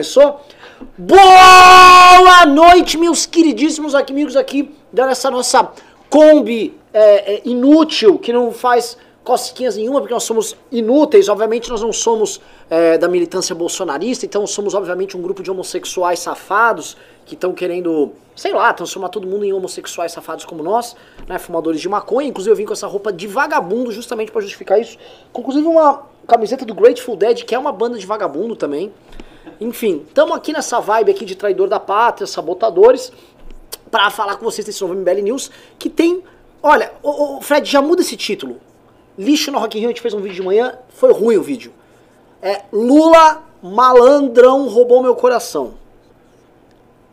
[0.00, 0.42] Começou?
[0.96, 5.72] Boa noite, meus queridíssimos amigos aqui dessa nossa
[6.08, 11.28] Kombi é, é, inútil, que não faz cosquinhas nenhuma, porque nós somos inúteis.
[11.28, 12.40] Obviamente, nós não somos
[12.70, 16.96] é, da militância bolsonarista, então somos, obviamente, um grupo de homossexuais safados
[17.26, 20.94] que estão querendo, sei lá, transformar todo mundo em homossexuais safados como nós,
[21.26, 22.28] né, fumadores de maconha.
[22.28, 24.96] Inclusive, eu vim com essa roupa de vagabundo justamente para justificar isso.
[25.36, 28.92] Inclusive, uma camiseta do Grateful Dead, que é uma banda de vagabundo também.
[29.60, 33.12] Enfim, estamos aqui nessa vibe aqui de traidor da pátria, sabotadores,
[33.90, 36.22] para falar com vocês desse novo MBL News, que tem...
[36.62, 38.60] Olha, o, Fred, já muda esse título.
[39.16, 41.42] Lixo no Rock in Rio, a gente fez um vídeo de manhã, foi ruim o
[41.42, 41.72] vídeo.
[42.40, 45.74] É Lula malandrão roubou meu coração.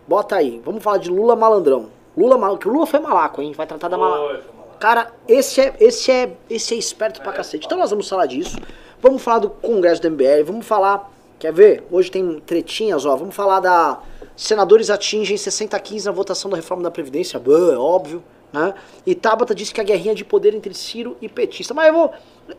[0.07, 1.89] Bota aí, vamos falar de Lula malandrão.
[2.15, 3.53] Lula mal, que o Lula foi malaco, hein?
[3.53, 4.43] Vai tratar da malaco.
[4.79, 7.65] Cara, esse é, esse é, esse é esperto pra cacete.
[7.65, 8.57] Então nós vamos falar disso.
[9.01, 11.83] Vamos falar do Congresso do MBL, vamos falar Quer ver?
[11.91, 13.15] Hoje tem tretinhas, ó.
[13.15, 13.99] Vamos falar da.
[14.35, 17.39] Senadores atingem 60 a 15 na votação da reforma da Previdência.
[17.39, 18.23] Bah, é óbvio.
[18.51, 18.73] Né?
[19.05, 21.73] E Tabata disse que a guerrinha de poder entre Ciro e petista.
[21.73, 22.13] Mas eu vou.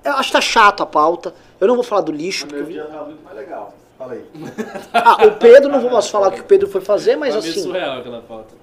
[0.04, 1.34] Eu acho que tá chato a pauta.
[1.60, 2.46] Eu não vou falar do lixo.
[2.50, 3.74] Meu dia tá muito mais legal.
[3.98, 4.24] Fala aí.
[4.92, 7.62] Ah, o Pedro, não vou posso falar o que o Pedro foi fazer, mas assim.
[7.62, 8.54] surreal aquela pauta.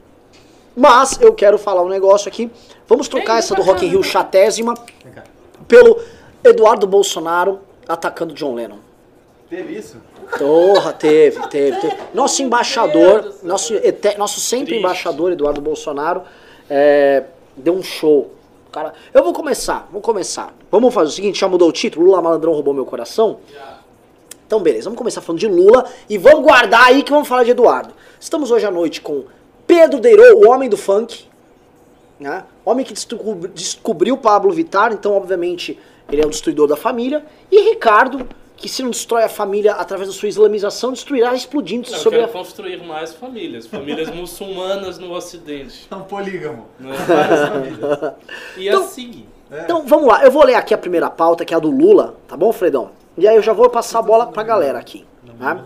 [0.76, 2.52] Mas eu quero falar um negócio aqui.
[2.88, 4.74] Vamos trocar essa do Rock in Rio chatésima
[5.68, 6.00] pelo
[6.44, 8.80] Eduardo Bolsonaro atacando John Lennon.
[9.54, 9.98] Teve isso?
[10.40, 11.96] Porra, teve, teve, teve.
[12.12, 13.76] Nosso embaixador, nosso,
[14.18, 14.80] nosso sempre Triste.
[14.80, 16.24] embaixador, Eduardo Bolsonaro,
[16.68, 18.32] é, deu um show.
[18.72, 20.52] Cara, eu vou começar, vou começar.
[20.72, 22.08] Vamos fazer o seguinte, já mudou o título?
[22.08, 23.42] Lula Malandrão roubou meu coração?
[24.48, 27.52] Então, beleza, vamos começar falando de Lula e vamos guardar aí que vamos falar de
[27.52, 27.94] Eduardo.
[28.20, 29.26] Estamos hoje à noite com
[29.68, 31.26] Pedro Deirô, o homem do funk,
[32.20, 32.44] né?
[32.66, 32.94] Homem que
[33.54, 35.80] descobriu Pablo Vittar, então, obviamente,
[36.12, 37.24] ele é o destruidor da família.
[37.52, 38.28] E Ricardo,
[38.64, 42.30] que se não destrói a família através da sua islamização, destruirá explodindo não, sobre a...
[42.30, 45.86] construir mais famílias, famílias muçulmanas no ocidente.
[45.92, 46.66] É um polígamo.
[46.80, 46.94] Né?
[47.06, 48.14] Várias famílias.
[48.56, 49.26] E então, assim...
[49.52, 49.64] É.
[49.64, 50.24] Então, vamos lá.
[50.24, 52.92] Eu vou ler aqui a primeira pauta, que é a do Lula, tá bom, Fredão?
[53.18, 55.06] E aí eu já vou passar a bola pra galera aqui.
[55.38, 55.62] Tá?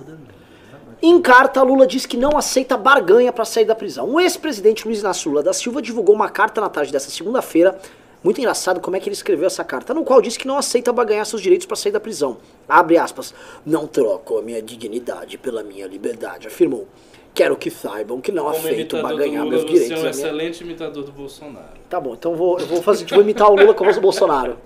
[0.99, 4.09] Em carta, Lula diz que não aceita barganha para sair da prisão.
[4.09, 7.77] O ex-presidente Luiz Inácio Lula da Silva divulgou uma carta na tarde dessa segunda-feira
[8.23, 10.91] muito engraçado como é que ele escreveu essa carta, no qual diz que não aceita
[10.91, 12.37] ganhar seus direitos para sair da prisão.
[12.67, 13.33] Abre aspas.
[13.65, 16.87] Não troco a minha dignidade pela minha liberdade, afirmou.
[17.33, 19.89] Quero que saibam que não Como aceito ganhar meus direitos.
[19.89, 20.09] Você é um minha...
[20.09, 21.77] excelente imitador do Bolsonaro.
[21.87, 24.57] Tá bom, então vou, eu vou fazer, vou imitar o Lula como o Bolsonaro.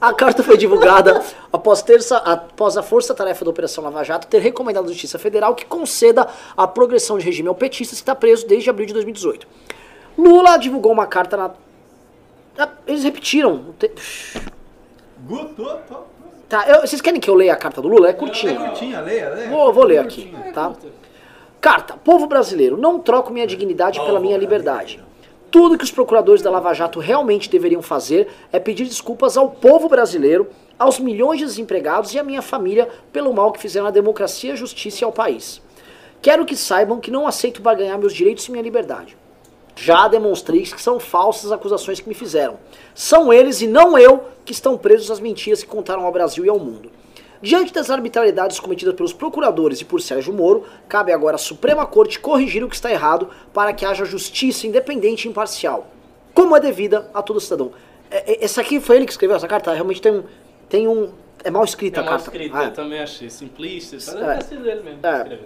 [0.00, 1.22] A carta foi divulgada
[1.52, 5.54] após, terça, após a Força Tarefa da Operação Lava Jato ter recomendado à Justiça Federal
[5.54, 6.26] que conceda
[6.56, 9.46] a progressão de regime ao petista que está preso desde abril de 2018.
[10.16, 11.50] Lula divulgou uma carta na
[12.86, 13.74] eles repetiram.
[16.48, 18.08] Tá, eu, vocês querem que eu leia a carta do Lula?
[18.08, 18.52] É curtinha.
[18.52, 19.50] É curtinha, leia, leia.
[19.50, 20.74] Vou, vou ler aqui, tá?
[21.60, 21.94] Carta.
[21.94, 25.02] Povo brasileiro, não troco minha dignidade pela minha liberdade.
[25.50, 29.88] Tudo que os procuradores da Lava Jato realmente deveriam fazer é pedir desculpas ao povo
[29.88, 30.48] brasileiro,
[30.78, 34.56] aos milhões de desempregados e à minha família pelo mal que fizeram à democracia, à
[34.56, 35.60] justiça e ao país.
[36.20, 39.16] Quero que saibam que não aceito barganhar meus direitos e minha liberdade.
[39.80, 42.58] Já demonstrei que são falsas as acusações que me fizeram.
[42.94, 46.48] São eles e não eu que estão presos às mentiras que contaram ao Brasil e
[46.48, 46.90] ao mundo.
[47.40, 52.18] Diante das arbitrariedades cometidas pelos procuradores e por Sérgio Moro, cabe agora à Suprema Corte
[52.18, 55.86] corrigir o que está errado para que haja justiça independente e imparcial,
[56.34, 57.70] como é devida a todo cidadão.
[58.10, 59.72] É, é, essa aqui foi ele que escreveu essa carta?
[59.72, 60.24] Realmente tem um.
[60.68, 61.12] Tem um
[61.44, 62.24] é mal escrita é a carta.
[62.24, 63.30] Mal escrita, ah, eu também achei.
[63.30, 64.36] Simplista, deve é.
[64.38, 65.06] ter sido ele mesmo.
[65.06, 65.38] É.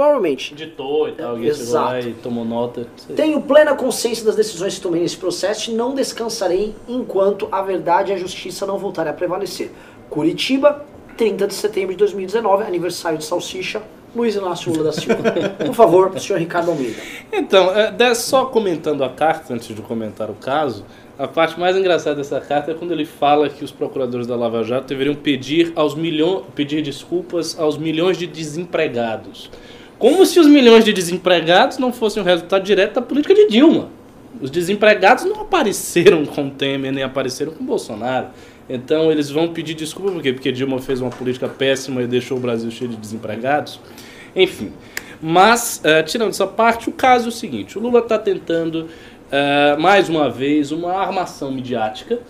[0.00, 0.54] Provavelmente.
[0.54, 2.86] Ditou e tal, alguém lá e tomou nota.
[3.14, 8.10] Tenho plena consciência das decisões que tomei nesse processo e não descansarei enquanto a verdade
[8.10, 9.70] e a justiça não voltarem a prevalecer.
[10.08, 10.86] Curitiba,
[11.18, 13.82] 30 de setembro de 2019, aniversário de Salsicha,
[14.16, 15.22] Luiz Inácio Lula da Silva.
[15.66, 16.96] Por favor, senhor Ricardo Almeida.
[17.30, 20.82] Então, é, só comentando a carta, antes de comentar o caso,
[21.18, 24.64] a parte mais engraçada dessa carta é quando ele fala que os procuradores da Lava
[24.64, 29.50] Jato deveriam pedir, aos milhões, pedir desculpas aos milhões de desempregados.
[30.00, 33.90] Como se os milhões de desempregados não fossem o resultado direto da política de Dilma.
[34.40, 38.28] Os desempregados não apareceram com Temer, nem apareceram com Bolsonaro.
[38.66, 40.32] Então eles vão pedir desculpa por quê?
[40.32, 43.78] Porque Dilma fez uma política péssima e deixou o Brasil cheio de desempregados.
[44.34, 44.72] Enfim.
[45.20, 49.78] Mas, uh, tirando essa parte, o caso é o seguinte: o Lula está tentando, uh,
[49.78, 52.20] mais uma vez, uma armação midiática.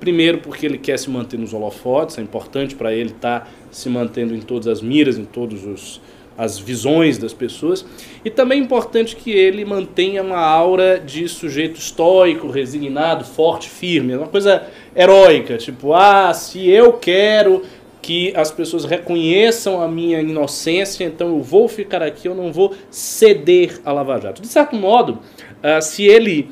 [0.00, 3.88] Primeiro, porque ele quer se manter nos holofotes, é importante para ele estar tá se
[3.88, 6.00] mantendo em todas as miras, em todos os,
[6.40, 7.84] as visões das pessoas.
[8.24, 14.16] E também é importante que ele mantenha uma aura de sujeito estoico, resignado, forte, firme,
[14.16, 14.66] uma coisa
[14.96, 17.62] heróica, tipo, ah, se eu quero
[18.00, 22.74] que as pessoas reconheçam a minha inocência, então eu vou ficar aqui, eu não vou
[22.90, 24.40] ceder a Lava Jato.
[24.40, 25.18] De certo modo,
[25.62, 26.50] uh, se ele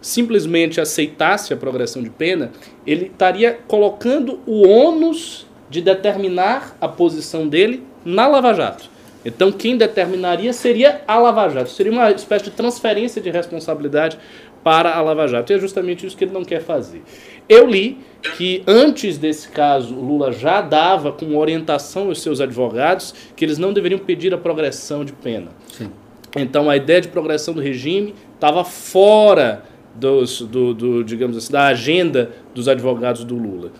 [0.00, 2.50] simplesmente aceitasse a progressão de pena,
[2.84, 8.97] ele estaria colocando o ônus de determinar a posição dele na Lava Jato.
[9.24, 11.70] Então, quem determinaria seria a Lava Jato.
[11.70, 14.18] Seria uma espécie de transferência de responsabilidade
[14.62, 15.52] para a Lava Jato.
[15.52, 17.02] E é justamente isso que ele não quer fazer.
[17.48, 17.98] Eu li
[18.36, 23.72] que antes desse caso, Lula já dava com orientação aos seus advogados que eles não
[23.72, 25.48] deveriam pedir a progressão de pena.
[25.72, 25.90] Sim.
[26.36, 31.66] Então, a ideia de progressão do regime estava fora dos, do, do, digamos assim, da
[31.66, 33.72] agenda dos advogados do Lula.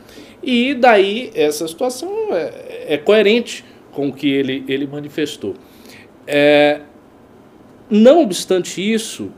[0.43, 3.65] E daí essa situação é, é coerente
[3.99, 5.55] com o que ele, ele manifestou.
[6.25, 6.83] É,
[7.91, 9.33] não obstante isso,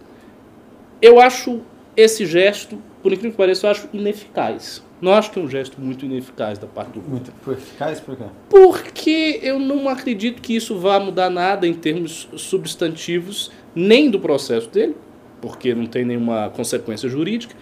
[1.01, 1.63] eu acho
[1.97, 4.85] esse gesto, por incrível que pareça, eu acho ineficaz.
[5.01, 8.25] Não acho que é um gesto muito ineficaz da parte do Muito eficaz por quê?
[8.51, 14.69] Porque eu não acredito que isso vá mudar nada em termos substantivos, nem do processo
[14.69, 14.95] dele,
[15.41, 17.57] porque não tem nenhuma consequência jurídica,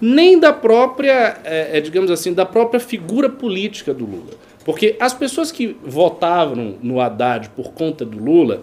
[0.00, 4.49] nem da própria, é, é, digamos assim, da própria figura política do Lula.
[4.70, 8.62] Porque as pessoas que votavam no Haddad por conta do Lula,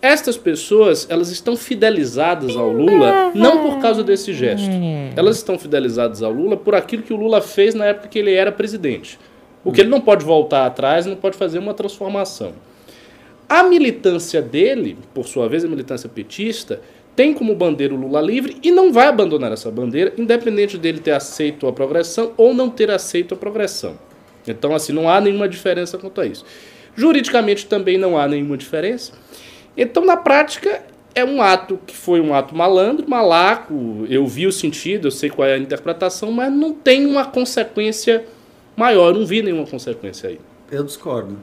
[0.00, 4.70] estas pessoas, elas estão fidelizadas ao Lula não por causa desse gesto.
[5.16, 8.32] Elas estão fidelizadas ao Lula por aquilo que o Lula fez na época que ele
[8.32, 9.18] era presidente.
[9.64, 12.52] O que ele não pode voltar atrás, não pode fazer uma transformação.
[13.48, 16.80] A militância dele, por sua vez, a militância petista,
[17.16, 21.10] tem como bandeira o Lula livre e não vai abandonar essa bandeira, independente dele ter
[21.10, 23.98] aceito a progressão ou não ter aceito a progressão.
[24.46, 26.44] Então, assim, não há nenhuma diferença quanto a isso.
[26.96, 29.12] Juridicamente também não há nenhuma diferença.
[29.76, 30.82] Então, na prática,
[31.14, 35.30] é um ato que foi um ato malandro, malaco, eu vi o sentido, eu sei
[35.30, 38.24] qual é a interpretação, mas não tem uma consequência
[38.76, 40.40] maior, eu não vi nenhuma consequência aí.
[40.70, 41.38] Eu discordo,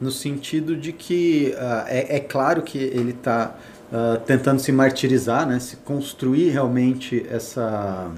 [0.00, 3.56] no sentido de que uh, é, é, claro que ele está
[3.92, 8.10] uh, tentando se martirizar, né, se construir realmente essa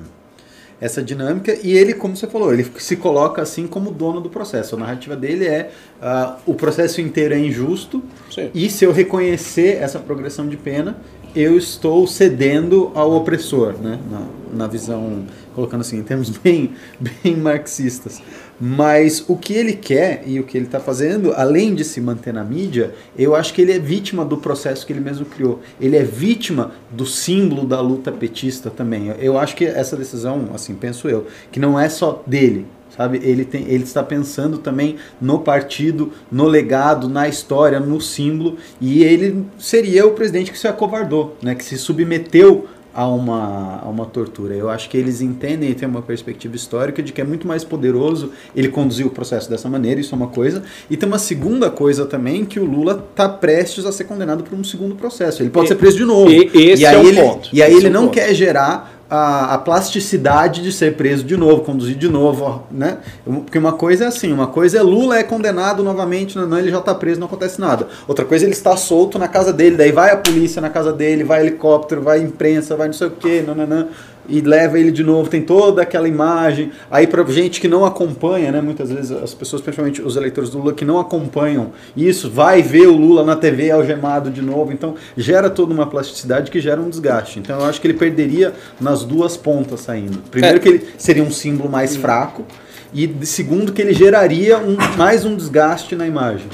[0.81, 4.77] essa dinâmica e ele, como você falou, ele se coloca assim como dono do processo.
[4.77, 8.51] A narrativa dele é uh, o processo inteiro é injusto Sim.
[8.55, 10.97] e se eu reconhecer essa progressão de pena,
[11.35, 13.99] eu estou cedendo ao opressor, né?
[14.11, 14.27] na,
[14.65, 18.23] na visão, colocando assim, em termos bem, bem marxistas.
[18.61, 22.33] Mas o que ele quer e o que ele está fazendo, além de se manter
[22.33, 25.61] na mídia, eu acho que ele é vítima do processo que ele mesmo criou.
[25.81, 29.13] Ele é vítima do símbolo da luta petista também.
[29.19, 32.65] Eu acho que essa decisão, assim, penso eu, que não é só dele,
[32.97, 33.21] sabe?
[33.23, 39.03] Ele, tem, ele está pensando também no partido, no legado, na história, no símbolo, e
[39.03, 41.55] ele seria o presidente que se acovardou, né?
[41.55, 44.55] que se submeteu a uma, a uma tortura.
[44.55, 47.65] Eu acho que eles entendem e têm uma perspectiva histórica de que é muito mais
[47.65, 50.63] poderoso ele conduzir o processo dessa maneira, isso é uma coisa.
[50.89, 54.57] E tem uma segunda coisa também, que o Lula está prestes a ser condenado por
[54.57, 55.43] um segundo processo.
[55.43, 56.31] Ele pode e, ser preso de novo.
[56.31, 57.49] E, esse e aí é o ele, ponto.
[57.53, 58.15] E aí esse ele é não ponto.
[58.15, 62.99] quer gerar a, a, plasticidade de ser preso de novo, conduzido de novo, né?
[63.25, 66.79] Porque uma coisa é assim, uma coisa é Lula é condenado novamente, não, ele já
[66.79, 67.89] está preso, não acontece nada.
[68.09, 70.93] Outra coisa é ele está solto na casa dele, daí vai a polícia na casa
[70.93, 73.89] dele, vai helicóptero, vai imprensa, vai não sei o que, nananã
[74.29, 76.73] e leva ele de novo, tem toda aquela imagem.
[76.91, 80.59] Aí para gente que não acompanha, né, muitas vezes as pessoas, principalmente os eleitores do
[80.59, 84.95] Lula que não acompanham isso, vai ver o Lula na TV algemado de novo, então
[85.17, 87.39] gera toda uma plasticidade que gera um desgaste.
[87.39, 90.19] Então eu acho que ele perderia nas duas pontas saindo.
[90.31, 90.61] Primeiro é.
[90.61, 92.45] que ele seria um símbolo mais fraco
[92.93, 96.47] e segundo que ele geraria um, mais um desgaste na imagem.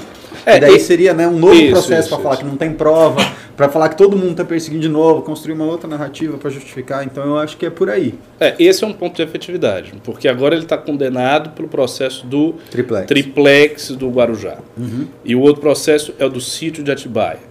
[0.44, 2.73] É, e daí e, seria né, um novo isso, processo para falar que não tem
[2.73, 3.20] prova,
[3.56, 7.04] para falar que todo mundo está perseguindo de novo, construir uma outra narrativa para justificar.
[7.04, 8.14] Então eu acho que é por aí.
[8.38, 12.54] É, esse é um ponto de efetividade, porque agora ele está condenado pelo processo do
[12.70, 14.59] triplex, triplex do Guarujá.
[14.76, 15.06] Uhum.
[15.25, 17.50] E o outro processo é o do sítio de Atibaia.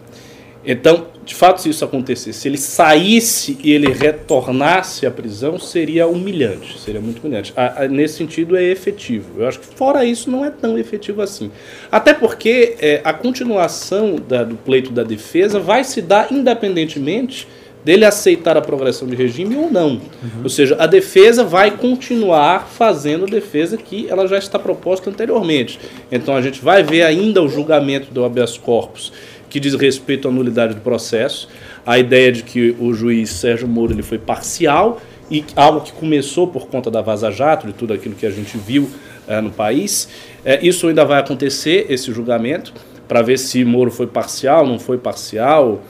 [0.71, 6.05] Então, de fato, se isso acontecesse, se ele saísse e ele retornasse à prisão, seria
[6.05, 7.51] humilhante, seria muito humilhante.
[7.55, 9.41] A, a, nesse sentido, é efetivo.
[9.41, 11.49] Eu acho que, fora isso, não é tão efetivo assim.
[11.91, 17.47] Até porque é, a continuação da, do pleito da defesa vai se dar independentemente
[17.83, 19.93] dele aceitar a progressão de regime ou não.
[19.93, 20.43] Uhum.
[20.43, 25.79] Ou seja, a defesa vai continuar fazendo a defesa que ela já está proposta anteriormente.
[26.11, 29.11] Então, a gente vai ver ainda o julgamento do habeas corpus
[29.50, 31.50] que diz respeito à nulidade do processo,
[31.86, 36.48] a ideia de que o juiz Sérgio Moro ele foi parcial e algo que começou
[36.48, 38.89] por conta da Vaza Jato, de tudo aquilo que a gente viu
[39.27, 40.10] é, no país.
[40.44, 42.74] É, isso ainda vai acontecer, esse julgamento,
[43.08, 45.82] para ver se Moro foi parcial, não foi parcial,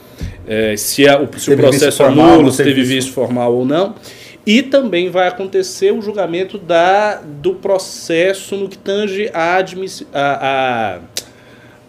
[0.47, 3.95] é, se, o, se o processo é nulo, se teve visto formal ou não.
[4.45, 9.65] E também vai acontecer o julgamento da, do processo no que tange a, a,
[10.13, 10.99] a,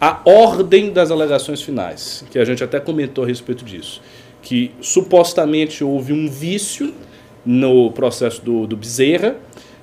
[0.01, 4.01] a ordem das alegações finais, que a gente até comentou a respeito disso.
[4.41, 6.91] Que supostamente houve um vício
[7.45, 9.35] no processo do, do Bezerra,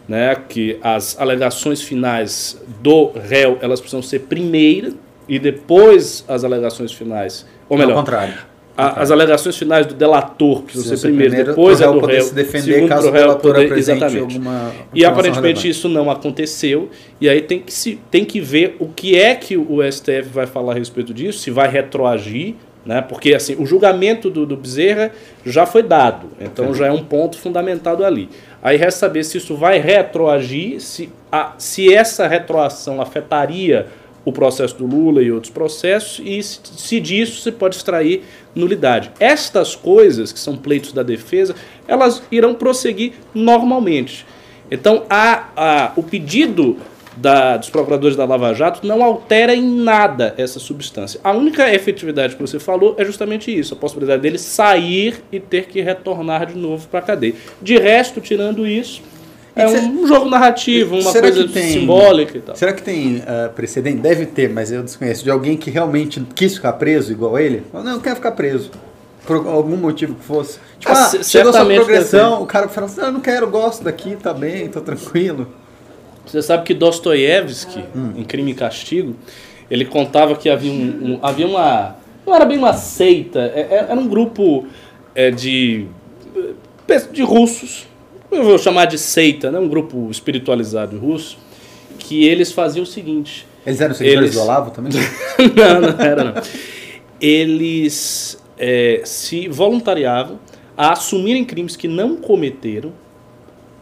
[0.08, 4.98] né, que as alegações finais do réu elas precisam ser primeiro
[5.28, 8.34] e depois as alegações finais, ou melhor, Ao contrário.
[8.78, 12.00] A- as alegações finais do delator precisam Precisa ser primeiro, primeiro depois pro réu do
[12.00, 14.34] poder réu, se defender segundo caso o réu poder- apresente exatamente.
[14.36, 15.68] alguma E aparentemente relevante.
[15.68, 16.88] isso não aconteceu,
[17.20, 20.46] e aí tem que, se, tem que ver o que é que o STF vai
[20.46, 22.54] falar a respeito disso, se vai retroagir,
[22.86, 23.02] né?
[23.02, 25.10] porque assim, o julgamento do, do Bezerra
[25.44, 28.28] já foi dado, então já é um ponto fundamentado ali.
[28.62, 33.86] Aí resta saber se isso vai retroagir, se, a, se essa retroação afetaria
[34.28, 38.22] o processo do Lula e outros processos, e se, disso se pode extrair
[38.54, 39.10] nulidade.
[39.18, 41.54] Estas coisas, que são pleitos da defesa,
[41.86, 44.26] elas irão prosseguir normalmente.
[44.70, 46.76] Então, a, a, o pedido
[47.16, 51.18] da- dos procuradores da Lava Jato não altera em nada essa substância.
[51.24, 55.66] A única efetividade que você falou é justamente isso, a possibilidade dele sair e ter
[55.66, 57.34] que retornar de novo para a cadeia.
[57.60, 59.02] De resto, tirando isso,
[59.58, 62.56] E é cê- um jogo narrativo, uma Será coisa tem- simbólica e tal.
[62.56, 63.98] Será que tem ah, precedente?
[63.98, 65.24] Deve ter, mas eu desconheço.
[65.24, 67.62] De alguém que realmente quis ficar preso igual ele?
[67.72, 68.70] Falou, Não, eu quero ficar preso.
[69.26, 70.58] Por algum motivo que fosse.
[70.78, 73.84] Tipo, Ah, ah, chegou sua progressão, o cara fala assim, "Ah, eu não quero, gosto
[73.84, 75.46] daqui, tá bem, tô tranquilo.
[76.24, 77.84] Você sabe que Dostoiévski,
[78.16, 79.16] em Crime e Castigo,
[79.70, 80.74] ele contava que havia, um,
[81.14, 81.96] um- havia uma.
[82.26, 84.66] Não era bem uma seita, é- é- era um grupo
[85.14, 85.86] é, de.
[87.12, 87.86] de russos,
[88.30, 89.58] eu vou chamar de seita, né?
[89.58, 91.38] um grupo espiritualizado russo,
[91.98, 93.46] que eles faziam o seguinte.
[93.66, 94.92] Eles eram seguidores Eles- do Olavo também?
[95.56, 96.34] não, não era não.
[97.20, 100.38] Eles é, se voluntariavam
[100.76, 102.92] a assumirem crimes que não cometeram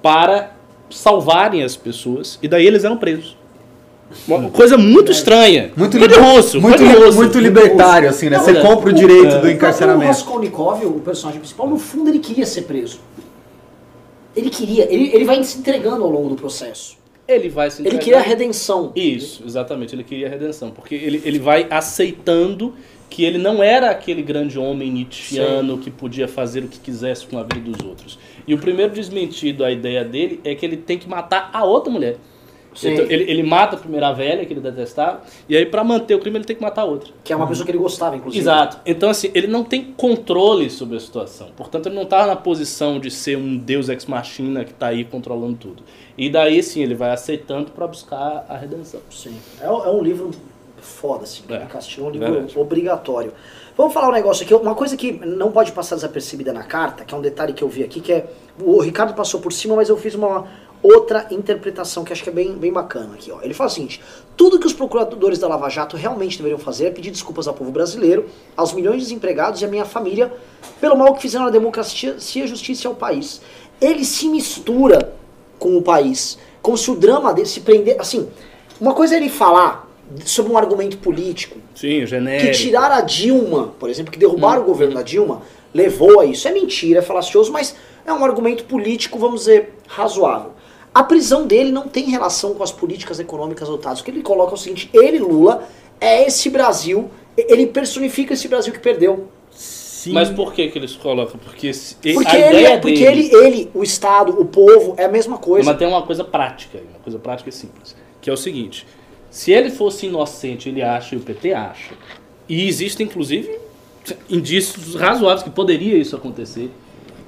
[0.03, 0.53] para
[0.91, 3.37] salvarem as pessoas e daí eles eram presos.
[4.29, 5.73] Uma coisa muito estranha.
[5.77, 6.61] Muito, liber- russo.
[6.61, 7.19] muito, Muito, li- russo.
[7.19, 8.37] muito libertário, assim, né?
[8.37, 9.39] Não, Você compra o direito É.
[9.41, 10.07] do O encarceramento.
[10.07, 13.01] Raskolnikov, o personagem principal, no fundo ele queria ser preso.
[14.37, 16.99] Ele queria, ele, ele vai se entregando ao longo do processo.
[17.27, 18.93] Ele vai se Ele queria a redenção.
[18.95, 19.95] Isso, exatamente.
[19.95, 20.71] Ele queria a redenção.
[20.71, 22.75] Porque ele, ele vai aceitando
[23.11, 27.39] que ele não era aquele grande homem nietzschiano que podia fazer o que quisesse com
[27.39, 28.19] a vida dos outros.
[28.47, 31.91] E o primeiro desmentido à ideia dele é que ele tem que matar a outra
[31.91, 32.17] mulher.
[32.83, 36.19] Então, ele, ele mata a primeira velha, que ele detestava, e aí para manter o
[36.19, 37.11] crime ele tem que matar a outra.
[37.25, 38.43] Que é uma pessoa que ele gostava, inclusive.
[38.43, 38.79] Exato.
[38.85, 41.49] Então, assim, ele não tem controle sobre a situação.
[41.57, 45.57] Portanto, ele não está na posição de ser um deus ex-machina que está aí controlando
[45.57, 45.83] tudo.
[46.19, 49.01] E daí, sim, ele vai aceitando para buscar a redenção.
[49.11, 49.35] Sim.
[49.61, 50.31] É, um- é um livro
[50.81, 51.43] foda, assim.
[51.49, 51.59] É.
[51.67, 52.59] Castilho é um livro Verdade.
[52.59, 53.33] obrigatório.
[53.77, 54.55] Vamos falar um negócio aqui.
[54.55, 57.69] Uma coisa que não pode passar desapercebida na carta, que é um detalhe que eu
[57.69, 58.27] vi aqui, que é.
[58.63, 60.47] O Ricardo passou por cima, mas eu fiz uma
[60.83, 63.31] outra interpretação que acho que é bem, bem bacana aqui.
[63.31, 63.41] Ó.
[63.43, 64.01] Ele fala o seguinte:
[64.37, 67.71] tudo que os procuradores da Lava Jato realmente deveriam fazer é pedir desculpas ao povo
[67.71, 70.33] brasileiro, aos milhões de desempregados e à minha família
[70.81, 73.41] pelo mal que fizeram à democracia, e à justiça ao país.
[73.81, 75.13] Ele se mistura
[75.59, 77.97] com o país, como se o drama dele se prender.
[78.01, 78.29] Assim,
[78.81, 79.87] uma coisa é ele falar
[80.25, 82.53] sobre um argumento político Sim, que genérico.
[82.53, 85.43] tirar a Dilma, por exemplo, que derrubar o Hum, governo da Dilma,
[85.75, 86.47] levou a isso.
[86.47, 87.75] É mentira, é falacioso, mas
[88.07, 90.53] é um argumento político, vamos dizer, razoável.
[90.97, 94.01] A prisão dele não tem relação com as políticas econômicas adotadas.
[94.01, 95.69] O que ele coloca é o seguinte: ele, Lula,
[96.01, 99.29] é esse Brasil, ele personifica esse Brasil que perdeu.
[99.51, 100.13] Sim.
[100.13, 101.39] Mas por que, que eles colocam?
[101.39, 103.29] Porque, se- Porque, a ele, ideia é- porque dele...
[103.31, 105.69] ele, ele, o Estado, o povo, é a mesma coisa.
[105.69, 108.87] Mas tem uma coisa prática, aí, uma coisa prática e simples, que é o seguinte:
[109.31, 111.93] se ele fosse inocente, ele acha e o PT acha,
[112.49, 113.59] e existem inclusive
[114.31, 116.71] indícios razoáveis que poderia isso acontecer,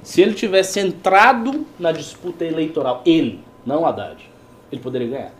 [0.01, 4.17] se ele tivesse entrado na disputa eleitoral, ele, não Haddad,
[4.71, 5.33] ele poderia ganhar.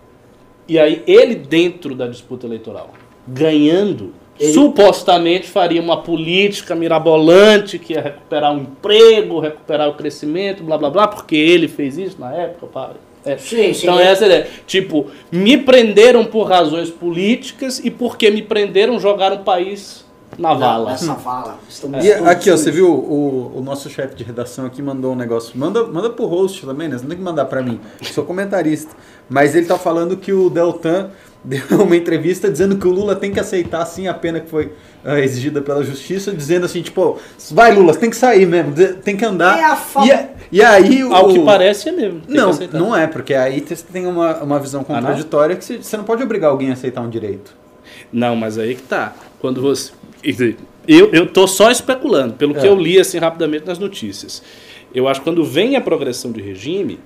[0.68, 2.92] E aí ele dentro da disputa eleitoral,
[3.28, 10.64] ganhando, Ele- supostamente faria uma política mirabolante que ia recuperar o emprego, recuperar o crescimento,
[10.64, 12.92] blá blá blá, porque ele fez isso na época, pá.
[13.26, 13.38] É.
[13.38, 13.86] Sim, sim.
[13.86, 14.48] Então essa é ideia.
[14.66, 20.06] Tipo, me prenderam por razões políticas e porque me prenderam jogaram o país
[20.40, 20.92] na vala.
[20.92, 21.60] Nessa vala.
[21.70, 25.16] Estamos E aqui, ó, você viu o, o nosso chefe de redação aqui mandou um
[25.16, 25.58] negócio.
[25.58, 26.98] Manda, manda pro host também, né?
[26.98, 27.80] Você não tem que mandar pra mim.
[28.02, 28.96] Eu sou comentarista.
[29.30, 31.10] Mas ele tá falando que o Deltan
[31.44, 34.74] deu uma entrevista dizendo que o Lula tem que aceitar sim a pena que foi
[35.06, 37.18] ah, exigida pela justiça, dizendo assim, tipo,
[37.52, 39.58] vai Lula, você tem que sair mesmo, tem que andar.
[39.58, 41.14] É a fa- e, a- e aí o.
[41.14, 42.22] Ao que parece é mesmo.
[42.22, 45.64] tem que Não, não é, porque aí você tem uma, uma visão Ah, contraditória que
[45.64, 47.54] você, você não pode obrigar alguém a aceitar um direito.
[48.12, 49.14] Não, mas aí que tá.
[49.40, 49.92] Quando você.
[50.88, 52.70] Eu, eu tô só especulando, pelo que É.
[52.70, 54.42] eu li assim rapidamente nas notícias.
[54.94, 57.00] Eu acho que quando vem a progressão de regime,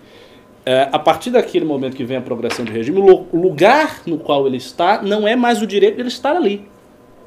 [0.66, 4.02] é, a partir daquele momento que vem a progressão de regime, o lu- o lugar
[4.06, 6.66] no qual ele está não é mais o direito dele estar ali.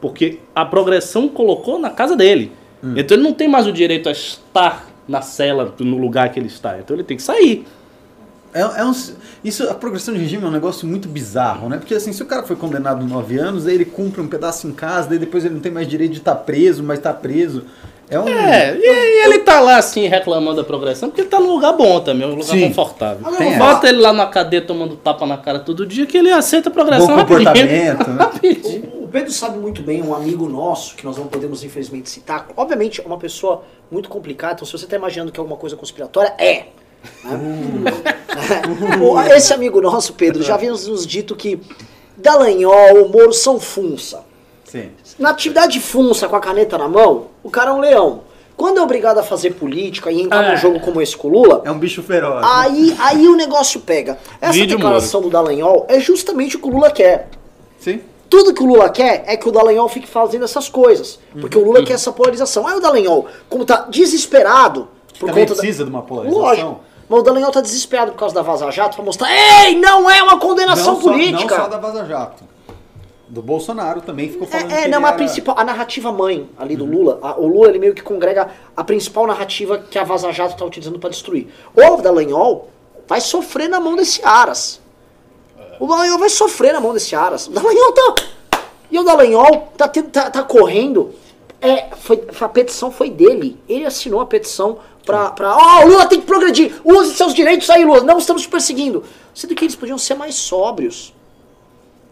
[0.01, 2.51] Porque a progressão colocou na casa dele.
[2.97, 6.47] Então ele não tem mais o direito a estar na cela, no lugar que ele
[6.47, 6.79] está.
[6.79, 7.65] Então ele tem que sair.
[8.57, 8.95] É, é um-
[9.45, 11.77] isso, a progressão de regime é um negócio muito bizarro, né?
[11.77, 14.67] Porque assim, se o cara foi condenado a 9 anos, aí ele cumpre um pedaço
[14.67, 17.65] em casa, daí depois ele não tem mais direito de estar preso, mas está preso.
[18.09, 18.29] É um.
[18.29, 21.73] É, e, e ele tá lá assim reclamando da progressão, porque ele tá num lugar
[21.73, 22.69] bom também, um lugar Sim.
[22.69, 23.25] confortável.
[23.25, 23.59] Tem vou essa.
[23.59, 26.73] Bota ele lá na cadeia tomando tapa na cara todo dia que ele aceita a
[26.73, 27.45] progressão Bom rapidinho.
[27.45, 28.17] comportamento, né?
[28.23, 28.97] Rapidinho.
[29.03, 33.01] O Pedro sabe muito bem, um amigo nosso, que nós não podemos infelizmente citar, obviamente
[33.01, 36.33] é uma pessoa muito complicada, então se você está imaginando que é alguma coisa conspiratória,
[36.39, 36.67] é.
[37.25, 37.93] Né?
[39.01, 41.61] O- Esse amigo nosso, Pedro, já havia nos dito que
[42.17, 44.25] Dallagnol, Moro são funça.
[44.65, 44.91] Sim.
[45.19, 48.21] Na atividade funça com a caneta na mão, o cara é um leão.
[48.57, 50.51] Quando é obrigado a fazer política e entrar É.
[50.51, 52.41] num jogo como esse com o Lula, É um bicho feroz.
[52.41, 52.49] né?
[52.51, 54.19] aí, aí o negócio pega.
[54.41, 57.29] Essa Vídeo declaração do Dallagnol é justamente o que o Lula quer.
[57.79, 58.01] Sim.
[58.31, 61.19] Tudo que o Lula quer é que o Dallagnol fique fazendo essas coisas.
[61.39, 62.67] Porque o Lula quer essa polarização.
[62.67, 65.61] Aí o Dallagnol, como tá desesperado por Também conta da...
[65.61, 66.43] precisa de uma polarização.
[66.43, 66.81] Lógico.
[67.09, 70.23] Mas o Dallagnol tá desesperado por causa da Vaza Jato pra mostrar, ei, não é
[70.23, 71.57] uma condenação não só, política.
[71.57, 72.45] Não só da Vaza Jato.
[73.29, 76.49] Do Bolsonaro também ficou falando É, é que não, a era- principal, a narrativa mãe
[76.59, 80.05] ali do Lula, a- o Lula ele meio que congrega a principal narrativa que a
[80.05, 81.49] Vaza Jato tá utilizando pra destruir.
[81.75, 82.71] O Dallagnol
[83.07, 84.81] vai sofrer na mão desse Aras.
[85.79, 87.47] O Dallagnol vai sofrer na mão desse Aras.
[87.47, 88.15] O Dallagnol tá...
[88.91, 91.13] E o Dallagnol tá, tá, tá correndo...
[91.61, 93.59] É, foi, a petição foi dele.
[93.69, 95.31] Ele assinou a petição pra...
[95.31, 96.75] pra Ó, o Lula tem que progredir.
[96.85, 98.03] Use seus direitos aí, Lula.
[98.03, 99.03] Não estamos te perseguindo.
[99.35, 101.15] Sendo que eles podiam ser mais sóbrios.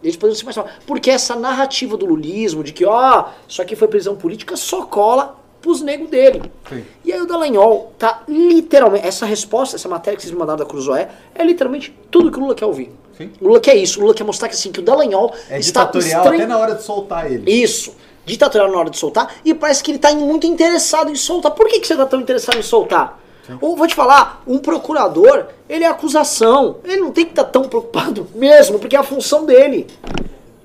[0.03, 0.77] Eles poderiam ser mais sóbrios.
[0.87, 5.35] Porque essa narrativa do lulismo, de que, ó, isso aqui foi prisão política, só cola
[5.61, 6.43] pros negros dele.
[6.69, 6.85] Sim.
[7.03, 9.07] E aí o Dallagnol tá literalmente...
[9.07, 12.41] Essa resposta, essa matéria que vocês me mandaram da Cruzoé, é literalmente tudo que o
[12.41, 12.91] Lula quer ouvir.
[13.17, 13.31] Sim.
[13.41, 13.97] O Lula quer isso.
[13.97, 16.75] O Lula quer mostrar que, assim, que o Dallagnol É está estranho- até na hora
[16.75, 17.49] de soltar ele.
[17.51, 17.95] isso.
[18.25, 19.35] Ditatorial na hora de soltar.
[19.45, 21.51] E parece que ele tá muito interessado em soltar.
[21.51, 23.19] Por que, que você tá tão interessado em soltar?
[23.61, 26.77] Ou vou te falar, um procurador, ele é acusação.
[26.83, 29.85] Ele não tem que estar tão preocupado mesmo, porque é a função dele.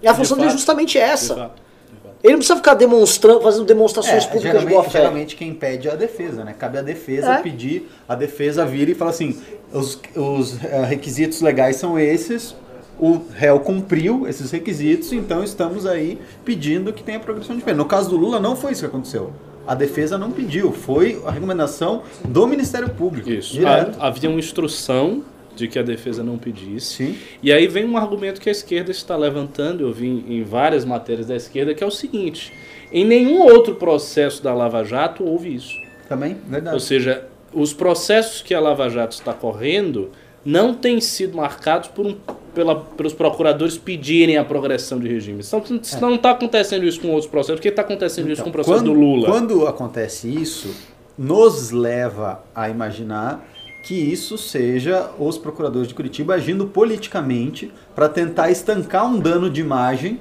[0.03, 1.35] E a função dele é justamente essa.
[1.35, 1.53] De fato,
[1.91, 2.15] de fato.
[2.25, 4.99] Ele não precisa ficar demonstrando, fazendo demonstrações É, públicas de boa fé.
[5.01, 6.55] geralmente quem pede é a defesa, né?
[6.59, 7.43] Cabe à defesa É.
[7.43, 9.39] pedir, a defesa vira e fala assim,
[9.71, 12.55] os, os eh, requisitos legais são esses,
[13.01, 17.79] o réu cumpriu esses requisitos, então estamos aí pedindo que tenha progressão de pena.
[17.79, 19.33] No caso do Lula não foi isso que aconteceu.
[19.67, 23.31] A defesa não pediu, foi a recomendação do Ministério Público.
[23.31, 23.59] Isso.
[23.67, 25.23] Ha- Havia uma instrução
[25.57, 26.95] de que a defesa não pedisse.
[26.95, 27.17] Sim.
[27.43, 30.85] E aí vem um argumento que a esquerda está levantando, eu vi em em várias
[30.85, 32.53] matérias da esquerda, que é o seguinte:
[32.93, 35.75] em nenhum outro processo da Lava Jato houve isso.
[36.09, 36.75] Também, verdade.
[36.75, 40.11] Ou seja, os processos que a Lava Jato está correndo
[40.45, 42.17] não têm sido marcados por um,
[42.55, 45.43] pela, pelos procuradores pedirem a progressão de regime.
[45.47, 48.51] Então, se não está acontecendo isso com outros processos, por que está acontecendo isso com
[48.51, 49.29] o processo quando, do Lula?
[49.29, 50.75] Quando acontece isso,
[51.17, 53.47] nos leva a imaginar
[53.83, 59.61] que isso seja os procuradores de Curitiba agindo politicamente para tentar estancar um dano de
[59.61, 60.21] imagem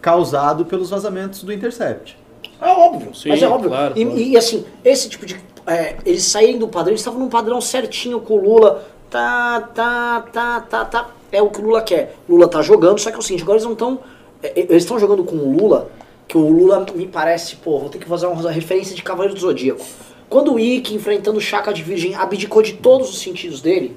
[0.00, 2.18] causado pelos vazamentos do Intercept.
[2.60, 3.70] É óbvio, Sim, mas é óbvio.
[3.70, 4.20] claro, e, claro.
[4.20, 5.36] e, assim, esse tipo de.
[5.66, 8.84] é, eles saírem do padrão, eles estavam num padrão certinho com o Lula.
[9.10, 11.10] Tá, tá, tá, tá, tá.
[11.32, 12.16] É o que o Lula quer.
[12.28, 13.98] O Lula tá jogando, só que é o seguinte, agora eles não estão.
[14.54, 15.90] eles estão jogando com o Lula,
[16.28, 19.40] que o Lula me parece, pô, vou ter que fazer uma referência de Cavaleiro do
[19.40, 19.84] Zodíaco.
[20.28, 23.96] Quando o Ike, enfrentando o Chaka de Virgem, abdicou de todos os sentidos dele,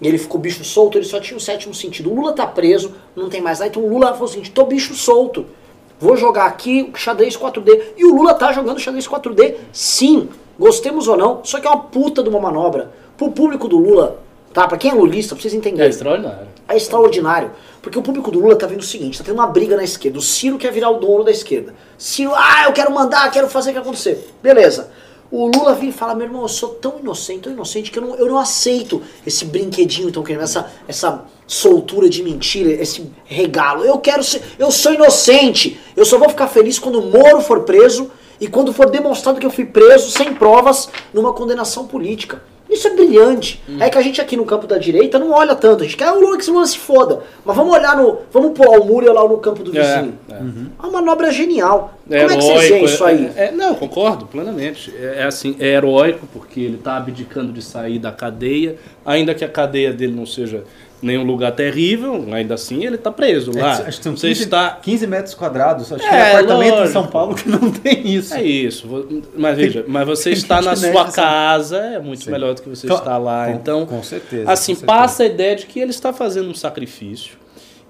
[0.00, 2.10] e ele ficou bicho solto, ele só tinha o sétimo sentido.
[2.10, 3.70] O Lula tá preso, não tem mais nada.
[3.70, 5.46] Então o Lula falou o seguinte: tô bicho solto.
[5.98, 7.80] Vou jogar aqui o xadrez 4D.
[7.96, 10.28] E o Lula tá jogando xadrez 4D, sim.
[10.58, 11.40] Gostemos ou não.
[11.44, 12.92] Só que é uma puta de uma manobra.
[13.16, 14.18] Pro público do Lula,
[14.56, 14.66] tá?
[14.66, 16.48] Pra quem é lulista, pra vocês É extraordinário.
[16.66, 17.50] É extraordinário.
[17.82, 20.18] Porque o público do Lula tá vendo o seguinte: tá tendo uma briga na esquerda.
[20.18, 21.74] O Ciro quer virar o dono da esquerda.
[21.98, 24.32] Ciro, ah, eu quero mandar, quero fazer o que acontecer.
[24.42, 24.90] Beleza.
[25.30, 28.02] O Lula vem e fala: meu irmão, eu sou tão inocente, tão inocente, que eu
[28.02, 33.84] não, eu não aceito esse brinquedinho tão querendo, essa, essa soltura de mentira, esse regalo.
[33.84, 34.42] Eu quero ser.
[34.58, 35.78] Eu sou inocente.
[35.94, 39.44] Eu só vou ficar feliz quando o Moro for preso e quando for demonstrado que
[39.44, 42.42] eu fui preso sem provas numa condenação política.
[42.76, 43.62] Isso é brilhante.
[43.80, 45.82] É que a gente aqui no campo da direita não olha tanto.
[45.82, 47.20] A gente quer "Ah, o Lula que Lula se foda.
[47.44, 48.18] Mas vamos olhar no.
[48.30, 50.18] Vamos pular o muro e olhar no campo do vizinho.
[50.30, 50.36] É, é.
[50.36, 50.42] É
[50.86, 51.94] uma manobra genial.
[52.10, 53.30] É Como é que vocês veem heróico, isso é- aí?
[53.36, 54.94] é- não, concordo plenamente.
[54.96, 59.44] É, é assim, é heróico porque ele está abdicando de sair da cadeia, ainda que
[59.44, 60.64] a cadeia dele não seja
[61.02, 63.80] nenhum lugar terrível, ainda assim ele está preso lá.
[63.82, 65.92] É, acho que são Você 15, está 15 metros quadrados.
[65.92, 66.92] Acho que É, tem apartamento em lógico.
[66.92, 68.34] São Paulo que não tem isso.
[68.34, 69.06] É isso.
[69.36, 72.30] Mas veja, mas você está na sua casa, é muito Sim.
[72.30, 73.46] melhor do que você Então, está lá.
[73.46, 74.86] com- então, com certeza, assim, com certeza.
[74.86, 77.36] passa a ideia de que ele está fazendo um sacrifício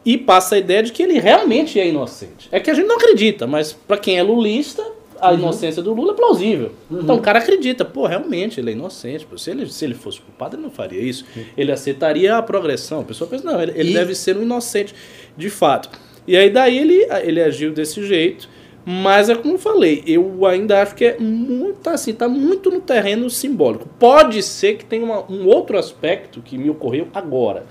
[0.04, 2.48] e passa a ideia de que ele realmente é inocente.
[2.52, 4.82] É que a gente não acredita, mas para quem é lulista,
[5.20, 5.38] a Uhum.
[5.38, 6.72] inocência do Lula é plausível.
[6.90, 9.24] Então o cara acredita, pô, realmente ele é inocente.
[9.26, 11.24] Pô, se, ele, se ele fosse culpado, ele não faria isso.
[11.56, 13.00] Ele aceitaria a progressão.
[13.00, 14.94] A pessoa pensa, não, ele, ele E- deve ser um inocente
[15.36, 15.88] de fato.
[16.26, 18.48] E aí daí ele, ele agiu desse jeito.
[18.88, 22.80] Mas é como eu falei, eu ainda acho que é muito assim, tá muito no
[22.80, 23.88] terreno simbólico.
[23.98, 27.66] Pode ser que tenha uma- um outro aspecto que me ocorreu agora,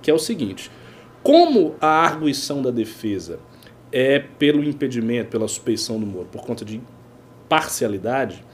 [0.00, 0.70] que é o seguinte:
[1.22, 3.40] como a arguição da defesa
[3.94, 6.80] é pelo impedimento, pela suspeição do Moro, por conta de
[7.48, 8.44] parcialidade,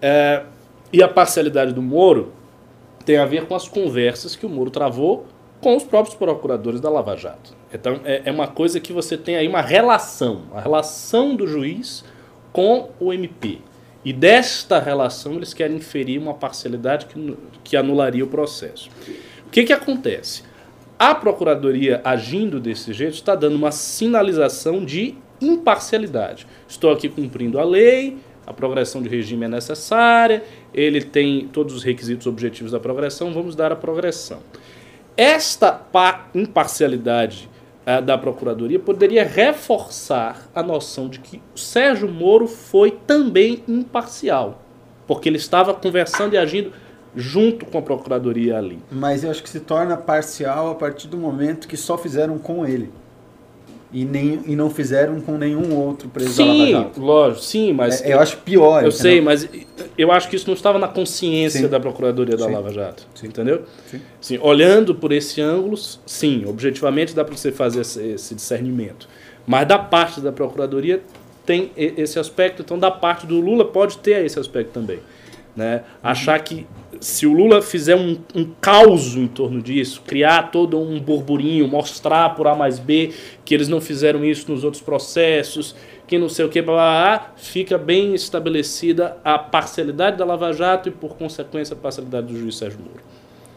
[0.00, 0.44] é,
[0.90, 2.32] e a parcialidade do Moro
[3.04, 5.26] tem a ver com as conversas que o Moro travou
[5.60, 7.54] com os próprios procuradores da Lava Jato.
[7.72, 12.02] Então é, é uma coisa que você tem aí uma relação, a relação do juiz
[12.50, 13.58] com o MP.
[14.02, 18.88] E desta relação eles querem inferir uma parcialidade que, que anularia o processo.
[19.46, 20.44] O que, que acontece?
[21.04, 26.46] A Procuradoria, agindo desse jeito, está dando uma sinalização de imparcialidade.
[26.68, 31.82] Estou aqui cumprindo a lei, a progressão de regime é necessária, ele tem todos os
[31.82, 34.44] requisitos objetivos da progressão, vamos dar a progressão.
[35.16, 37.50] Esta pa- imparcialidade
[37.84, 44.62] ah, da Procuradoria poderia reforçar a noção de que Sérgio Moro foi também imparcial,
[45.08, 46.72] porque ele estava conversando e agindo
[47.14, 48.78] junto com a Procuradoria ali.
[48.90, 52.66] Mas eu acho que se torna parcial a partir do momento que só fizeram com
[52.66, 52.90] ele.
[53.92, 57.00] E, nem, e não fizeram com nenhum outro preso da Lava Sim, Jato.
[57.02, 58.82] lógico, sim, mas É, eu acho pior.
[58.82, 58.92] eu entendeu?
[58.92, 59.46] sei, mas
[59.98, 61.68] eu acho que isso não estava na consciência Sim.
[61.68, 62.52] da Procuradoria da Sim.
[62.54, 63.26] Lava Jato, Sim.
[63.26, 63.64] entendeu?
[63.90, 64.00] Sim.
[64.18, 69.06] Sim, olhando por esse ângulo, sim, objetivamente dá para você fazer esse, discernimento.
[69.46, 71.02] Mas da parte da Procuradoria
[71.44, 75.00] tem esse aspecto, então da parte do Lula pode ter esse aspecto também.
[75.54, 75.82] Né?
[76.02, 76.66] Achar que
[77.02, 82.30] se o Lula fizer um, um caos em torno disso, criar todo um burburinho, mostrar
[82.36, 83.12] por A mais B
[83.44, 85.74] que eles não fizeram isso nos outros processos,
[86.06, 90.88] que não sei o que, blá, blá, fica bem estabelecida a parcialidade da Lava Jato
[90.88, 93.02] e, por consequência, a parcialidade do juiz Sérgio Moro.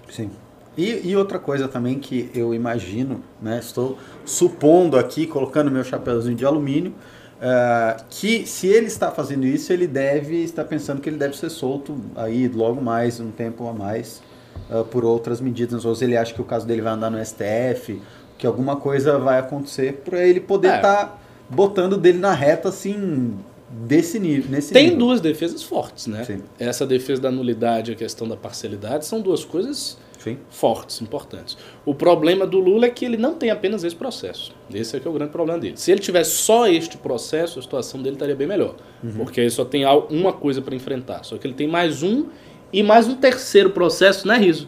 [0.09, 0.31] Sim.
[0.75, 6.35] E, e outra coisa também que eu imagino, né, estou supondo aqui, colocando meu chapéuzinho
[6.35, 6.95] de alumínio,
[7.41, 11.49] ah, que se ele está fazendo isso, ele deve estar pensando que ele deve ser
[11.49, 14.21] solto aí logo mais, um tempo a mais,
[14.69, 15.85] ah, por outras medidas.
[15.85, 18.01] Ou se ele acha que o caso dele vai andar no STF,
[18.37, 20.75] que alguma coisa vai acontecer para ele poder É.
[20.77, 23.35] estar botando dele na reta assim,
[23.69, 24.49] desse nível.
[24.51, 24.99] Nesse Tem nível.
[24.99, 26.23] duas defesas fortes, né?
[26.23, 26.41] Sim.
[26.59, 30.39] Essa defesa da nulidade e a questão da parcialidade são duas coisas Sim.
[30.49, 31.55] fortes, importantes.
[31.85, 34.51] O problema do Lula é que ele não tem apenas esse processo.
[34.73, 35.77] Esse é que é o grande problema dele.
[35.77, 38.73] Se ele tivesse só este processo, a situação dele estaria bem melhor.
[39.15, 41.23] Porque aí só tem uma coisa para enfrentar.
[41.23, 42.25] Só que ele tem mais um
[42.73, 44.67] e mais um terceiro processo, né, Riso?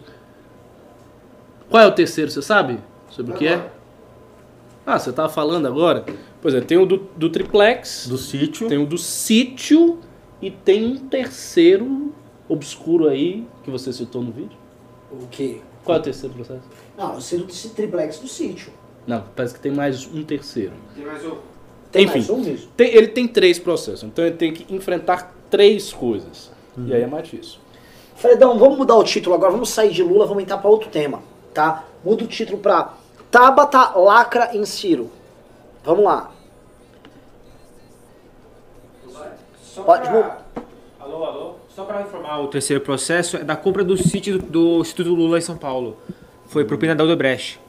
[1.70, 2.78] Qual é o terceiro, você sabe?
[3.10, 3.72] Sobre o que é?
[4.86, 6.06] Ah, você estava falando agora?
[6.40, 8.70] Pois é, tem o do, do triplex, Do sítio.
[8.70, 10.00] tem o do sítio
[10.42, 12.14] e tem um terceiro
[12.48, 14.58] obscuro aí que você citou no vídeo.
[15.12, 15.62] O quê?
[15.84, 16.62] Qual é o terceiro processo?
[16.98, 18.72] Não, eu sei do triplex do sítio.
[19.06, 20.74] Não, parece que tem mais um terceiro.
[20.96, 21.38] Tem mais um.
[21.92, 22.14] Tem Enfim.
[22.20, 22.70] mais um mesmo?
[22.76, 26.52] Tem- ele tem três processos, então ele tem que enfrentar três coisas.
[26.78, 27.60] E aí é mais difícil.
[28.18, 31.22] Fredão, vamos mudar o título agora, vamos sair de Lula, vamos entrar pra outro tema,
[31.54, 31.86] tá?
[32.04, 32.94] Muda o título pra
[33.32, 35.10] Tabata lacra em Ciro.
[35.84, 36.32] Vamos lá.
[39.64, 40.42] Só Pode, pra...
[41.00, 41.56] Alô, alô?
[41.78, 45.38] Só para informar, o terceiro processo é da compra do sítio do, do Instituto Lula
[45.38, 45.96] em São Paulo.
[46.48, 47.60] Foi propriedade da Odebrecht.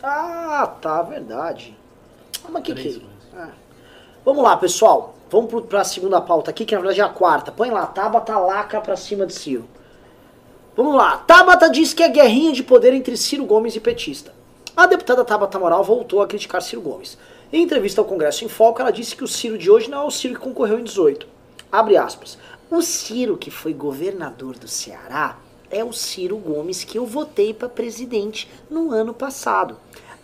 [0.00, 1.76] Ah, tá, verdade.
[2.44, 3.02] Ah, mas que que é Três?
[3.36, 3.48] Ah.
[4.24, 5.16] Vamos lá, pessoal.
[5.28, 7.50] Vamos pro, pra segunda pauta aqui, que na verdade é a quarta.
[7.50, 9.64] Põe lá, Tabata lacra pra cima de Ciro.
[10.76, 11.16] Vamos lá.
[11.16, 14.32] Tabata diz que é guerrinha de poder entre Ciro Gomes e petista.
[14.76, 17.18] A deputada Tabata Moral voltou a criticar Ciro Gomes.
[17.52, 20.04] Em entrevista ao Congresso em Foco, ela disse que o Ciro de hoje não é
[20.04, 21.26] o Ciro que concorreu em 18.
[21.72, 22.38] Abre aspas.
[22.74, 25.38] O Ciro que foi governador do Ceará
[25.70, 29.76] é o Ciro Gomes que eu votei para presidente no ano passado.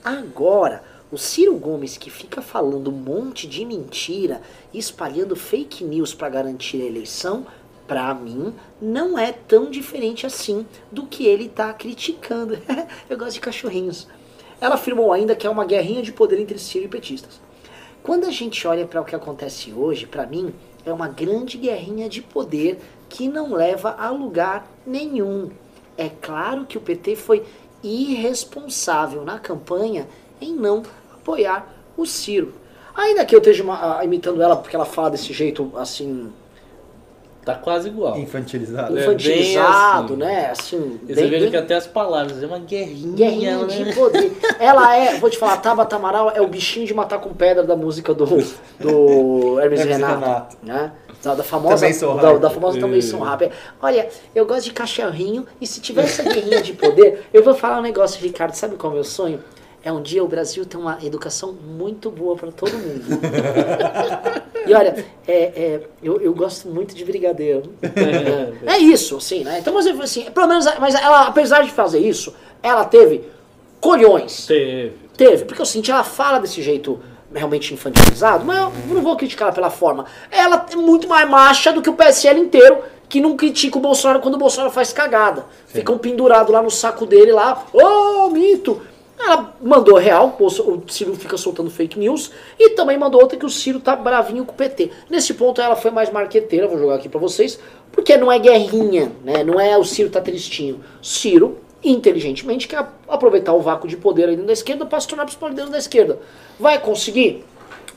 [0.03, 0.83] Agora,
[1.13, 4.41] o Ciro Gomes que fica falando um monte de mentira
[4.73, 7.47] e espalhando fake news para garantir a eleição,
[7.87, 12.59] pra mim, não é tão diferente assim do que ele tá criticando.
[13.11, 14.09] eu gosto de cachorrinhos.
[14.59, 17.43] Ela afirmou ainda que é uma guerrinha de poder entre Ciro e petistas.
[18.03, 20.55] Quando a gente olha para o que acontece hoje, para mim,
[20.89, 25.51] é uma grande guerrinha de poder que não leva a lugar nenhum.
[25.97, 27.45] É claro que o PT foi
[27.83, 30.09] irresponsável na campanha
[30.41, 32.55] em não apoiar o Ciro.
[32.95, 36.33] Ainda que eu esteja ah, imitando ela porque ela fala desse jeito assim,
[37.49, 38.19] Tá quase igual.
[38.19, 38.99] Infantilizado.
[38.99, 40.35] É, infantilizado, bem assim.
[40.37, 40.51] né?
[40.51, 43.85] Assim, você bem- que até as palavras, é uma guerrinha, Guerrinha né?
[43.85, 44.33] de poder.
[44.59, 47.75] Ela é, vou te falar, Tabata Amaral é o bichinho de matar com pedra da
[47.75, 48.27] música do,
[48.79, 50.21] do Hermes Hermes Renato.
[50.21, 50.57] Renato.
[50.63, 50.93] Né?
[51.23, 53.03] Da, da famosa, Também sou da, da famosa também É.
[53.03, 53.51] são rápida.
[53.83, 57.79] Olha, eu gosto de cachorrinho e se tiver essa guerrinha de poder, eu vou falar
[57.79, 58.53] um negócio, Ricardo.
[58.55, 59.41] Sabe qual é o meu sonho?
[59.83, 63.05] É um dia o Brasil ter uma educação muito boa para todo mundo.
[64.67, 67.73] e olha, é, é, eu, eu gosto muito de brigadeiro.
[68.67, 69.61] É, é isso, assim, né?
[69.61, 73.25] Então, mas assim, pelo menos, mas ela, apesar de fazer isso, ela teve
[73.81, 74.47] colhões.
[74.47, 74.93] Teve.
[75.17, 77.01] Teve, porque eu senti ela fala desse jeito
[77.35, 80.07] realmente infantilizado, mas eu não vou criticar ela pela forma.
[80.31, 84.21] Ela é muito mais macha do que o PSL inteiro, que não critica o Bolsonaro
[84.21, 85.47] quando o Bolsonaro faz cagada.
[85.67, 88.83] Ficam pendurados lá no saco dele lá, ô mito!
[89.19, 93.51] Ela mandou real, o Ciro fica soltando fake news, e também mandou outra que o
[93.51, 94.91] Ciro tá bravinho com o PT.
[95.11, 97.59] Nesse ponto ela foi mais marqueteira, vou jogar aqui pra vocês,
[97.91, 99.43] porque não é guerrinha, né?
[99.43, 100.81] Não é o Ciro tá tristinho.
[101.03, 105.25] Ciro inteligentemente quer aproveitar o vácuo de poder ali dentro da esquerda para se tornar
[105.25, 106.19] principal líder da esquerda.
[106.59, 107.45] Vai conseguir?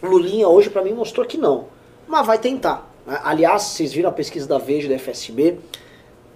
[0.01, 1.65] Lulinha hoje para mim mostrou que não,
[2.07, 2.89] mas vai tentar.
[3.23, 5.57] Aliás, vocês viram a pesquisa da Veja da FSB,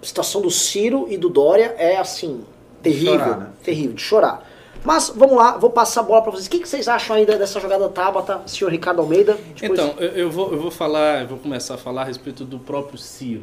[0.02, 2.44] a situação do Ciro e do Dória é assim,
[2.82, 3.48] terrível, chorar, né?
[3.62, 4.45] terrível, de chorar.
[4.86, 6.46] Mas vamos lá, vou passar a bola para vocês.
[6.46, 9.36] O que, que vocês acham ainda dessa jogada Tabata, senhor Ricardo Almeida?
[9.60, 12.44] Depois- Então, eu, eu vou, eu vou falar, eu vou começar a falar a respeito
[12.44, 13.42] do próprio Ciro.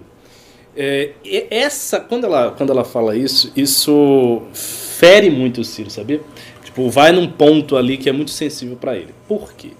[0.76, 6.22] É, e- essa, quando ela, quando ela fala isso, isso fere muito o Ciro, sabia?
[6.64, 9.14] Tipo, vai num ponto ali que é muito sensível para ele.
[9.28, 9.72] Por quê?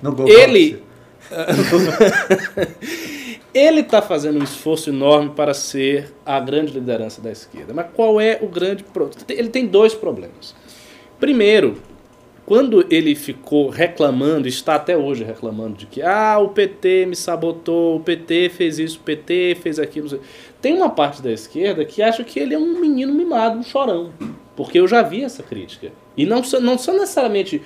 [0.00, 0.82] No Gol Ele.
[3.54, 7.74] Ele está fazendo um esforço enorme para ser a grande liderança da esquerda.
[7.74, 9.20] Mas qual é o grande problema?
[9.28, 10.54] Ele tem dois problemas.
[11.22, 11.76] Primeiro,
[12.44, 17.94] quando ele ficou reclamando, está até hoje reclamando de que ah, o PT me sabotou,
[17.94, 20.18] o PT fez isso, o PT fez aquilo.
[20.60, 24.10] Tem uma parte da esquerda que acha que ele é um menino mimado, um chorão.
[24.56, 25.92] Porque eu já vi essa crítica.
[26.16, 27.62] E não não são necessariamente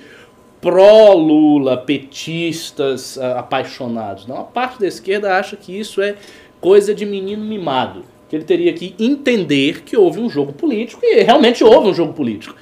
[0.61, 4.27] pró-Lula, petistas apaixonados.
[4.27, 6.15] Não, a parte da esquerda acha que isso é
[6.61, 8.03] coisa de menino mimado.
[8.29, 12.13] Que ele teria que entender que houve um jogo político, e realmente houve um jogo
[12.13, 12.55] político.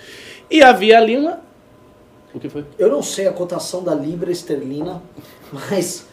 [0.56, 1.40] E havia ali uma.
[2.34, 2.64] O que foi?
[2.80, 5.02] Eu não sei a cotação da Libra esterlina,
[5.52, 6.06] mas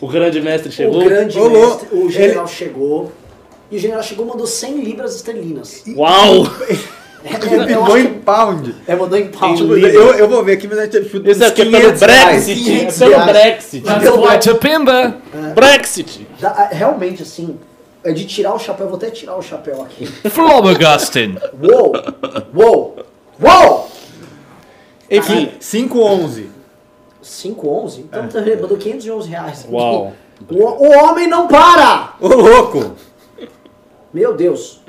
[0.00, 1.00] O grande mestre chegou.
[1.02, 3.10] o grande Ô, mestre, o general chegou.
[3.70, 5.82] E o general chegou e mandou 100 libras esterlinas.
[5.96, 6.44] Uau!
[7.24, 8.74] É, é, eu Mandou em pound.
[8.86, 9.60] é, mandou em pound.
[9.60, 12.44] Tipo, eu, eu vou ver aqui, mas é tipo uns aqui é pelo 500 reais.
[12.46, 12.60] Brexit.
[12.60, 13.24] É 500 pelo.
[13.24, 13.84] Brexit.
[14.20, 15.16] What a pimba!
[15.52, 16.26] Brexit.
[16.38, 17.58] Dá- realmente, assim,
[18.04, 18.86] é de tirar o chapéu.
[18.86, 20.06] Eu vou até tirar o chapéu aqui.
[20.06, 21.36] Flabbergasting!
[21.60, 21.92] Uou!
[22.54, 22.96] Uou!
[23.40, 23.88] Uou!
[25.10, 25.52] Enfim.
[25.60, 26.50] 511.
[27.22, 28.04] 5,11?
[28.04, 29.66] Então ele mandou 511 reais.
[29.70, 30.12] Uau.
[30.50, 32.14] O, o homem não para!
[32.20, 32.94] Ô, louco!
[34.12, 34.80] Meu Deus.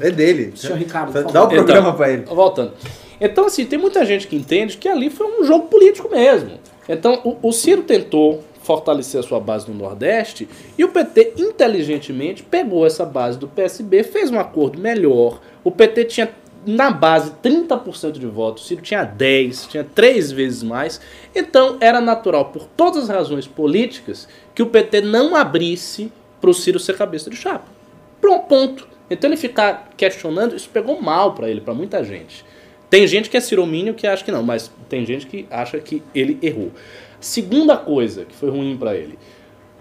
[0.00, 0.52] É dele.
[0.56, 2.24] Senhor Ricardo, Dá por dá o programa Então, pra ele.
[2.24, 2.72] Voltando.
[3.20, 6.58] Então, assim, tem muita gente que entende que ali foi um jogo político mesmo.
[6.88, 10.48] Então, o, o Ciro tentou fortalecer a sua base no Nordeste
[10.78, 15.40] e o PT, inteligentemente, pegou essa base do PSB, fez um acordo melhor.
[15.62, 16.30] O PT tinha,
[16.64, 21.00] na base, 30% de votos, Ciro tinha 10%, tinha três vezes mais.
[21.34, 26.54] Então, era natural, por todas as razões políticas, que o PT não abrisse para o
[26.54, 27.66] Ciro ser cabeça de chapa.
[28.20, 28.88] Pronto, ponto.
[29.10, 32.44] Então ele ficar questionando, isso pegou mal pra ele, pra muita gente.
[32.88, 36.02] Tem gente que é ciromínio que acha que não, mas tem gente que acha que
[36.14, 36.70] ele errou.
[37.20, 39.18] Segunda coisa que foi ruim pra ele,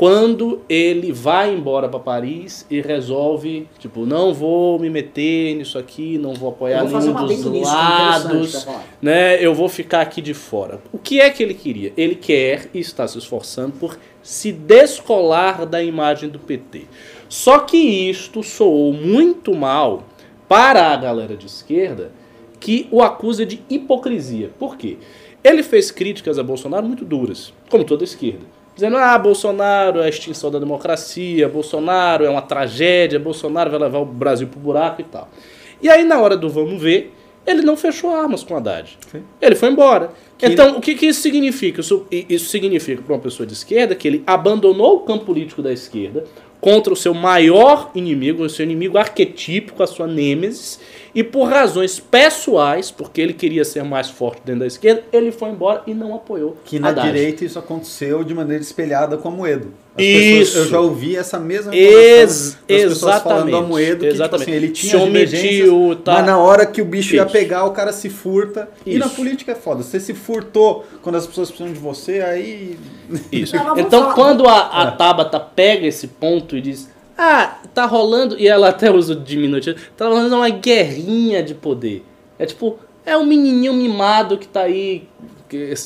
[0.01, 6.17] quando ele vai embora pra Paris e resolve, tipo, não vou me meter nisso aqui,
[6.17, 8.67] não vou apoiar vou nenhum um dos nisso, é lados,
[8.99, 9.45] né?
[9.45, 10.81] Eu vou ficar aqui de fora.
[10.91, 11.93] O que é que ele queria?
[11.95, 16.85] Ele quer e está se esforçando por se descolar da imagem do PT.
[17.29, 20.07] Só que isto soou muito mal
[20.47, 22.11] para a galera de esquerda
[22.59, 24.49] que o acusa de hipocrisia.
[24.57, 24.97] Por quê?
[25.43, 28.60] Ele fez críticas a Bolsonaro muito duras, como toda a esquerda.
[28.75, 33.99] Dizendo, ah, Bolsonaro é a extinção da democracia, Bolsonaro é uma tragédia, Bolsonaro vai levar
[33.99, 35.29] o Brasil pro buraco e tal.
[35.81, 37.13] E aí, na hora do vamos ver,
[37.45, 38.97] ele não fechou armas com Haddad.
[39.41, 40.11] Ele foi embora.
[40.41, 41.81] Então, o que, que isso significa?
[41.81, 45.71] Isso, isso significa para uma pessoa de esquerda que ele abandonou o campo político da
[45.71, 46.23] esquerda,
[46.59, 50.79] contra o seu maior inimigo, o seu inimigo arquetípico, a sua nêmesis,
[51.13, 55.49] e por razões pessoais, porque ele queria ser mais forte dentro da esquerda, ele foi
[55.49, 57.07] embora e não apoiou Que na Haddad.
[57.11, 59.73] direita isso aconteceu de maneira espelhada com a Moedo.
[59.93, 60.39] As Isso.
[60.53, 64.13] pessoas- eu já ouvi essa mesma Ex- das pessoas falando do exatamente, Amoedo, que tipo
[64.13, 64.41] exatamente.
[64.49, 66.13] assim, ele tinha Se omitiu, tá.
[66.13, 67.31] mas na hora que o bicho ia Isso.
[67.31, 68.69] pegar, o cara se furta.
[68.85, 69.15] E na Isso.
[69.15, 69.83] política é foda.
[69.83, 72.77] Você se furtou quando as pessoas precisam de você, aí...
[73.29, 73.53] Isso.
[73.77, 76.89] Então, quando a, a Tabata pega esse ponto e diz:
[77.23, 82.03] Ah, tá rolando, e ela até usa o diminutivo, tá rolando uma guerrinha de poder.
[82.39, 85.07] É tipo, é um menininho mimado que tá aí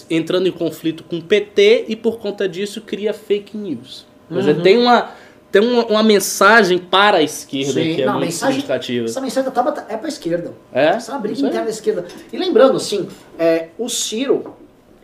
[0.09, 4.05] entrando em conflito com o PT e por conta disso cria fake news.
[4.29, 5.09] Quer dizer, tem uma.
[5.51, 9.05] Tem uma, uma mensagem para a esquerda Sim, que é não, muito mensagem- significativa.
[9.05, 10.51] Essa mensagem da Tabata é pra esquerda.
[10.73, 10.87] É?
[10.87, 12.05] Essa é uma briga interna da esquerda.
[12.33, 13.07] E lembrando, assim,
[13.39, 14.53] é, o Ciro,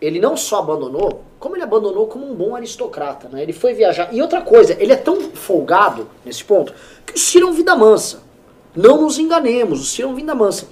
[0.01, 3.43] ele não só abandonou, como ele abandonou como um bom aristocrata, né?
[3.43, 4.09] Ele foi viajar.
[4.11, 6.73] E outra coisa, ele é tão folgado nesse ponto,
[7.05, 8.23] que o Ciro é um vida mansa.
[8.75, 10.67] Não nos enganemos, o Ciro é um vida mansa.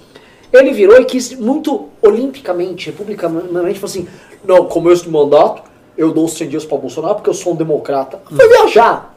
[0.52, 4.08] Ele virou e quis muito olimpicamente, republicanamente, falou assim,
[4.44, 5.62] não, começo de mandato,
[5.96, 8.20] eu dou 100 dias pra Bolsonaro porque eu sou um democrata.
[8.24, 9.14] Foi viajar.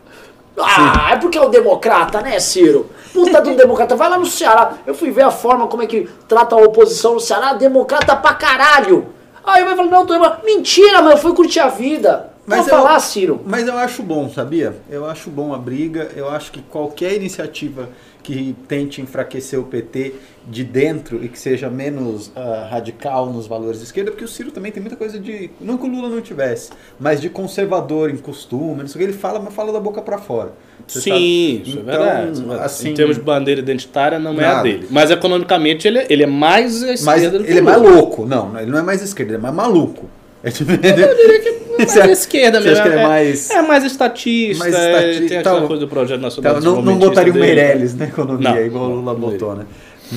[0.59, 2.89] Ah, é porque é um democrata, né, Ciro?
[3.11, 3.95] Puta de um democrata.
[3.95, 4.77] Vai lá no Ceará.
[4.85, 7.53] Eu fui ver a forma como é que trata a oposição no Ceará.
[7.53, 9.07] Democrata pra caralho.
[9.43, 10.13] Aí vai falar, não, tô...
[10.45, 12.31] Mentira, mas eu fui curtir a vida.
[12.45, 13.41] Mas eu- falar, Ciro.
[13.45, 14.75] Mas eu acho bom, sabia?
[14.89, 16.11] Eu acho bom a briga.
[16.15, 17.89] Eu acho que qualquer iniciativa
[18.23, 20.15] que tente enfraquecer o PT
[20.47, 24.49] de dentro e que seja menos ah, radical nos valores de esquerda, porque o Ciro
[24.51, 25.51] também tem muita coisa de.
[25.61, 29.11] Não que o Lula não tivesse, mas de conservador em costume, não sei o que
[29.11, 30.53] ele fala, mas fala da boca pra fora.
[30.87, 31.69] Você Sim, sabe?
[31.69, 32.63] isso é Então, é verdade.
[32.63, 34.63] assim, em termos de bandeira identitária, não é a Nada.
[34.63, 34.87] dele.
[34.89, 38.25] Mas economicamente ele, é- ele é mais esquerda Mas do que ele é mais louco.
[38.25, 40.09] Não, não, ele não é mais esquerda, ele é mais maluco.
[40.45, 40.85] É diferente.
[40.87, 42.81] Eu diria que é mais à esquerda mesmo.
[42.81, 45.87] acha que é mais- é mais estatista, Mais é, estati- tem aquela então- coisa do
[45.87, 47.35] projeto nacional Então, não, não botaria o.
[47.35, 49.65] Meirelles na economia, Não, igual o Lula botou, né?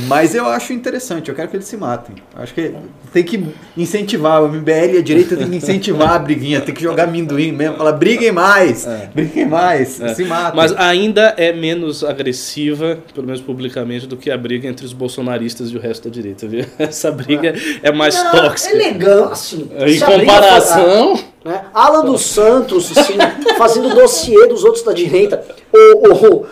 [0.09, 2.17] Mas eu acho interessante, eu quero que eles se matem.
[2.35, 2.73] Acho que
[3.13, 3.45] tem que
[3.77, 7.53] incentivar, o MBL e a direita tem que incentivar a briguinha, tem que jogar amendoim
[7.53, 10.15] mesmo, falar briguem mais, briguem mais, É.
[10.15, 10.57] se matem.
[10.57, 15.71] Mas ainda é menos agressiva, pelo menos publicamente, do que a briga entre os bolsonaristas
[15.71, 16.65] e o resto da direita, viu?
[16.79, 18.75] Essa briga é mais Não, tóxica.
[18.75, 19.69] É legal, assim.
[19.75, 21.61] Em briga comparação, for- né?
[21.73, 23.15] Alan dos Santos, assim,
[23.57, 25.43] fazendo dossiê dos outros da direita.
[25.77, 26.47] O, o,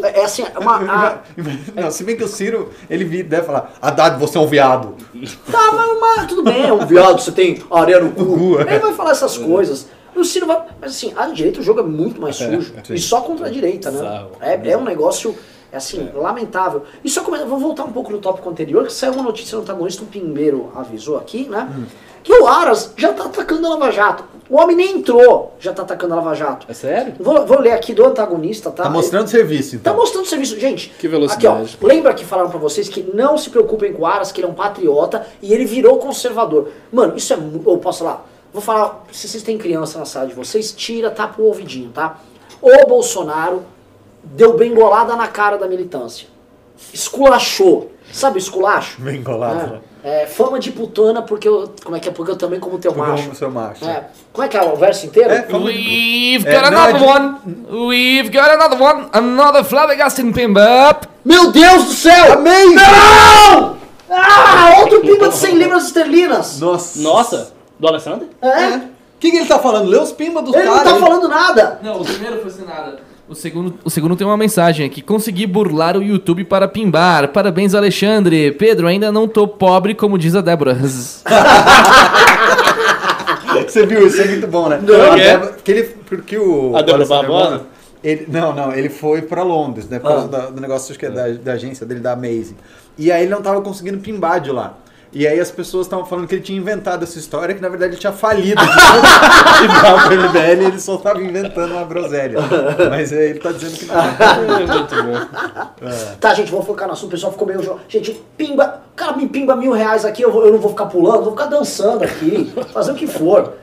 [0.00, 1.18] o, é assim, uma, a-
[1.74, 4.94] Não, se bem que o Ciro, ele deve falar, Haddad, você é um viado.
[5.50, 8.58] Tá, mas, mas tudo bem, é um viado, você tem areia no cu.
[8.60, 8.74] é.
[8.74, 9.88] Ele vai falar essas coisas.
[10.14, 10.62] O Ciro vai.
[10.80, 12.72] Mas assim, a direita o jogo é muito mais sujo.
[12.84, 12.94] sim.
[12.94, 14.26] e só contra a direita, né?
[14.40, 15.36] É, é um negócio,
[15.70, 16.84] é assim, lamentável.
[17.04, 17.44] E só come...
[17.44, 20.72] vou voltar um pouco no tópico anterior, que saiu uma notícia no antagonista, um Pimbeiro
[20.74, 21.68] avisou aqui, né?
[22.26, 24.24] Que o Aras já tá atacando a Lava Jato.
[24.50, 26.66] O homem nem entrou, já tá atacando a Lava Jato.
[26.68, 27.14] é sério?
[27.20, 28.82] Vou, vou ler aqui do antagonista, tá?
[28.82, 29.96] Tá mostrando serviço, Tá então.
[29.96, 30.58] mostrando serviço.
[30.58, 31.46] Gente, Que velocidade.
[31.74, 34.40] Aqui, ó, lembra que falaram pra vocês que não se preocupem com o Aras, que
[34.40, 36.68] ele é um patriota e ele virou conservador.
[36.92, 37.36] Mano, isso é.
[37.36, 38.26] Eu posso falar?
[38.52, 39.04] Vou falar.
[39.12, 42.18] Se vocês têm criança na sala de vocês, tira, tapa o ouvidinho, tá?
[42.60, 43.62] O Bolsonaro
[44.24, 46.26] deu bengolada na cara da militância.
[46.92, 47.92] Esculachou.
[48.12, 49.00] Sabe o esculacho?
[49.00, 49.80] Bengolado, né?
[49.95, 51.74] É, é, fama de putana porque eu.
[51.84, 52.12] Como é que é?
[52.12, 53.30] Porque eu também como teu Como macho.
[53.30, 53.84] o seu macho.
[53.84, 55.30] É, como é que é o verso inteiro?
[55.32, 57.88] É, fama de- We've É, got não, another é de- one.
[57.88, 59.08] We've got another one.
[59.12, 61.00] Another flabbergasting pimba.
[61.24, 62.34] Meu Deus do céu!
[62.34, 62.74] Amém!
[62.76, 63.76] Não!
[64.08, 66.60] Ah, outro pimba de 100 libras esterlinas.
[66.60, 67.00] Nossa.
[67.00, 68.28] Nossa, do Alessandro?
[68.40, 68.76] É?
[68.76, 69.88] O que, que ele tá falando?
[69.88, 70.92] Lê os pimbas dos Ele não caras.
[70.92, 71.80] tá falando nada.
[71.82, 73.00] Não, o primeiro foi sem nada.
[73.28, 75.02] O segundo, o segundo tem uma mensagem aqui.
[75.02, 77.28] Consegui burlar o YouTube para pimbar.
[77.32, 78.52] Parabéns, Alexandre.
[78.52, 80.74] Pedro, ainda não tô pobre, como diz a Débora.
[83.66, 84.80] Você viu, isso é muito bom, né?
[84.82, 85.12] Não.
[85.12, 85.24] A É.
[85.38, 86.76] Débora- ele, porque o.
[86.76, 87.62] A Débora Barbosa?
[88.04, 89.98] Ele, não, não, ele foi pra Londres, né?
[89.98, 90.28] Por causa Ah.
[90.28, 92.54] da- do negócio acho que é da, da agência dele, da Amazing.
[92.96, 94.74] E aí ele não tava conseguindo pimbar de lá.
[95.18, 97.92] E aí as pessoas estavam falando que ele tinha inventado essa história, que na verdade
[97.92, 98.60] ele tinha falido
[99.60, 102.38] pimbar pro MBL e ele só tava inventando uma groselha.
[102.90, 103.94] Mas é, ele tá dizendo que não.
[103.98, 105.86] É muito bom.
[106.20, 107.08] Tá, gente, vamos focar no assunto.
[107.08, 107.80] O pessoal ficou meio.
[107.88, 108.82] Gente, pimba.
[108.92, 111.32] O cara me pimba mil reais aqui, eu, vou- eu não vou ficar pulando, vou
[111.32, 112.52] ficar dançando aqui.
[112.74, 113.54] Fazer o que for.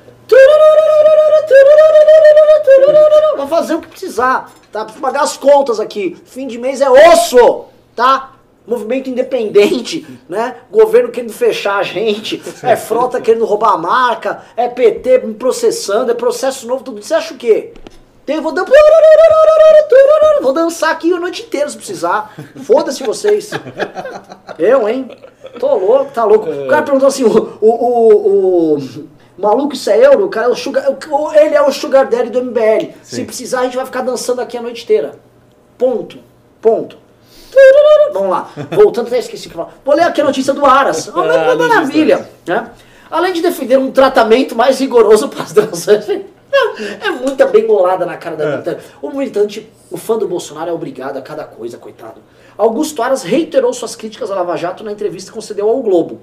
[3.37, 4.83] Vou fazer o que precisar, tá?
[4.85, 6.17] Preciso pagar as contas aqui.
[6.25, 8.31] Fim de mês é osso, tá?
[8.65, 10.55] Movimento independente, né?
[10.71, 16.11] Governo querendo fechar a gente, é frota querendo roubar a marca, é PT me processando,
[16.11, 17.01] é processo novo, tudo.
[17.03, 17.73] Você acha o quê?
[18.25, 18.63] Tem, vou, dan-
[20.41, 22.33] vou dançar aqui a noite inteira se precisar.
[22.63, 23.51] Foda-se vocês.
[24.57, 25.09] Eu, hein?
[25.59, 26.49] Tô louco, tá louco.
[26.49, 29.07] O cara perguntou assim: o, o, o, o-
[29.37, 30.25] Maluco, isso é euro?
[30.25, 30.85] O cara é o sugar,
[31.35, 32.93] ele é o sugar daddy do MBL.
[33.01, 35.15] Se precisar, a gente vai ficar dançando aqui a noite inteira.
[35.77, 36.19] Ponto.
[36.61, 36.97] Ponto.
[38.13, 38.49] Vamos lá.
[38.71, 39.73] Voltando, até esqueci o que falar.
[39.83, 41.07] Vou ler aqui a notícia do Aras.
[41.07, 42.29] Uma Ah, uma maravilha.
[42.45, 42.69] Né?
[43.09, 46.07] Além de defender um tratamento mais rigoroso para as danças.
[47.01, 48.83] É muita bem bolada na cara da militante.
[49.01, 52.21] O militante, o fã do Bolsonaro é obrigado a cada coisa, coitado.
[52.57, 56.19] Augusto Aras reiterou suas críticas à Lava Jato na entrevista que concedeu ao Globo.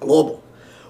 [0.00, 0.40] Globo.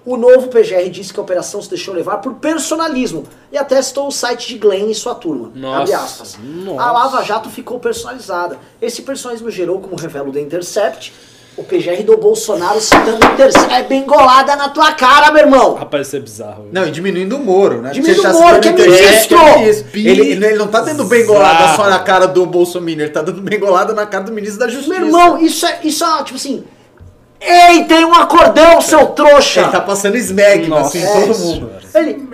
[0.05, 4.09] O novo PGR disse que a operação se deixou levar por personalismo e até citou
[4.09, 5.51] o site de Glenn e sua turma.
[5.55, 6.38] Nossa, Abre aspas.
[6.42, 6.82] nossa.
[6.82, 8.59] A Lava Jato ficou personalizada.
[8.80, 11.12] Esse personalismo gerou, como revela o The Intercept,
[11.57, 13.74] o PGR do Bolsonaro citando o Intercept.
[13.74, 15.74] É bem golada na tua cara, meu irmão.
[15.74, 16.68] Rapaz, isso é bizarro.
[16.72, 17.90] Não, e diminuindo o Moro, né?
[17.90, 19.38] Diminuindo o Moro, citando que é ministro!
[19.38, 19.68] é.
[19.68, 21.76] Ele, ele- ele não tá dando bengolada Bizarro.
[21.76, 24.94] só na cara do Bolsonaro, ele tá dando bengolada na cara do ministro da Justiça.
[24.98, 26.64] Meu irmão, isso é, isso é tipo assim.
[27.41, 29.62] Ei, tem um acordão, seu trouxa!
[29.62, 30.99] Ele tá passando smegma, Nossa.
[30.99, 31.70] assim, É, todo mundo.
[31.95, 32.28] Ele,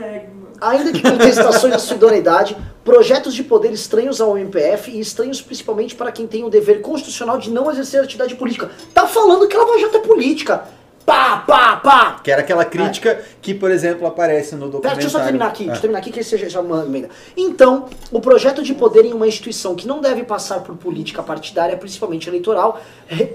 [0.60, 5.94] ainda que contestações à sua idoneidade, projetos de poder estranhos ao MPF e estranhos principalmente
[5.94, 8.70] para quem tem o dever constitucional de não exercer atividade política.
[8.92, 10.64] Tá falando que a Lava Jato é política.
[11.06, 12.20] Pá, pá, pá.
[12.22, 14.96] Que era aquela crítica que, por exemplo, aparece no documentário.
[14.98, 15.66] deixa eu só terminar aqui, Ah.
[15.66, 17.08] deixa eu terminar aqui que você já, manda emenda.
[17.36, 21.76] Então, o projeto de poder em uma instituição que não deve passar por política partidária,
[21.76, 22.80] principalmente eleitoral,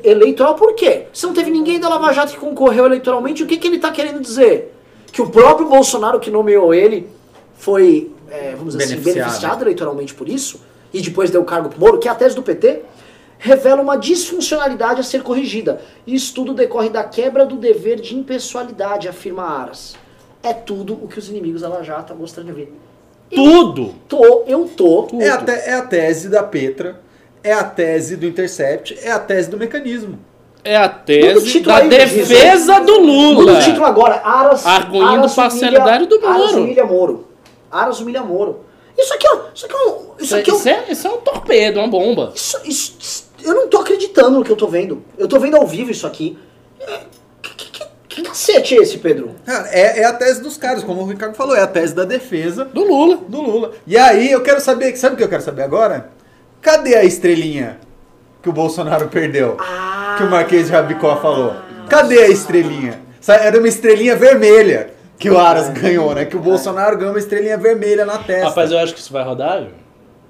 [0.03, 1.03] eleitoral por quê?
[1.13, 3.89] Se não teve ninguém da Lava Jato que concorreu eleitoralmente, o que, que ele está
[3.89, 4.75] querendo dizer?
[5.11, 7.07] Que o próprio Bolsonaro que nomeou ele
[7.57, 9.23] foi, é, vamos dizer assim, Beneficiado.
[9.25, 10.59] beneficiado eleitoralmente por isso,
[10.93, 12.81] e depois deu cargo pro Moro, que é a tese do PT,
[13.43, 15.81] revela uma disfuncionalidade a ser corrigida.
[16.05, 19.95] Isso tudo decorre da quebra do dever de impessoalidade, afirma Aras.
[20.43, 22.73] É tudo o que os inimigos da Jato estão mostrando de ver.
[23.33, 23.95] Tudo!
[24.07, 25.07] Tô, eu tô.
[25.19, 26.99] É a, te- é a tese da Petra,
[27.43, 30.19] é a tese do Intercept, é a tese do mecanismo.
[30.63, 33.33] É a tese da aí, defesa do Lula.
[33.41, 34.21] Muda o título agora.
[34.23, 36.33] Aras, Arguindo Aras parcialidade humilha- do Moro.
[36.43, 37.27] Aras humilha Moro.
[37.71, 38.59] Aras humilha Moro.
[38.97, 39.39] Isso aqui, ó.
[39.55, 39.89] Isso aqui é um.
[39.89, 40.57] Isso Isso, aqui é um.
[40.57, 42.31] isso é, isso é um torpedo, uma bomba.
[42.35, 45.03] Isso, isso- isso- eu não tô acreditando no que eu tô vendo.
[45.17, 46.37] Eu tô vendo ao vivo isso aqui.
[46.79, 46.99] É,
[47.41, 49.31] Que, que, que, que cacete é esse, Pedro?
[49.45, 52.03] Cara, é, é a tese dos caras, como o Ricardo falou, é a tese da
[52.05, 53.17] defesa Do Lula.
[53.27, 53.71] do Lula.
[53.87, 56.09] E aí eu quero saber, sabe o que eu quero saber agora?
[56.61, 57.79] Cadê a estrelinha
[58.41, 59.57] que o Bolsonaro perdeu?
[60.17, 61.53] Que o Marquês de Rabicó falou.
[61.89, 62.99] Cadê a estrelinha?
[63.27, 66.25] Era uma estrelinha vermelha que o Aras ganhou, né?
[66.25, 68.49] Que o Bolsonaro ganhou uma estrelinha vermelha na testa.
[68.49, 69.59] Rapaz, eu acho que isso vai rodar.
[69.59, 69.69] viu?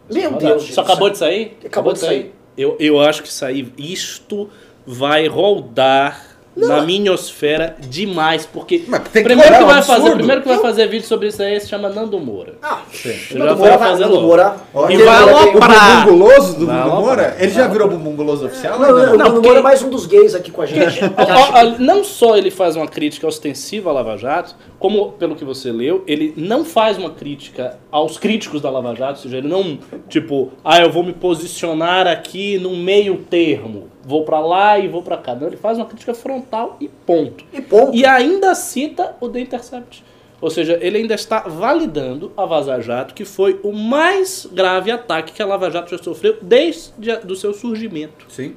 [0.09, 0.49] Isso Meu vai rodar.
[0.57, 1.57] Deus, Só acabou de sair?
[1.65, 2.33] Acabou de sair.
[2.61, 4.49] Eu, eu acho que isso aí, isto
[4.85, 6.30] vai rodar
[6.67, 10.47] na minhosfera demais, porque Mas tem que primeiro, que é um vai fazer, primeiro que
[10.47, 12.55] vai fazer vídeo sobre isso aí se chama Nando Moura.
[12.61, 14.27] Ah, Ele Nando já Moura vai vai- fazer Nando logo.
[14.27, 16.05] Moura- Ó, E vai o aloprar.
[16.05, 16.99] bumbum guloso do Vai aloprar.
[17.01, 17.35] Moura?
[17.39, 18.79] Ele já virou bumbum guloso oficial?
[18.79, 19.03] Não, não, não?
[19.13, 20.99] o Não, Nando Moura é mais um dos gays aqui com a gente.
[21.79, 26.03] Não só ele faz uma crítica ostensiva à Lava Jato, como, pelo que você leu,
[26.07, 29.77] ele não faz uma crítica aos críticos da Lava Jato, ou seja, ele não,
[30.09, 35.01] tipo, ah, eu vou me posicionar aqui no meio termo, vou pra lá e vou
[35.01, 35.35] pra cá.
[35.35, 37.43] Não, ele faz uma crítica frontal e ponto.
[37.53, 37.95] E ponto.
[37.95, 40.03] E ainda cita o The Intercept.
[40.41, 45.33] Ou seja, ele ainda está validando a Vaza Jato, que foi o mais grave ataque
[45.33, 46.91] que a Lava Jato já sofreu desde
[47.29, 48.25] o seu surgimento.
[48.27, 48.55] Sim.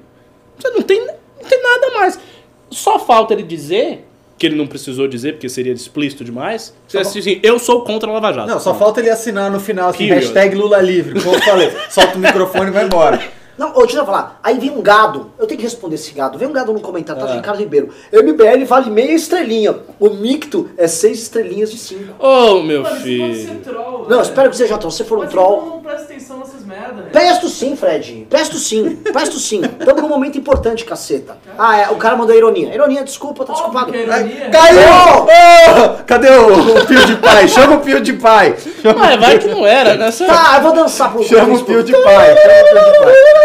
[0.59, 2.19] Você não tem, não tem nada mais.
[2.71, 4.07] Só falta ele dizer,
[4.39, 8.15] que ele não precisou dizer, porque seria explícito demais, que assim, eu sou contra a
[8.15, 8.49] Lava Jato.
[8.49, 10.23] Não, só falta ele assinar no final assim, Period.
[10.23, 11.23] hashtag Lula livre.
[11.23, 13.23] Como eu falei, solta o microfone e vai embora.
[13.57, 14.41] Não, eu falar.
[14.43, 15.31] Aí vem um gado.
[15.39, 16.39] Eu tenho que responder esse gado.
[16.39, 17.31] Vem um gado no comentário, tá?
[17.31, 17.35] Ah.
[17.37, 17.89] Ricardo Ribeiro.
[18.13, 19.77] MBL vale meia estrelinha.
[20.01, 22.15] O Micto é seis estrelinhas de cinco.
[22.19, 23.61] Ô, meu filho.
[23.61, 24.07] troll.
[24.09, 24.91] Não, espero que seja troll.
[24.91, 25.67] Se for um troll.
[25.67, 28.27] não presta atenção nessas merdas, Pesto sim, Fred.
[28.29, 28.97] Pesto sim.
[28.97, 29.63] Pesto sim.
[29.63, 31.37] Estamos num momento importante, caceta.
[31.57, 31.91] Ah, é.
[31.91, 32.75] O cara mandou ironia.
[32.75, 33.95] Ironia, desculpa, tá desculpado.
[33.95, 34.51] ironia.
[34.51, 35.25] Caiu!
[35.25, 37.49] Ô, cadê o, o Pio de Pai?
[37.49, 38.57] Chama o Pio de Pai.
[38.83, 40.11] Chama, Mas vai que não era, né?
[40.11, 42.03] Você- Tá, eu vou dançar pro chama o Pio de Pai.
[42.05, 43.44] Chama o Pio de Pai.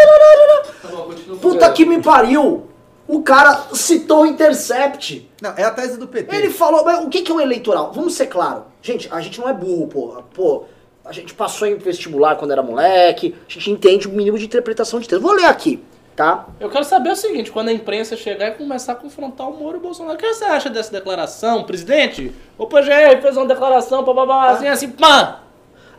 [1.40, 2.66] Puta que me pariu.
[3.08, 5.28] O cara citou o Intercept.
[5.42, 6.34] Não, é a tese do PT.
[6.34, 7.90] Ele falou, mas o que é o eleitoral?
[7.92, 8.66] Vamos ser claro.
[8.80, 10.22] Gente, a gente não é burro, pô.
[10.32, 10.64] Pô,
[11.04, 15.00] a gente passou em vestibular quando era moleque, a gente entende o mínimo de interpretação
[15.00, 15.20] de texto.
[15.20, 15.82] Vou ler aqui,
[16.14, 16.46] tá?
[16.60, 19.76] Eu quero saber o seguinte, quando a imprensa chegar e começar a confrontar o Moro
[19.76, 22.32] e o Bolsonaro, o que você acha dessa declaração, presidente?
[22.56, 25.38] O PGR fez uma declaração, bababá, assim, assim, pã!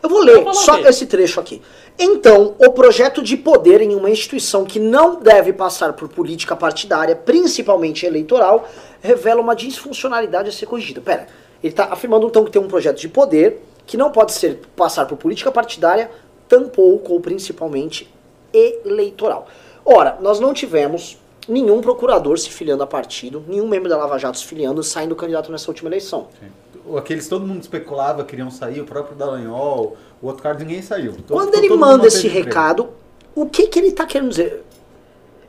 [0.02, 1.62] Eu vou ler Vou falar só esse trecho aqui.
[1.98, 7.14] Então, o projeto de poder em uma instituição que não deve passar por política partidária,
[7.14, 8.68] principalmente eleitoral,
[9.00, 11.00] revela uma disfuncionalidade a ser corrigida.
[11.00, 11.28] Pera,
[11.62, 15.06] ele está afirmando então que tem um projeto de poder que não pode ser passar
[15.06, 16.10] por política partidária,
[16.48, 18.08] tampouco ou principalmente
[18.52, 19.46] eleitoral.
[19.84, 24.38] Ora, nós não tivemos nenhum procurador se filiando a partido, nenhum membro da Lava Jato
[24.38, 26.28] se filiando, saindo candidato nessa última eleição.
[26.40, 26.61] o-
[26.96, 31.12] aqueles todo mundo especulava que iriam sair, o próprio Dallagnol, o outro cara, ninguém saiu.
[31.12, 32.46] Todo- Quando ele manda esse emprego.
[32.46, 32.88] recado,
[33.34, 34.64] o que que ele tá querendo dizer?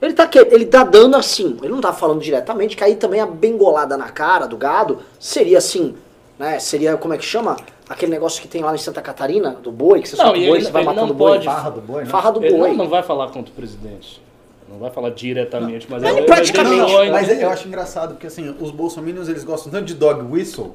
[0.02, 3.22] Ele tá, que- ele tá dando assim, ele não tá falando diretamente, que aí também
[3.22, 5.96] a bengolada na cara do gado seria assim,
[6.38, 6.60] né?
[6.60, 7.56] Seria, como é que chama?
[7.88, 10.42] Aquele negócio que tem lá em Santa Catarina, do boi, que você Não, solta o
[10.46, 11.32] boi, ele- você vai ele matando não o boi.
[11.34, 12.10] pode- Farra do boi, né?
[12.10, 12.70] Farra do Ele boi.
[12.70, 14.22] não, não vai falar contra o presidente.
[14.70, 18.14] Não vai falar diretamente, mas, Mas ele, ele praticamente- deixou, Mas então- eu acho engraçado,
[18.16, 20.74] porque assim, os bolsominions eles gostam tanto de dog whistle,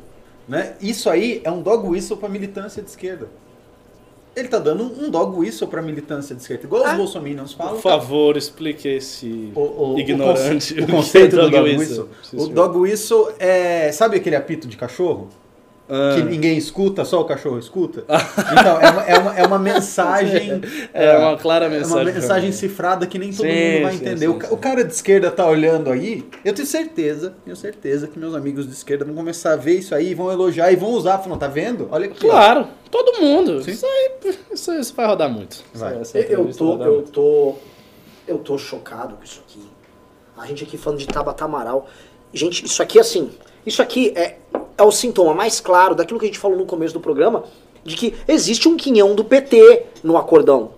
[0.49, 0.75] né?
[0.81, 3.29] Isso aí é um dog whistle pra militância de esquerda.
[4.37, 6.95] Ele tá dando um dog whistle pra militância de esquerda, igual os Ah.
[6.95, 7.73] bolsominions falam.
[7.75, 10.75] Por favor, explique esse O, o- o ignorante.
[10.75, 12.09] conce- O, conceito do Dog whistle.
[12.21, 12.41] whistle.
[12.41, 13.91] O dog whistle é.
[13.91, 15.29] Sabe aquele apito de cachorro?
[15.91, 16.15] Ah.
[16.17, 18.05] Que ninguém escuta, só o cachorro escuta?
[18.53, 20.61] Então, é uma, é uma, é uma mensagem.
[20.93, 21.97] É uma clara É mensagem.
[22.07, 24.19] uma mensagem cifrada que nem todo Sim, mundo vai sim, entender.
[24.19, 24.55] sim, o, ca- sim.
[24.55, 28.67] o cara de esquerda tá olhando aí, eu tenho certeza, tenho certeza que meus amigos
[28.67, 31.19] de esquerda vão começar a ver isso aí, vão elogiar e vão usar.
[31.19, 31.89] Falando, tá vendo?
[31.91, 32.27] Olha aqui.
[32.27, 32.31] ó.
[32.31, 33.61] Claro, todo mundo.
[33.69, 34.11] Isso aí
[34.53, 35.63] isso, isso vai rodar muito.
[35.75, 35.99] Vai.
[36.01, 37.11] Essa Eu tô, eu muito.
[37.11, 37.55] tô,
[38.27, 39.63] eu tô chocado com isso aqui.
[40.37, 41.89] A gente aqui falando de Tabata Amaral.
[42.33, 43.31] Gente, isso aqui assim,
[43.65, 44.37] isso aqui é,
[44.79, 47.45] é o sintoma mais claro daquilo que a gente falou no começo do programa,
[47.85, 50.71] de que existe um quinhão do PT no acordão.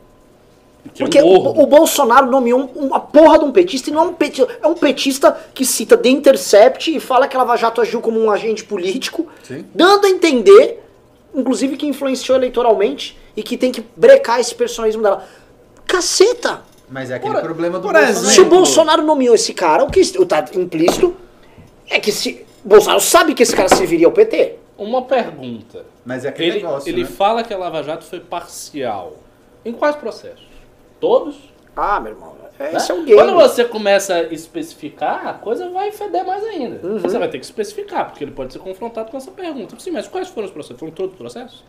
[0.94, 4.00] Que é Porque o, o Bolsonaro nomeou um- uma porra de um petista e não
[4.00, 7.54] é um petista, é um petista que cita The Intercept e fala que a Lava
[7.56, 9.66] Jato agiu como um agente político, Sim.
[9.74, 10.82] dando a entender,
[11.34, 15.22] inclusive que influenciou eleitoralmente e que tem que brecar esse personalismo dela.
[15.86, 16.62] Caceta!
[16.88, 18.10] Mas é aquele Por- problema do Bolsonaro.
[18.10, 21.14] exemplo, Se o Bolsonaro nomeou esse cara, o que está implícito
[21.88, 22.44] é que se.
[22.64, 24.56] Bolsonaro sabe que esse cara serviria ao PT.
[24.76, 25.84] Uma pergunta.
[26.04, 27.08] Mas é aquele Ele, negócio, ele né?
[27.08, 29.14] fala que a Lava Jato foi parcial.
[29.64, 30.46] Em quais processos?
[30.98, 31.36] Todos?
[31.76, 32.72] Ah, meu irmão, né?
[32.74, 33.14] esse é game.
[33.14, 36.86] Quando você começa a especificar, a coisa vai feder mais ainda.
[36.86, 36.98] Uhum.
[36.98, 39.74] Você vai ter que especificar, porque ele pode ser confrontado com essa pergunta.
[39.78, 40.78] Sim, mas quais foram os processos?
[40.78, 41.64] Foram todos os processos?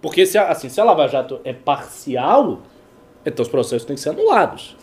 [0.00, 2.60] Porque se assim, se a Lava Jato é parcial,
[3.24, 4.76] então os processos têm que ser anulados.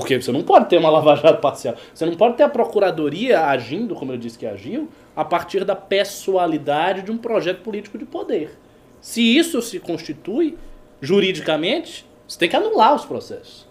[0.00, 1.74] Porque você não pode ter uma Lava Jato parcial.
[1.94, 5.76] Você não pode ter a Procuradoria agindo, como eu disse que agiu, a partir da
[5.76, 8.58] pessoalidade de um projeto político de poder.
[9.00, 10.56] Se isso se constitui
[11.00, 13.66] juridicamente, você tem que anular os processos.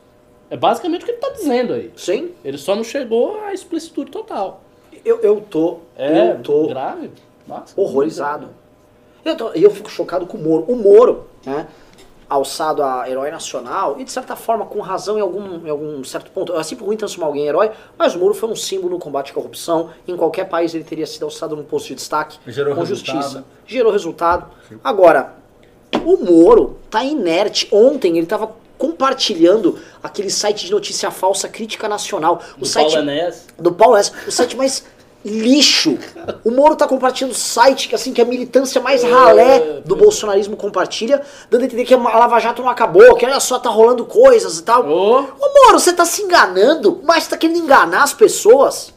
[0.49, 1.91] É basicamente o que ele está dizendo aí.
[1.95, 4.63] Sim, Ele só não chegou à explicitude total.
[5.05, 5.80] eu, eu tô.
[5.95, 7.11] É eu tô grave.
[7.47, 8.49] Nossa, horrorizado.
[9.23, 10.65] Eu, tô- eu fico chocado com o Moro.
[10.67, 11.67] O Moro, né?
[12.30, 16.30] Alçado a herói nacional, e de certa forma com razão em algum, em algum certo
[16.30, 16.55] ponto.
[16.55, 19.32] É sempre ruim transformar alguém em herói, mas o Moro foi um símbolo no combate
[19.32, 19.89] à corrupção.
[20.07, 23.15] Em qualquer país ele teria sido alçado num posto de destaque Gerou com resultado.
[23.15, 23.45] justiça.
[23.65, 24.45] Gerou resultado.
[24.84, 25.34] Agora,
[26.05, 27.67] o Moro tá inerte.
[27.71, 32.41] Ontem ele tava compartilhando aquele site de notícia falsa Crítica Nacional.
[32.55, 34.11] O do site Paulo do Paulo S.
[34.27, 34.86] O site mais
[35.24, 35.97] lixo.
[36.43, 41.22] O Moro tá compartilhando site que assim que a militância mais ralé do bolsonarismo compartilha,
[41.49, 44.59] dando a entender que a Lava Jato não acabou, que olha só tá rolando coisas
[44.59, 44.88] e tal.
[44.88, 45.20] Ô.
[45.20, 48.93] Ô Moro, você tá se enganando, mas tá querendo enganar as pessoas.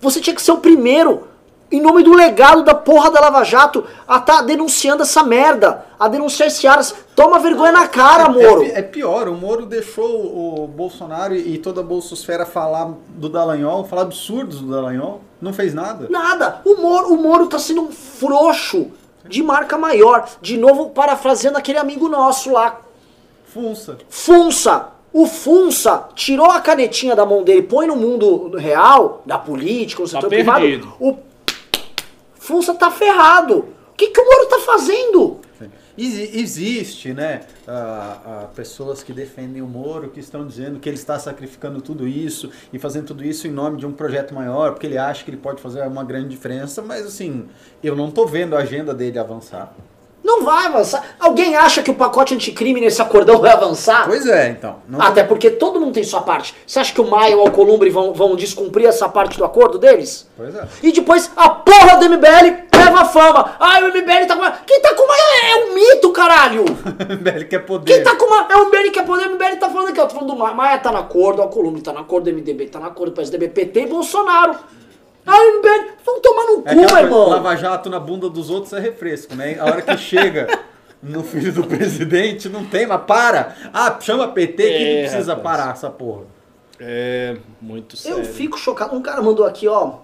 [0.00, 1.26] Você tinha que ser o primeiro,
[1.70, 6.08] em nome do legado da porra da Lava Jato, a tá denunciando essa merda, a
[6.08, 6.94] denunciar esse aras.
[7.14, 8.62] Toma vergonha na cara, Moro.
[8.64, 13.84] É, é pior, o Moro deixou o Bolsonaro e toda a bolsosfera falar do Dallagnol,
[13.84, 16.06] falar absurdos do Dallagnol, não fez nada.
[16.08, 16.60] Nada.
[16.64, 18.88] O Moro, o Moro tá sendo um frouxo
[19.26, 20.26] de marca maior.
[20.40, 22.80] De novo, parafraseando aquele amigo nosso lá.
[23.44, 23.98] Funça.
[24.08, 24.88] Funça.
[25.12, 30.08] O Funça tirou a canetinha da mão dele, põe no mundo real, da política, no
[30.08, 30.60] Tá setor privado.
[30.60, 30.92] perdido.
[31.00, 31.16] O
[32.48, 33.58] Funça tá ferrado.
[33.58, 35.36] O que, que o Moro tá fazendo?
[35.98, 41.18] Exi- Existe, né, ah, pessoas que defendem o Moro, que estão dizendo que ele está
[41.18, 44.96] sacrificando tudo isso e fazendo tudo isso em nome de um projeto maior, porque ele
[44.96, 47.48] acha que ele pode fazer uma grande diferença, mas assim,
[47.84, 49.74] eu não tô vendo a agenda dele avançar.
[50.28, 51.02] Não vai avançar.
[51.18, 54.04] Alguém acha que o pacote anticrime nesse acordão vai avançar?
[54.06, 54.76] Pois é, então.
[54.86, 56.54] Não Até porque todo mundo tem sua parte.
[56.66, 59.78] Você acha que o Maia e o Alcolumbre vão, vão descumprir essa parte do acordo
[59.78, 60.28] deles?
[60.36, 60.68] Pois é.
[60.82, 63.56] E depois a porra do MBL leva a fama.
[63.58, 64.50] Ai, o MBL tá com uma...
[64.66, 65.14] Quem tá com uma...
[65.14, 66.64] É um mito, caralho.
[67.34, 67.90] ele quer poder.
[67.90, 68.46] Quem tá com uma...
[68.52, 69.28] É o MBL que é poder.
[69.28, 70.04] O MBL tá falando aqui, ó.
[70.04, 70.54] Tô falando do Maia.
[70.54, 73.16] Maia tá na acordo, o Alcolumbre tá na acordo do MDB, tá na acordo do
[73.16, 74.56] PSDB, PT e Bolsonaro.
[75.28, 75.88] Ai, o MBL...
[76.04, 77.28] Vão tomar no cu, É aquela meu irmão.
[77.28, 79.56] Lava jato na bunda dos outros é refresco, né?
[79.60, 80.46] A hora que chega
[81.02, 83.54] no filho do presidente, não tem, mas para!
[83.72, 85.56] Ah, chama PT, quem que É, precisa rapaz.
[85.58, 86.22] parar essa porra?
[86.80, 88.18] É muito sério.
[88.20, 88.94] Eu fico chocado.
[88.96, 89.96] Um cara mandou aqui, ó.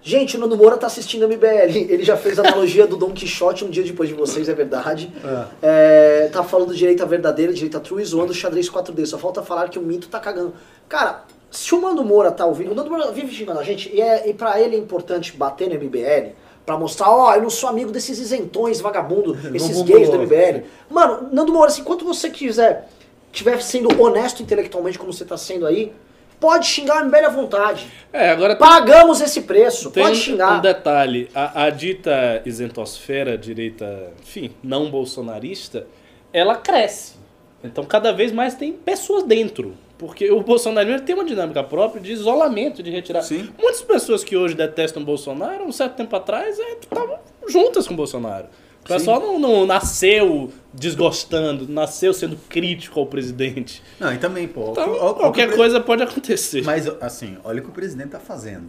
[0.00, 1.76] Gente, o Nando Moura tá assistindo a MBL.
[1.90, 5.12] Ele já fez a analogia do Dom Quixote um dia depois de vocês, é verdade.
[5.60, 9.04] É, tá falando direita verdadeira, direita true e zoando o xadrez 4D.
[9.04, 10.54] Só falta falar que o mito tá cagando.
[10.88, 11.24] Cara,
[11.56, 12.72] se o Nando Moura tá ouvindo.
[12.72, 15.68] O Nando Moura vive xingando a gente e, é, e pra ele é importante bater
[15.68, 16.34] no MBL,
[16.66, 20.18] Pra mostrar, ó, eu não sou amigo desses isentões, vagabundo, esses gays do.
[20.18, 20.64] MBL.
[20.90, 22.88] Mano, Nando Moura, assim, enquanto você quiser,
[23.32, 25.92] estiver sendo honesto intelectualmente como você tá sendo aí,
[26.40, 27.86] pode xingar o MBL à vontade.
[28.12, 30.60] É, agora tem, Pagamos esse preço, tem pode um xingar.
[30.60, 31.30] detalhe.
[31.32, 35.86] A, a dita isentosfera, direita, enfim, não bolsonarista,
[36.32, 37.14] ela cresce.
[37.62, 39.74] Então cada vez mais tem pessoas dentro.
[39.98, 43.22] Porque o bolsonarismo ele tem uma dinâmica própria de isolamento, de retirar.
[43.22, 43.48] Sim.
[43.58, 47.18] Muitas pessoas que hoje detestam o Bolsonaro, um certo tempo atrás, é, estavam
[47.48, 48.46] juntas com o Bolsonaro.
[48.84, 53.82] O pessoal não, não nasceu desgostando, nasceu sendo crítico ao presidente.
[53.98, 54.70] Não, e também, pô.
[54.70, 56.62] Então, o- o- qualquer o coisa pode acontecer.
[56.62, 58.64] Mas, assim, olha o que o presidente tá fazendo.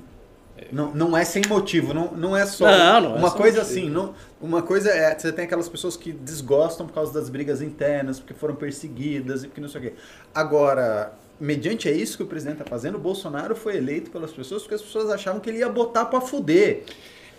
[0.72, 2.66] Não, não é sem motivo, não, não é só.
[2.66, 3.80] Não, não é uma sem coisa motivo.
[3.80, 5.18] assim, não, uma coisa é.
[5.18, 9.48] Você tem aquelas pessoas que desgostam por causa das brigas internas, porque foram perseguidas e
[9.48, 9.94] porque não sei o quê.
[10.34, 14.62] Agora, mediante é isso que o presidente tá fazendo, o Bolsonaro foi eleito pelas pessoas
[14.64, 16.84] porque as pessoas achavam que ele ia botar pra fuder.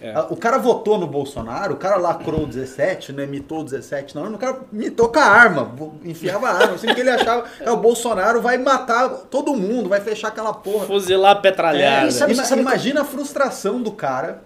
[0.01, 0.16] É.
[0.30, 4.32] O cara votou no Bolsonaro, o cara lacrou o 17, não imitou o 17, não,
[4.32, 5.74] o cara imitou com a arma,
[6.05, 10.01] enfiava a arma, assim que ele achava, é, o Bolsonaro vai matar todo mundo, vai
[10.01, 10.86] fechar aquela porra.
[10.86, 12.07] Fuzilar a petralhada.
[12.07, 14.40] É, sabe- Ima- sabe- imagina a frustração do cara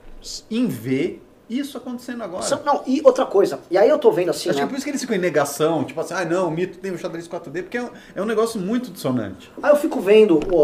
[0.50, 1.22] em ver
[1.58, 2.42] isso acontecendo agora.
[2.42, 4.66] São- Não, e outra coisa, e aí eu tô vendo assim, Acho que né?
[4.66, 6.90] é por isso que eles ficam em negação, tipo assim, ah não, o mito tem
[6.92, 9.50] o xadrez 4D, porque é um, é um negócio muito dissonante.
[9.62, 10.56] Aí eu fico vendo o,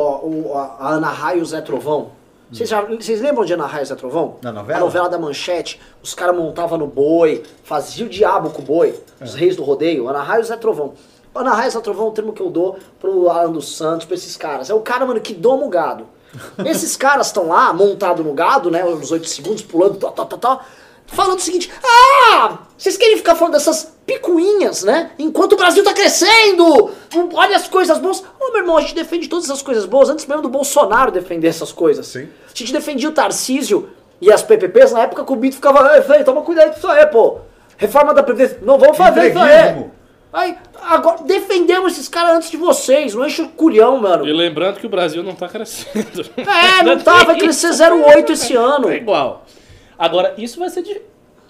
[0.51, 2.11] o- a Ana Raio e o Zé Trovão.
[2.51, 4.37] Vocês, já, vocês lembram de Ana Raio e Zé Trovão?
[4.41, 4.79] Da novela?
[4.79, 5.79] A novela da Manchete.
[6.03, 8.99] Os caras montavam no boi, faziam o diabo com o boi.
[9.21, 9.39] Os É.
[9.39, 10.09] reis do rodeio.
[10.09, 10.95] Ana Raio e Zé Trovão.
[11.35, 14.07] Ana Raio e Zé Trovão é o termo que eu dou pro Alan dos Santos,
[14.07, 14.71] pra esses caras.
[14.71, 16.07] É o cara, mano, que doma o gado.
[16.65, 18.85] Esses caras estão lá, montados no gado, né?
[18.85, 20.65] Uns 8 segundos, pulando, tal, tal, tal, tal.
[21.07, 25.11] Falando o seguinte, ah, vocês querem ficar falando dessas picuinhas, né?
[25.19, 26.91] Enquanto o Brasil tá crescendo,
[27.33, 28.23] olha as coisas boas.
[28.39, 31.49] Ô, meu irmão, a gente defende todas essas coisas boas, antes mesmo do Bolsonaro defender
[31.49, 32.07] essas coisas.
[32.07, 32.29] Sim.
[32.47, 33.89] A gente defendia o Tarcísio
[34.21, 37.07] e as PPPs na época que o Bito ficava, ei, toma cuidado com isso aí,
[37.07, 37.39] pô.
[37.79, 39.98] Reforma da Previdência, não vamos fazer isso aí.
[40.33, 44.27] Aí, agora, defendemos esses caras antes de vocês, não enche o culhão, mano.
[44.29, 46.29] E lembrando que o Brasil não tá crescendo.
[46.37, 48.91] É, não tá, vai crescer 0,8 esse ano.
[48.91, 49.47] É igual.
[49.99, 51.01] Agora, isso vai ser de.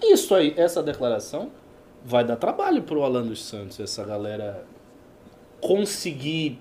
[0.01, 1.51] Isso aí, essa declaração
[2.05, 4.63] vai dar trabalho pro Alan dos Santos, essa galera
[5.59, 6.57] conseguir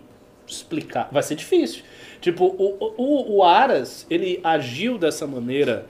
[0.46, 1.08] explicar.
[1.12, 1.84] Vai ser difícil.
[2.20, 5.86] Tipo, o, o, o Aras, ele agiu dessa maneira.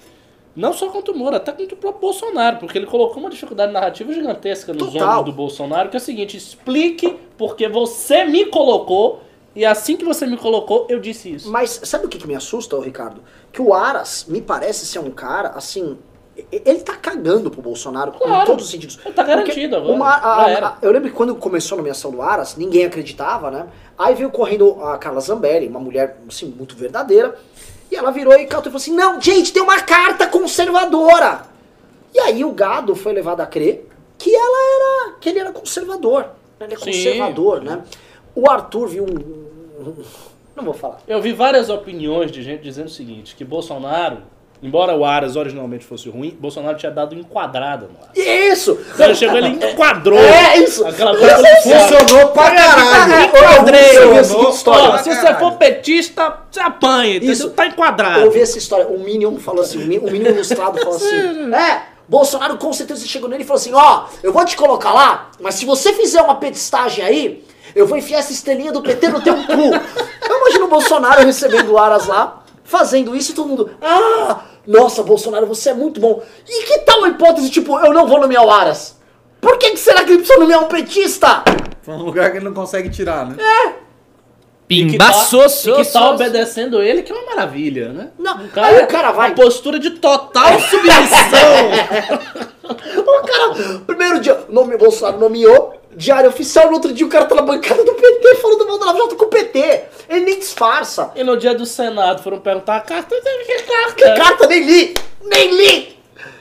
[0.58, 3.72] Não só contra o Moro, até contra o próprio Bolsonaro, porque ele colocou uma dificuldade
[3.72, 5.08] narrativa gigantesca nos Total.
[5.20, 9.22] ombros do Bolsonaro, que é o seguinte: explique porque você me colocou,
[9.54, 11.48] e assim que você me colocou, eu disse isso.
[11.48, 13.20] Mas sabe o que, que me assusta, Ricardo?
[13.52, 15.96] Que o Aras me parece ser um cara, assim.
[16.52, 18.46] Ele tá cagando pro Bolsonaro em Claro.
[18.46, 18.96] todos os sentidos.
[19.04, 22.22] Ele tá garantido agora, uma- a- a- eu lembro que quando começou a nomeação do
[22.22, 23.66] Aras, ninguém acreditava, né?
[23.98, 27.36] Aí veio correndo a Carla Zambelli, uma mulher assim, muito verdadeira.
[27.90, 31.42] E ela virou e cautou e falou assim: Não, gente, tem uma carta conservadora.
[32.14, 34.58] E aí o gado foi levado a crer que ela
[35.06, 35.12] era.
[35.20, 36.22] que ele era conservador.
[36.58, 36.66] né?
[36.66, 36.84] Ele é Sim.
[36.86, 37.82] conservador, né?
[38.34, 39.94] O Arthur viu um-
[40.56, 40.98] Não vou falar.
[41.06, 44.18] Eu vi várias opiniões de gente dizendo o seguinte, que Bolsonaro,
[44.62, 48.16] embora o Aras originalmente fosse ruim, Bolsonaro tinha dado enquadrada no Aras.
[48.16, 48.78] Isso!
[48.94, 50.18] Então ele chegou, ele enquadrou.
[50.18, 50.86] É isso!
[50.86, 53.36] Aquela coisa Funcionou pra caralho!
[53.36, 54.50] Eu ouvi a seguinte Funcionou.
[54.50, 54.88] história.
[54.90, 57.18] Ó, se você for petista, você apanha?
[57.18, 57.50] Isso.
[57.50, 58.20] Tá enquadrado.
[58.20, 58.86] Eu ouvi essa história.
[58.86, 63.42] O Minion falou assim: o Minion ilustrado falou assim: É, Bolsonaro com certeza chegou nele
[63.42, 67.04] e falou assim: Ó, eu vou te colocar lá, mas se você fizer uma petistagem
[67.04, 67.44] aí,
[67.74, 69.52] eu vou enfiar essa estrelinha do PT no teu cu.
[70.28, 75.02] Eu imagino o Bolsonaro recebendo o Aras lá, fazendo isso e todo mundo: Ah, nossa,
[75.02, 76.22] Bolsonaro, você é muito bom.
[76.46, 78.96] E que tal a hipótese, tipo, eu não vou nomear o Aras?
[79.40, 81.42] Por que, que será que ele precisa nomear um petista?
[81.82, 83.36] Foi um lugar que ele não consegue tirar, né?
[84.68, 85.04] E que tá-
[85.70, 88.10] e que tá obedecendo ele, que é uma maravilha, né?
[88.18, 89.30] Não, Um aí o cara vai.
[89.30, 92.48] Uma postura de total submissão.
[92.68, 97.34] O cara, primeiro dia, nome, Bolsonaro nomeou, diário oficial, no outro dia o cara tá
[97.34, 99.84] na bancada do PT, falando mal da Lava com o PT.
[100.08, 101.12] Ele nem disfarça.
[101.14, 103.94] e no dia do Senado foram perguntar a carta, que carta?
[103.94, 104.94] Que carta nem li!
[105.22, 105.98] Nem li!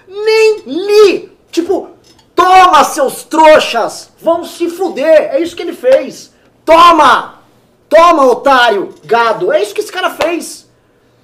[0.08, 1.32] Nem li!
[1.52, 1.90] Tipo,
[2.36, 4.12] toma, seus trouxas!
[4.20, 5.34] Vão se fuder!
[5.34, 6.34] É isso que ele fez!
[6.64, 7.42] Toma!
[7.90, 8.94] Toma, otário!
[9.04, 9.52] Gado!
[9.52, 10.68] É isso que esse cara fez!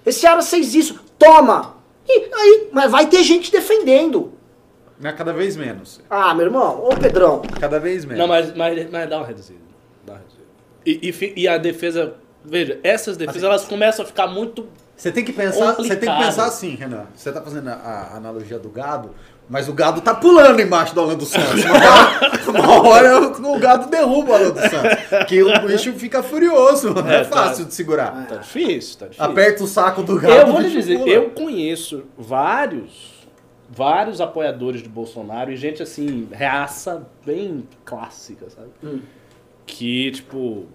[0.06, 1.00] Esse cara fez isso!
[1.18, 1.76] Toma!
[2.08, 4.34] E aí, mas vai ter gente defendendo.
[5.00, 6.02] Mas cada vez menos.
[6.10, 8.20] Ah, meu irmão, ô Pedrão, Cada vez menos.
[8.20, 9.60] Não, mas, mas, mas dá uma reduzida.
[10.06, 10.44] Dá uma reduzida.
[10.86, 12.16] E, e, e a defesa.
[12.46, 14.68] Veja, essas defesas elas começam a ficar muito.
[14.96, 17.06] Você tem que pensar, você tem que pensar assim, Renan.
[17.16, 19.12] Você tá fazendo a, a analogia do gado,
[19.50, 21.64] mas o gado tá pulando embaixo do Alan dos Santos.
[22.48, 25.26] Uma hora, uma hora o gado derruba o Alan dos Santos.
[25.28, 27.48] Que o bicho fica furioso, não é, É, tá.
[27.48, 28.28] fácil de segurar.
[28.28, 29.26] Tá difícil, tá difícil.
[29.32, 30.34] Aperta o saco do gado.
[30.34, 31.10] Eu vou lhe dizer, pula.
[31.10, 33.13] eu conheço vários
[33.76, 38.70] vários apoiadores de Bolsonaro e gente assim, reaça bem clássica, sabe?
[38.84, 39.02] Hum.
[39.66, 40.66] Que, tipo,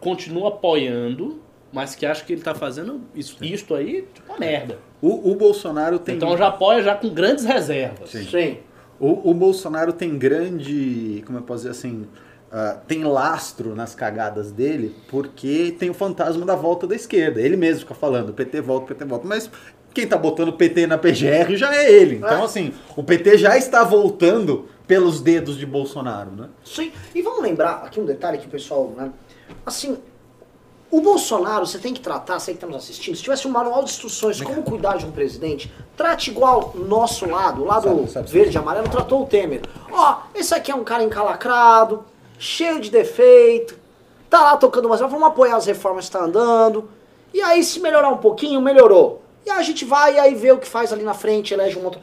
[0.00, 1.40] continua apoiando,
[1.72, 4.78] mas que acha que ele tá fazendo isso, isto aí, tipo, uma merda.
[5.02, 6.16] O, o Bolsonaro tem.
[6.16, 8.10] Então já apoia já com grandes reservas.
[8.10, 8.24] Sim.
[8.24, 8.58] Sim.
[8.98, 11.22] O, o Bolsonaro tem grande.
[11.26, 12.06] Como eu posso dizer assim?
[12.50, 17.40] ah, tem lastro nas cagadas dele porque tem o fantasma da volta da esquerda.
[17.40, 19.26] Ele mesmo fica falando: PT volta, PT volta.
[19.26, 19.50] Mas
[19.96, 22.16] quem tá botando PT na PGR já é ele.
[22.16, 22.44] Então, É.
[22.44, 26.48] assim, o PT já está voltando pelos dedos de Bolsonaro, né?
[26.62, 26.92] Sim.
[27.14, 29.10] E vamos lembrar aqui um detalhe que o pessoal, né?
[29.64, 29.96] Assim,
[30.90, 33.82] o Bolsonaro, você tem que tratar, você que está nos assistindo, se tivesse um manual
[33.84, 38.30] de instruções como cuidar de um presidente, trate igual nosso lado, o lado Sabe, sabe,
[38.30, 39.62] verde e amarelo, tratou o Temer.
[39.90, 42.04] Ó, esse aqui é um cara encalacrado,
[42.38, 43.78] cheio de defeito,
[44.28, 45.00] tá lá tocando umas...
[45.00, 46.90] Vamos apoiar as reformas que tá andando.
[47.32, 49.22] E aí, se melhorar um pouquinho, melhorou.
[49.46, 51.78] E aí a gente vai e aí vê o que faz ali na frente, elege
[51.78, 52.00] um outro.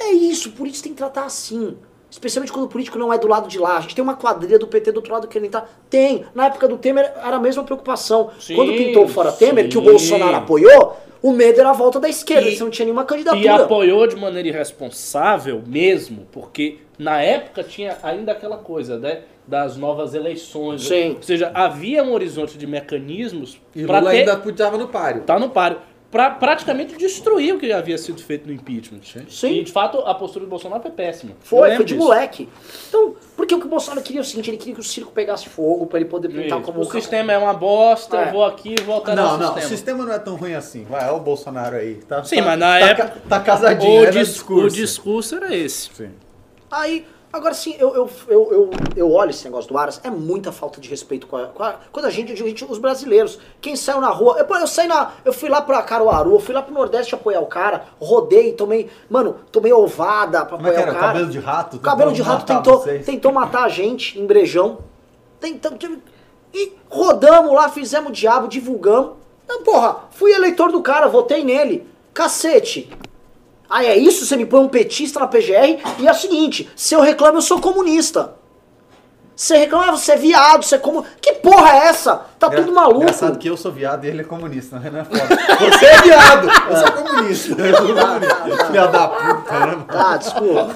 [0.00, 1.76] É isso, por isso tem que tratar assim.
[2.10, 3.76] Especialmente quando o político não é do lado de lá.
[3.76, 5.68] A gente tem uma quadrilha do PT do outro lado querendo entrar.
[5.90, 6.24] Tem.
[6.34, 8.30] Na época do Temer era a mesma preocupação.
[8.40, 9.86] Sim, quando pintou Fora Temer, que o sim.
[9.86, 12.48] Bolsonaro apoiou, o medo era a volta da esquerda.
[12.48, 13.56] E- você não tinha nenhuma E candidatura.
[13.64, 19.22] apoiou de maneira irresponsável mesmo, porque na época tinha ainda aquela coisa, né?
[19.46, 20.86] Das novas eleições.
[20.86, 21.14] Sim.
[21.16, 24.18] Ou seja, havia um horizonte de mecanismos E para Lula ter.
[24.20, 25.22] ainda puxava no páreo.
[25.22, 25.78] Tá no páreo.
[26.10, 29.00] Pra praticamente destruir o que havia sido feito no impeachment.
[29.28, 29.50] Sim.
[29.58, 31.32] E de fato a postura do Bolsonaro foi péssima.
[31.40, 32.06] Foi, foi de disso.
[32.06, 32.48] moleque.
[32.88, 35.10] Então, porque o que o Bolsonaro queria é o seguinte, ele queria que o circo
[35.12, 38.28] pegasse fogo pra ele poder pintar como O sistema é uma bosta, É.
[38.28, 39.68] eu vou aqui e voltar Não, não, o sistema.
[39.68, 40.84] sistema não é tão ruim assim.
[40.84, 41.96] Vai, olha o Bolsonaro aí.
[41.96, 44.66] Tá, Sim, tá- mas na tá época- ca- Tá casadinho, O, discurso.
[44.66, 45.90] o discurso era esse.
[45.92, 46.10] Sim.
[46.70, 47.04] Aí,
[47.36, 50.80] agora sim, eu, eu, eu, eu, eu olho esse negócio do Aras, é muita falta
[50.80, 54.08] de respeito com a, com a, quando a gente, gente, os brasileiros, quem saiu na
[54.08, 57.14] rua, eu, eu saí na, eu fui lá pra Caruaru, eu fui lá pro Nordeste
[57.14, 60.92] apoiar o cara, rodei, tomei, mano, tomei ovada pra Como é apoiar era?
[60.92, 61.06] o cara.
[61.06, 61.78] Cabelo de rato?
[61.78, 63.06] Cabelo de rato tentou, vocês?
[63.06, 64.78] tentou matar a gente em Brejão.
[65.40, 65.72] Tentou,
[66.56, 69.12] e rodamos lá, fizemos o diabo, divulgamos.
[69.44, 71.86] Então, porra, fui eleitor do cara, votei nele.
[72.14, 72.90] Cacete.
[73.68, 74.24] Ah, é isso?
[74.24, 75.80] Você me põe um petista na PGR?
[75.98, 78.34] E é o seguinte, se eu reclamo, eu sou comunista.
[79.34, 81.04] Você reclama, ah, você é viado, você é como...
[81.20, 82.22] Que porra é essa?
[82.38, 83.02] Tá Gra- tudo maluco.
[83.02, 84.90] Engraçado que eu sou viado e ele é comunista, né?
[84.90, 85.04] Não é.
[85.04, 87.62] Você é viado, eu sou comunista.
[87.62, 88.66] Eu sou comunista.
[88.66, 89.84] Filha da puta, né?
[89.92, 90.68] Tá, desculpa.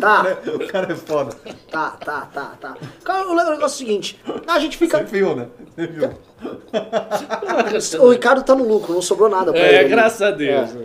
[0.00, 1.34] Tá, O cara é foda.
[1.70, 2.76] tá, tá, tá, tá.
[3.04, 4.98] Cara, o negócio é o seguinte, a gente fica...
[4.98, 5.46] Você viu, né?
[5.74, 6.10] Você viu.
[8.00, 9.76] O Ricardo tá no lucro, não sobrou nada pra ele.
[9.76, 10.70] É, graças a Deus.
[10.74, 10.76] É.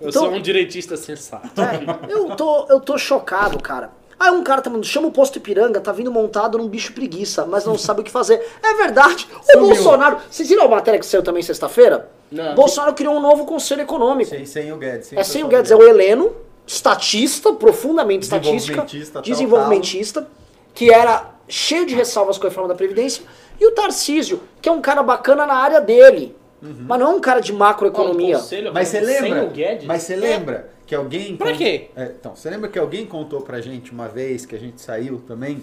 [0.00, 1.48] Eu Então- sou um direitista sensato.
[1.60, 3.90] É, eu tô, eu tô chocado, cara.
[4.20, 7.46] Aí um cara tá mandando, chama o posto Ipiranga, tá vindo montado num bicho preguiça,
[7.46, 8.44] mas não sabe o que fazer.
[8.62, 9.28] É verdade.
[9.32, 9.68] O Sumiu.
[9.68, 10.18] Bolsonaro.
[10.28, 12.10] Vocês viram a matéria que saiu também sexta-feira?
[12.30, 12.54] Não.
[12.54, 14.30] Bolsonaro criou um novo conselho econômico.
[14.30, 15.12] Sem, sem o Guedes.
[15.12, 16.32] É sem o Guedes, é o Heleno,
[16.68, 20.28] estatista, profundamente estatística, Desenvolvimentista, tal, desenvolvimentista,
[20.74, 23.24] que era cheio de ressalvas com a reforma da Previdência,
[23.58, 27.20] e o Tarcísio, que é um cara bacana na área dele, mas não é um
[27.20, 28.36] cara de macroeconomia.
[28.36, 29.52] Um conselho Mas você lembra?
[29.86, 31.36] Mas você lembra que alguém.
[31.36, 31.88] Pra quê?
[31.96, 35.22] É, então, você lembra que alguém contou pra gente uma vez que a gente saiu
[35.26, 35.62] também?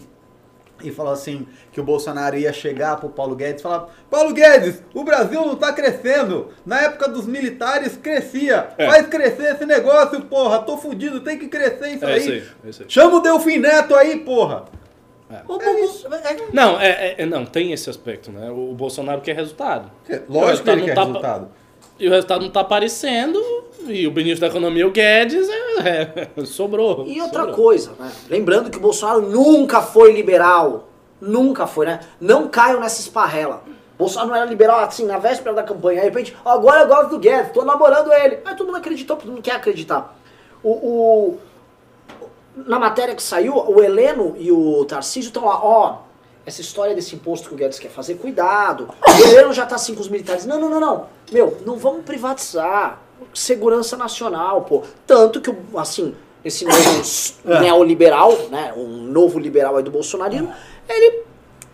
[0.86, 4.84] E falou assim, que o Bolsonaro ia chegar pro Paulo Guedes e falar, Paulo Guedes,
[4.94, 6.50] o Brasil não tá crescendo.
[6.66, 8.70] Na época dos militares crescia.
[8.78, 8.86] É.
[8.88, 10.60] Faz crescer esse negócio, porra.
[10.60, 12.20] Tô fudido, tem que crescer isso É aí.
[12.20, 12.90] isso aí, é isso aí.
[12.90, 14.66] Chama o Delfim Neto aí, porra.
[15.48, 18.50] O- o- o- é- Não, é, é- é- não, tem esse aspecto, né?
[18.52, 19.92] O Bolsonaro quer resultado.
[20.30, 21.50] Lógico que ele quer tá- resultado.
[22.00, 23.42] E o resultado não tá aparecendo,
[23.88, 27.06] e o ministro da Economia, o Guedes, é, é, sobrou.
[27.08, 27.56] E outra sobrou.
[27.56, 28.12] coisa, né?
[28.30, 30.90] Lembrando que o Bolsonaro nunca foi liberal.
[31.22, 32.02] Nunca foi, né?
[32.20, 33.64] Não caiam nessa esparrela.
[33.98, 36.02] Bolsonaro não era liberal assim, na véspera da campanha.
[36.02, 38.40] Aí, de repente, "Ó, agora eu gosto do Guedes, tô namorando ele.
[38.44, 40.18] Aí todo mundo acreditou, todo mundo quer acreditar.
[40.62, 41.40] O, o-
[42.58, 45.98] na matéria que saiu, o Heleno e o Tarcísio estão lá, ó.
[46.46, 48.88] Essa história desse imposto que o Guedes quer fazer, cuidado.
[49.08, 50.46] O Heleno já tá assim com os militares.
[50.46, 51.06] Não, não, não, não.
[51.32, 53.00] Meu, não vamos privatizar.
[53.34, 54.84] Segurança nacional, pô.
[55.08, 58.74] Tanto que, assim, esse novo s- neoliberal, né?
[58.78, 60.54] Um novo liberal aí do bolsonarismo,
[60.88, 61.24] ele,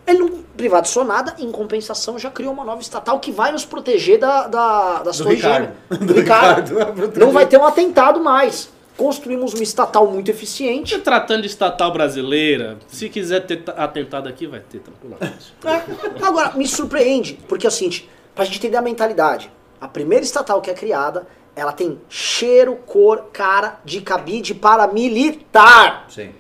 [0.07, 4.19] ele não privatizou nada, em compensação já criou uma nova estatal que vai nos proteger
[4.19, 5.71] da, da, das Do torres Ricardo.
[5.89, 6.05] gêmeas.
[6.07, 7.17] Do Ricardo, proteger.
[7.25, 8.69] Não vai ter um atentado mais.
[8.97, 10.93] Construímos uma estatal muito eficiente.
[10.95, 15.53] Se tratando de estatal brasileira, se quiser ter ta- atentado aqui, vai ter tranquilamente.
[15.65, 16.25] É.
[16.25, 20.61] Agora, me surpreende, porque é o seguinte, pra gente entender a mentalidade, a primeira estatal
[20.61, 21.25] que é criada,
[21.55, 26.31] ela tem cheiro, cor, cara de cabide paramilitar, Sim.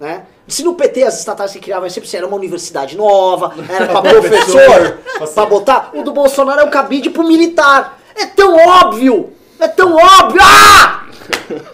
[0.00, 0.26] né?
[0.48, 4.02] Se no PT as estatais que criavam sempre assim, era uma universidade nova, era pra
[4.10, 4.98] professor,
[5.32, 8.00] pra botar, o do Bolsonaro é o cabide pro militar.
[8.16, 10.40] É tão óbvio É tão óbvio!
[10.42, 11.06] Ah!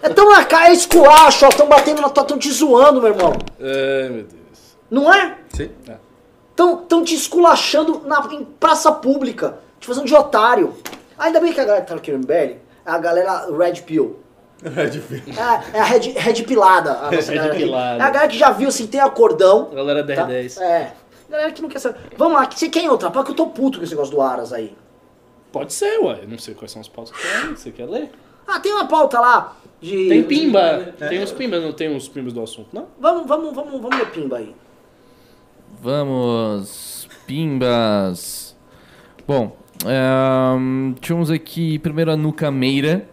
[0.02, 1.48] É tão na cara, é esculacho, ó.
[1.48, 3.32] Tão batendo na tua, tão te zoando, meu irmão.
[3.60, 4.76] Ai, meu Deus.
[4.90, 5.38] Não é?
[5.54, 5.70] Sim.
[6.54, 9.58] Tão, tão te esculachando na, em praça pública.
[9.78, 10.74] Te fazendo de otário.
[11.18, 14.20] Ainda bem que a galera que tá no MBL é a galera Red Pill.
[14.64, 16.92] É, é a Red, red Pilada.
[16.92, 17.54] A Red galera.
[17.54, 18.02] Pilada.
[18.02, 19.70] É a galera que já viu, assim, tem acordão.
[19.72, 20.26] Galera Tá?
[20.26, 20.58] 1010.
[20.58, 20.92] É.
[21.28, 21.98] Galera que não quer saber.
[22.16, 23.26] Vamos lá, você quer outra pauta?
[23.26, 24.76] Que eu tô puto com esse negócio do Aras aí.
[25.56, 26.18] Pode ser, ué.
[26.22, 27.56] Eu não sei quais são os pautas que tem.
[27.56, 28.10] Você quer ler?
[28.46, 30.06] Ah, tem uma pauta lá de.
[30.08, 30.92] Tem de- pimba.
[31.08, 32.88] Tem uns pimbas, não tem uns pimbas do assunto, não?
[33.00, 34.54] Vamos, vamos, vamos, vamos ler pimba aí.
[35.82, 38.54] Vamos, pimbas.
[39.26, 43.08] Bom, ahn, tínhamos aqui primeiro a Nuca Meira,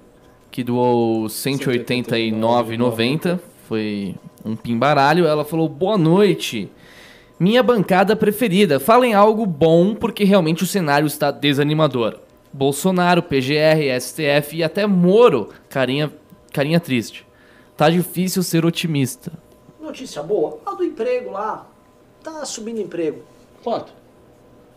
[0.51, 3.39] que doou 189,90.
[3.69, 5.25] Foi um pimbaralho.
[5.25, 6.69] Ela falou: Boa noite.
[7.39, 8.79] Minha bancada preferida.
[8.79, 12.19] Falem algo bom, porque realmente o cenário está desanimador.
[12.54, 15.49] Bolsonaro, PGR, STF e até Moro.
[15.70, 16.14] Carinha,
[16.54, 17.26] carinha triste.
[17.76, 19.32] Tá difícil ser otimista.
[19.82, 20.60] Notícia boa.
[20.66, 21.66] A do emprego lá.
[22.24, 23.24] Tá subindo emprego.
[23.64, 23.91] Quanto?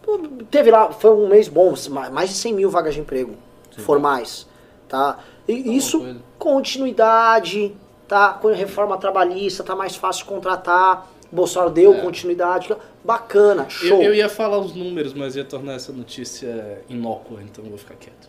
[0.03, 0.19] Pô,
[0.51, 3.35] Teve lá, foi um mês bom, ma- mais de 100 mil vagas de emprego
[3.79, 4.47] formais,
[4.89, 5.19] tá?
[5.47, 6.21] E isso, coisa.
[6.39, 7.77] continuidade,
[8.09, 8.33] tá?
[8.35, 11.07] Com a reforma trabalhista, tá mais fácil contratar.
[11.31, 12.75] Bolsonaro deu continuidade,
[13.05, 13.99] bacana, show.
[14.03, 17.79] Eu, eu ia falar os números, mas ia tornar essa notícia inócua, então eu vou
[17.79, 18.29] ficar quieto.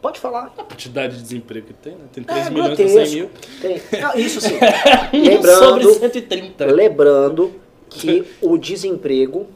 [0.00, 0.46] Pode falar.
[0.56, 2.04] A quantidade de desemprego que tem, né?
[2.10, 3.30] Tem 3 É milhões e 100 mil.
[3.60, 3.82] Tem.
[4.00, 4.56] Não, isso sim.
[5.12, 6.64] Sobre lembrando, 130.
[6.66, 7.52] lembrando
[7.90, 9.46] que o desemprego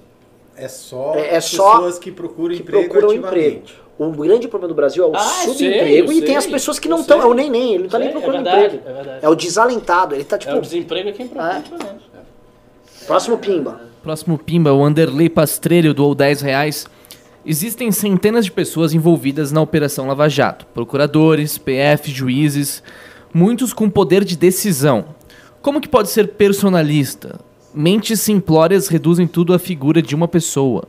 [0.55, 3.63] É só É- é só pessoas que procuram que emprego procuram emprego.
[3.99, 6.79] O grande problema do Brasil é o Ah, subemprego sei, e tem as sei, pessoas
[6.79, 7.19] que não estão.
[7.19, 7.31] É sei.
[7.31, 8.89] o neném, ele não tá nem É, é procurando verdade, emprego.
[8.89, 9.25] é verdade.
[9.25, 10.53] É o desalentado, ele tá tipo.
[10.53, 11.63] É o desemprego é quem procura.
[13.07, 13.81] Próximo Pimba.
[14.03, 16.87] Próximo Pimba, o Anderley Pastrelho doou 10 reais.
[17.45, 20.67] Existem centenas de pessoas envolvidas na Operação Lava Jato.
[20.73, 22.83] Procuradores, PF, juízes,
[23.33, 25.05] muitos com poder de decisão.
[25.61, 27.39] Como que pode ser personalista?
[27.75, 30.85] Mentes simplórias reduzem tudo à figura de uma pessoa.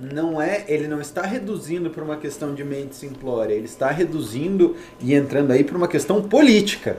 [0.00, 4.74] Não é, ele não está reduzindo por uma questão de mente simplória, ele está reduzindo
[4.98, 6.96] e entrando aí por uma questão política,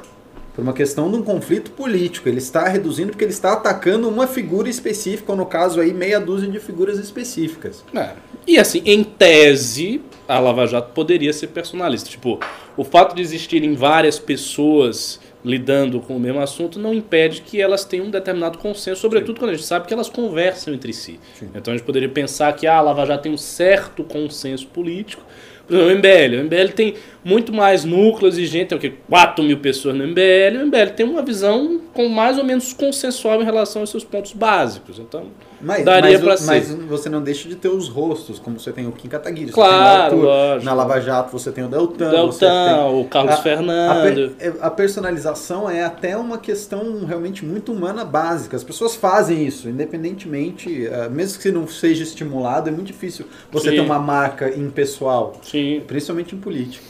[0.54, 2.28] por uma questão de um conflito político.
[2.28, 6.20] Ele está reduzindo porque ele está atacando uma figura específica, ou no caso aí meia
[6.20, 7.84] dúzia de figuras específicas.
[7.96, 8.12] É.
[8.46, 12.10] E assim, em tese, a Lava Jato poderia ser personalista.
[12.10, 12.40] Tipo,
[12.76, 17.84] o fato de existirem várias pessoas lidando com o mesmo assunto não impede que elas
[17.84, 21.20] tenham um determinado consenso, sobretudo quando a gente sabe que elas conversam entre si.
[21.56, 25.24] Então a gente poderia pensar que ah, a Lava Jato tem um certo consenso político.
[25.68, 26.36] Por exemplo, o MBL.
[26.36, 28.94] O MBL tem muito mais núcleos e gente, tem o quê?
[29.10, 30.58] 4 mil pessoas no MBL.
[30.58, 34.34] O MBL tem uma visão com mais ou menos consensual em relação aos seus pontos
[34.34, 34.98] básicos.
[34.98, 35.26] Então,
[35.62, 36.46] Mas, daria o- ser.
[36.48, 40.16] mas você não deixa de ter os rostos, como você tem o Kim Kataguiri, Claro,
[40.16, 42.40] você tem o Arthur, na Lava Jato você tem o Deltan, Deltan,
[42.88, 44.36] tem o Carlos a- Fernando.
[44.62, 48.56] A, a personalização é até uma questão realmente muito humana básica.
[48.58, 53.70] As pessoas fazem isso, independentemente, eh, mesmo que não seja estimulado, é muito difícil você
[53.70, 53.76] Sim.
[53.76, 55.84] ter uma marca impessoal, Sim.
[55.86, 56.84] principalmente em política.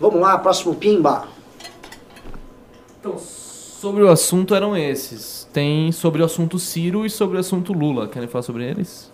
[0.00, 1.26] Vamos lá, próximo Pimba.
[3.00, 5.48] Então, sobre o assunto eram esses.
[5.52, 8.08] Tem sobre o assunto Ciro e sobre o assunto Lula.
[8.08, 9.12] Querem falar sobre eles?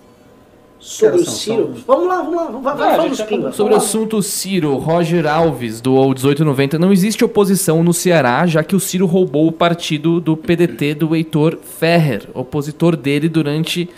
[0.78, 1.74] Sobre o Ciro.
[1.74, 2.74] são- Vamos lá, vamos lá.
[2.74, 3.42] Vai, vai, já Pimba.
[3.42, 3.52] falou.
[3.52, 6.78] Sobre o vamos assunto Ciro, Roger Alves doou 1890.
[6.78, 11.14] Não existe oposição no Ceará, já que o Ciro roubou o partido do PDT do
[11.14, 13.90] Heitor Ferrer, opositor dele durante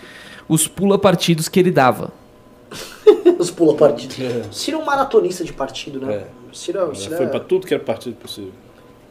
[0.49, 2.11] os pula-partidos que ele dava.
[3.39, 4.15] Os pula partido.
[4.21, 4.43] É.
[4.51, 6.13] Ciro é um maratonista de partido, né?
[6.15, 6.27] É.
[6.55, 8.51] Ciro, é- Já Ciro foi é- pra tudo que era partido possível.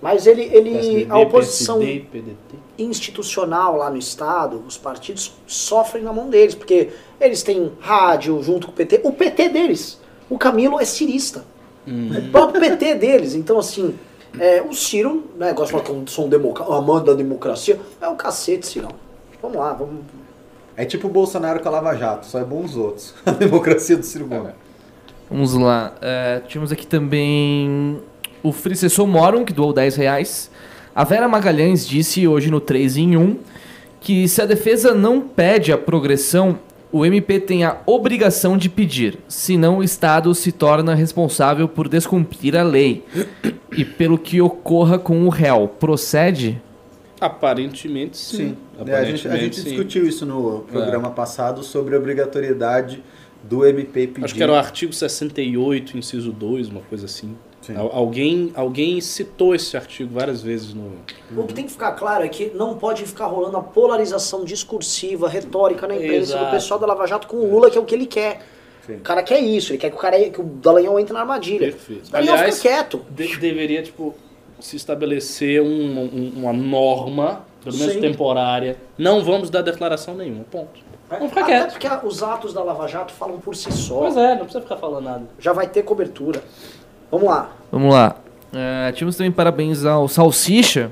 [0.01, 2.57] Mas ele, ele PSDB, a oposição PSD, PDT.
[2.77, 6.89] institucional lá no estado, os partidos sofrem na mão deles, porque
[7.21, 9.01] eles têm rádio junto com o PT.
[9.05, 11.45] O PT deles, o Camilo é cirista.
[11.87, 13.35] O próprio PT deles.
[13.35, 13.95] Então, assim,
[14.39, 17.79] é, o Ciro, né, gosta de falar que eu sou um democa- amante da democracia,
[18.01, 18.91] é o cacete, Cirão.
[19.41, 20.03] Vamos lá, vamos.
[20.77, 23.15] É tipo o Bolsonaro com a Lava Jato, só é bom os outros.
[23.27, 24.53] A democracia do Ciro Gomes.
[25.33, 25.95] Vamos lá.
[26.03, 27.99] É, tínhamos aqui também
[28.43, 30.51] o Fricessor Morum, que doou 10 reais.
[30.95, 33.37] A Vera Magalhães disse hoje no 3 em 1
[33.99, 36.59] que se a defesa não pede a progressão,
[36.91, 42.55] o MP tem a obrigação de pedir, senão o Estado se torna responsável por descumprir
[42.55, 43.03] a lei
[43.71, 45.67] e pelo que ocorra com o réu.
[45.67, 46.61] Procede?
[47.19, 48.37] Aparentemente sim.
[48.37, 48.57] Sim.
[48.77, 49.69] É, a Aparentemente gente, a gente sim.
[49.71, 53.03] discutiu isso no programa passado sobre a obrigatoriedade
[53.43, 54.25] do MP pedir.
[54.25, 57.37] Acho que era o artigo 68, inciso 2, uma coisa assim.
[57.61, 57.77] Sim.
[57.77, 60.93] Al- Alguém, alguém citou esse artigo várias vezes no.
[61.37, 65.29] O que tem que ficar claro é que não pode ficar rolando a polarização discursiva,
[65.29, 66.51] retórica na imprensa do Exato.
[66.51, 68.41] pessoal da Lava Jato com o Lula, que é o que ele quer.
[68.85, 68.95] Sim.
[68.97, 71.61] O cara quer isso, ele quer que o cara que o Dallagnol entre na armadilha.
[71.71, 72.11] Perfeito.
[72.11, 73.01] Dallagnol Aliás, fica quieto.
[73.11, 74.13] De- deveria, tipo,
[74.59, 78.01] se estabelecer um- um- uma norma, pelo menos Sim.
[78.01, 78.77] temporária.
[78.99, 80.81] Não vamos dar declaração nenhuma, ponto.
[81.09, 81.77] Vamos ficar Até quietos.
[81.79, 83.99] porque os atos da Lava Jato falam por si só.
[83.99, 85.23] Pois é, não precisa ficar falando nada.
[85.39, 86.43] Já vai ter cobertura.
[87.11, 87.51] Vamos lá.
[87.71, 88.17] Vamos lá.
[88.55, 90.91] É, tivemos também parabéns ao Salsicha.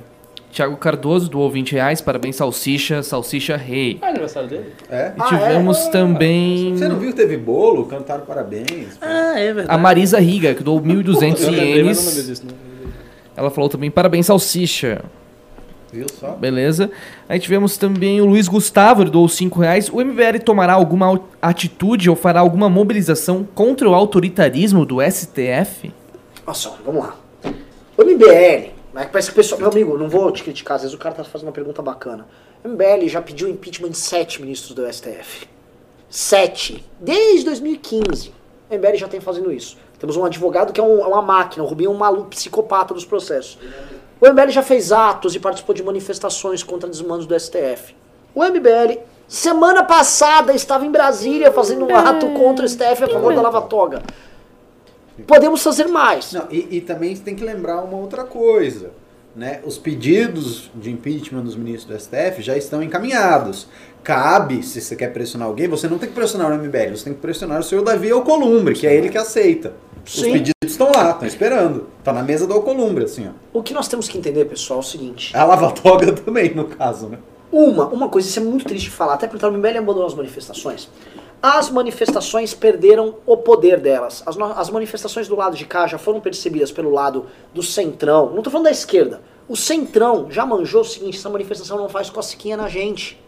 [0.53, 2.01] Thiago Cardoso doou 20 reais.
[2.01, 3.03] Parabéns, Salsicha.
[3.03, 3.99] Salsicha Rei.
[4.03, 4.73] É aniversário dele?
[4.91, 5.12] É?
[5.16, 7.87] E Ah, tivemos também Você não viu que teve bolo?
[7.87, 8.99] Cantaram parabéns.
[9.01, 9.68] Ah, é verdade.
[9.68, 12.55] a Marisa Riga, que doou 1.200 Eu lembrei, mas não ienes.
[13.37, 15.03] Ela falou também parabéns, Salsicha.
[15.93, 16.30] Viu só?
[16.32, 16.91] Beleza.
[17.28, 19.88] Aí tivemos também o Luiz Gustavo, ele doou 5 reais.
[19.88, 25.93] O MBL tomará alguma atitude ou fará alguma mobilização contra o autoritarismo do STF?
[26.47, 27.16] Olha só, vamos lá.
[27.97, 29.61] O MBL, né, que parece que o pessoal.
[29.61, 32.26] Meu amigo, não vou te criticar, às vezes o cara tá fazendo uma pergunta bacana.
[32.64, 35.49] O MBL já pediu impeachment de sete ministros do STF.
[36.09, 36.84] Sete.
[37.01, 38.32] Desde 2015.
[38.70, 39.76] O MBL já tem fazendo isso.
[39.99, 42.95] Temos um advogado que é, um- é uma máquina, o Rubinho é um maluco psicopata
[42.95, 43.59] dos processos.
[44.21, 47.95] O MBL já fez atos e participou de manifestações contra desmandos do STF.
[48.35, 53.35] O MBL, semana passada, estava em Brasília fazendo um ato contra o STF a favor
[53.35, 54.03] da Lava Toga.
[55.27, 56.33] Podemos fazer mais.
[56.33, 58.91] Não, e, e também tem que lembrar uma outra coisa.
[59.35, 59.61] Né?
[59.64, 63.68] Os pedidos de impeachment dos ministros do STF já estão encaminhados.
[64.03, 67.14] Cabe, se você quer pressionar alguém, você não tem que pressionar o MBL, você tem
[67.14, 69.73] que pressionar o senhor Davi Alcolumbre, que é ele que aceita.
[70.05, 70.33] Os Sim.
[70.33, 71.87] pedidos estão lá, estão esperando.
[72.03, 73.59] Tá na mesa do Alcolumbre, assim, ó.
[73.59, 75.37] O que nós temos que entender, pessoal, é o seguinte.
[75.37, 77.19] A lava-toga também, no caso, né?
[77.53, 80.15] Uma, uma coisa, isso é muito triste de falar, até porque o MBL abandonou as
[80.15, 80.89] manifestações.
[81.43, 84.23] As manifestações perderam o poder delas.
[84.27, 88.31] As, as manifestações do lado de cá já foram percebidas pelo lado do centrão.
[88.35, 89.21] Não tô falando da esquerda.
[89.49, 93.21] O centrão já manjou o seguinte: essa manifestação não faz cosquinha na gente.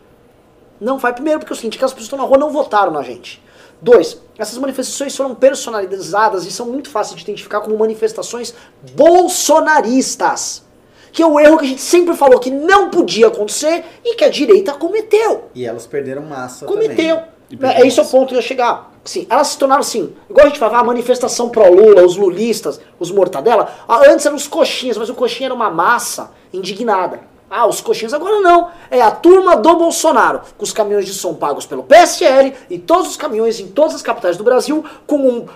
[0.80, 1.12] Não vai.
[1.12, 3.42] Primeiro, porque é o seguinte: aquelas pessoas que estão na rua não votaram na gente.
[3.82, 8.54] Dois, essas manifestações foram personalizadas e são muito fáceis de identificar como manifestações
[8.94, 10.62] bolsonaristas.
[11.10, 14.24] Que é o erro que a gente sempre falou que não podia acontecer e que
[14.24, 15.50] a direita cometeu.
[15.52, 17.16] E elas perderam massa Cometeu.
[17.16, 17.70] também.
[17.76, 18.92] É, é esse é o ponto que eu ia chegar.
[19.04, 23.10] Sim, elas se tornaram assim, igual a gente falava, a manifestação pró-Lula, os lulistas, os
[23.10, 23.68] mortadela.
[23.88, 27.31] ah, Antes eram os coxinhas, mas o coxinha era uma massa indignada.
[27.54, 28.70] Ah, os coxinhas agora não.
[28.90, 33.08] É a turma do Bolsonaro, com os caminhões de som pagos pelo PSL e todos
[33.10, 35.46] os caminhões em todas as capitais do Brasil, com um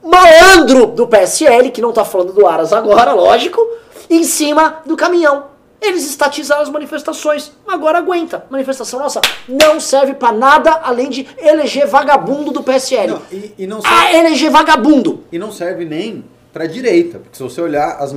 [0.00, 3.60] malandro do PSL, que não tá falando do Aras agora, lógico,
[4.08, 5.50] em cima do caminhão.
[5.82, 7.52] Eles estatizaram as manifestações.
[7.66, 8.44] Agora aguenta.
[8.50, 13.12] Manifestação nossa não serve pra nada além de eleger vagabundo do PSL.
[13.14, 15.24] Não, e, e não serve, Ah, eleger vagabundo.
[15.32, 16.22] e não serve nem
[16.52, 18.12] para direita, porque se você olhar as,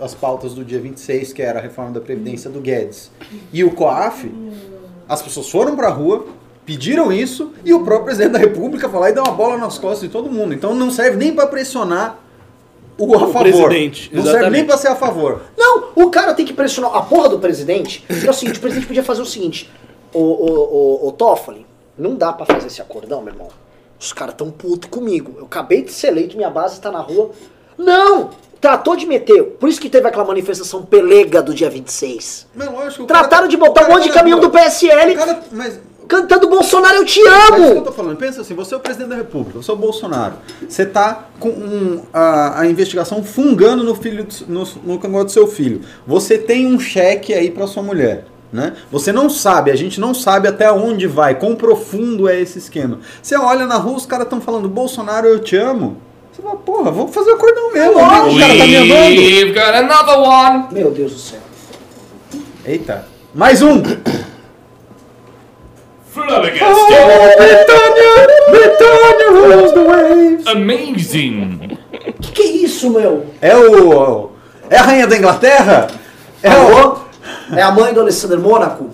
[0.00, 3.10] as pautas do dia 26, que era a reforma da Previdência do Guedes,
[3.52, 4.30] e o COAF,
[5.08, 6.26] as pessoas foram pra rua,
[6.66, 9.78] pediram isso, e o próprio presidente da República foi lá e deu uma bola nas
[9.78, 10.52] costas de todo mundo.
[10.52, 12.18] Então não serve nem para pressionar
[12.98, 13.42] o a favor.
[13.42, 14.66] presidente, não serve nem exatamente.
[14.66, 15.42] para ser a favor.
[15.56, 18.04] Não, o cara tem que pressionar a porra do presidente.
[18.06, 19.70] Que é o seguinte, o presidente podia fazer o seguinte.
[20.12, 21.64] O, o, o, o Toffoli,
[21.96, 23.48] não dá pra fazer esse acordão, meu irmão.
[23.98, 25.34] Os caras tão putos comigo.
[25.38, 27.30] Eu acabei de ser eleito, minha base tá na rua.
[27.78, 28.30] Não!
[28.60, 29.42] Tratou de meter.
[29.60, 32.48] Por isso que teve aquela manifestação pelega do dia 26.
[32.54, 36.48] Mas lógico, Trataram cara- de botar um monte de caminhão do PSL cara- mas cantando
[36.48, 37.82] Bolsonaro, eu te É isso que eu amo!
[37.82, 38.16] tô falando.
[38.16, 40.34] Pensa assim, você é o presidente da República, você é o Bolsonaro.
[40.68, 45.32] Você tá com um- a, a investigação fungando no filho do- no, no cangote do
[45.32, 45.82] seu filho.
[46.04, 48.24] Você tem um cheque aí pra sua mulher.
[48.50, 48.72] Né?
[48.90, 52.98] Você não sabe, a gente não sabe até onde vai, quão profundo é esse esquema.
[53.22, 55.98] Você olha na rua, os caras estão falando, Bolsonaro, eu te amo.
[56.38, 57.98] Você fala, porra, vamos fazer o acordão mesmo.
[57.98, 59.20] O cara tá me amando.
[59.20, 60.66] We've got another one!
[60.70, 61.40] Meu Deus do céu.
[62.64, 63.82] Eita, mais um!
[63.82, 64.06] Britânia
[69.32, 70.46] rules the waves.
[70.46, 71.76] Amazing!
[72.20, 73.26] Que que é isso, meu?
[73.42, 74.30] É o.
[74.70, 75.88] É a rainha da Inglaterra?
[76.40, 76.98] É o.
[77.56, 78.90] É a mãe do Alessandro Mônaco?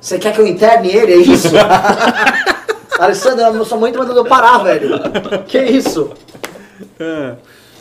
[0.00, 1.50] Você quer que eu interne ele, é isso?
[2.98, 4.90] Alessandro, sua mãe tá mandando eu parar, velho.
[5.46, 6.10] Que isso?
[6.98, 7.34] É.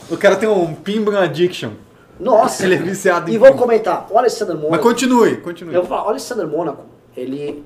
[0.09, 1.71] O cara tem um Pimbran Addiction.
[2.19, 2.63] Nossa.
[2.63, 3.61] Ele é viciado em E vou Pimbran.
[3.61, 4.07] comentar.
[4.09, 4.83] O Alessandro Mas Mônaco.
[4.83, 5.73] continue, continue.
[5.73, 6.83] Eu vou falar, o Alessandro Mônaco,
[7.15, 7.63] ele.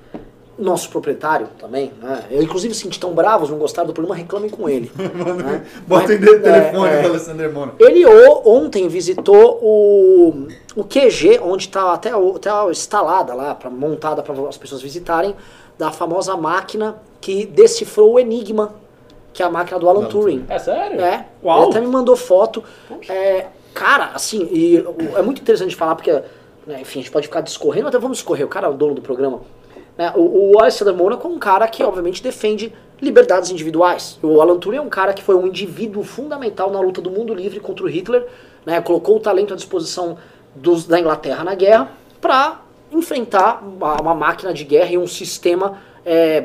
[0.58, 2.26] Nosso proprietário também, né?
[2.30, 4.92] Eu inclusive senti tão bravos, não gostaram do programa, reclamem com ele.
[5.00, 5.64] né?
[5.88, 7.02] Bota Mas, o telefone é, é.
[7.02, 7.74] do Alessandro Mona.
[7.80, 14.22] Ele ontem visitou o, o QG, onde está até, até a instalada lá, pra, montada
[14.22, 15.34] para as pessoas visitarem,
[15.80, 18.76] da famosa máquina que decifrou o Enigma,
[19.32, 20.46] que é a máquina do Alan Turing.
[20.50, 21.00] É sério?
[21.00, 21.62] É, Uau.
[21.62, 22.62] ele até me mandou foto.
[23.08, 24.84] É, cara, assim, e
[25.16, 26.12] é muito interessante falar, porque,
[26.68, 28.94] né, enfim, a gente pode ficar discorrendo, até vamos discorrer, o cara é o dono
[28.94, 29.40] do programa.
[29.98, 30.12] Né?
[30.18, 34.20] O, o Alexander Monaco é um cara que, obviamente, defende liberdades individuais.
[34.22, 37.34] O Alan Turing é um cara que foi um indivíduo fundamental na luta do mundo
[37.34, 38.28] livre contra o Hitler,
[38.66, 38.82] né?
[38.82, 40.18] colocou o talento à disposição
[40.54, 42.60] dos, da Inglaterra na guerra para
[42.92, 46.42] enfrentar uma, máquina de guerra e um sistema é,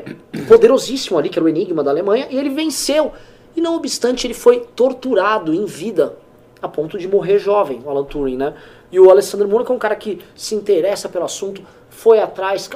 [0.47, 3.13] poderosíssimo ali, que era o Enigma da Alemanha, e ele venceu.
[3.55, 6.17] E não obstante, ele foi torturado em vida,
[6.61, 8.53] a ponto de morrer jovem, o Alan Turing, né?
[8.91, 12.69] E o Alexander Monaco é um cara que se interessa pelo assunto, foi atrás.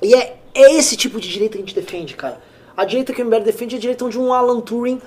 [0.00, 2.40] E é, é esse tipo de direita que a gente defende, cara.
[2.76, 5.00] A direita que o MBL defende é a direita onde um Alan Turing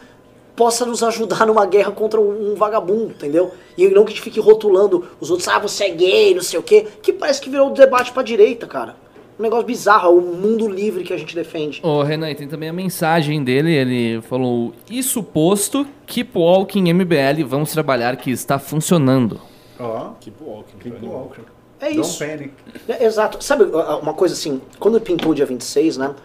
[0.55, 3.51] possa nos ajudar numa guerra contra um, um vagabundo, entendeu?
[3.77, 6.59] E não que a gente fique rotulando os outros, ah, você é gay, não sei
[6.59, 8.95] o quê, que parece que virou um debate pra direita, cara.
[9.37, 11.81] Um negócio bizarro, é o mundo livre que a gente defende.
[11.83, 17.43] Ô, Renan, e tem também a mensagem dele, ele falou, isso posto, keep walking MBL,
[17.45, 19.41] vamos trabalhar que está funcionando.
[19.77, 20.77] Ó, Keep walking.
[20.79, 21.41] keep walking.
[21.81, 22.19] É Don't isso.
[22.19, 22.53] panic.
[22.87, 23.43] É, exato.
[23.43, 26.15] Sabe uma coisa assim, quando pintou o dia 26, né?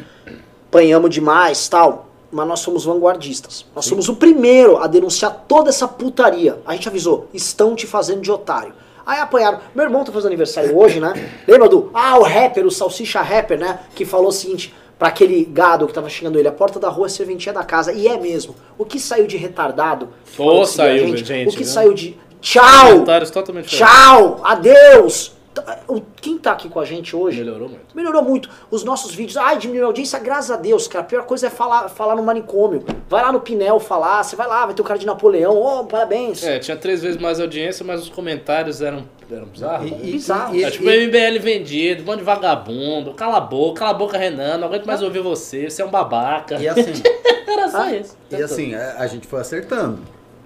[0.68, 3.64] Apanhamos demais tal, mas nós somos vanguardistas.
[3.74, 6.58] Nós somos o primeiro a denunciar toda essa putaria.
[6.66, 8.72] A gente avisou, estão te fazendo de otário.
[9.04, 9.60] Aí apanharam.
[9.74, 11.30] Meu irmão tá fazendo aniversário hoje, né?
[11.48, 11.90] Lembra do.
[11.92, 13.80] Ah, o rapper, o salsicha rapper, né?
[13.94, 14.74] Que falou o seguinte.
[14.98, 17.64] Pra aquele gado que tava xingando ele, a porta da rua é a serventia da
[17.64, 17.90] casa.
[17.90, 18.54] E é mesmo.
[18.76, 20.10] O que saiu de retardado.
[20.36, 21.66] Pô, saiu, gente, O que viu?
[21.66, 22.16] saiu de.
[22.40, 23.04] Tchau!
[23.78, 24.40] Tchau!
[24.44, 25.32] Adeus!
[25.52, 25.80] Tá,
[26.20, 27.96] Quem tá aqui com a gente hoje Melhorou muito.
[27.96, 28.48] melhorou muito.
[28.70, 31.04] Os nossos vídeos, ai, diminuiu a audiência, graças a Deus, cara.
[31.04, 32.84] A pior coisa é falar, falar no manicômio.
[33.08, 35.84] Vai lá no Pinel falar, você vai lá, vai ter o cara de Napoleão, oh,
[35.86, 36.44] parabéns.
[36.44, 39.90] É, tinha três vezes mais audiência, mas os comentários eram, eram bizarros.
[39.90, 39.98] né?
[40.02, 40.54] E- e- Bizarro.
[40.54, 44.16] e- É tipo e- MBL vendido, bando de vagabundo, cala a boca, cala a boca,
[44.16, 46.60] Renan, não aguento mais ouvir você, você é um babaca.
[46.60, 46.92] E assim,
[47.50, 48.16] Era só Ah, isso.
[48.30, 49.98] e assim, a, a gente foi acertando.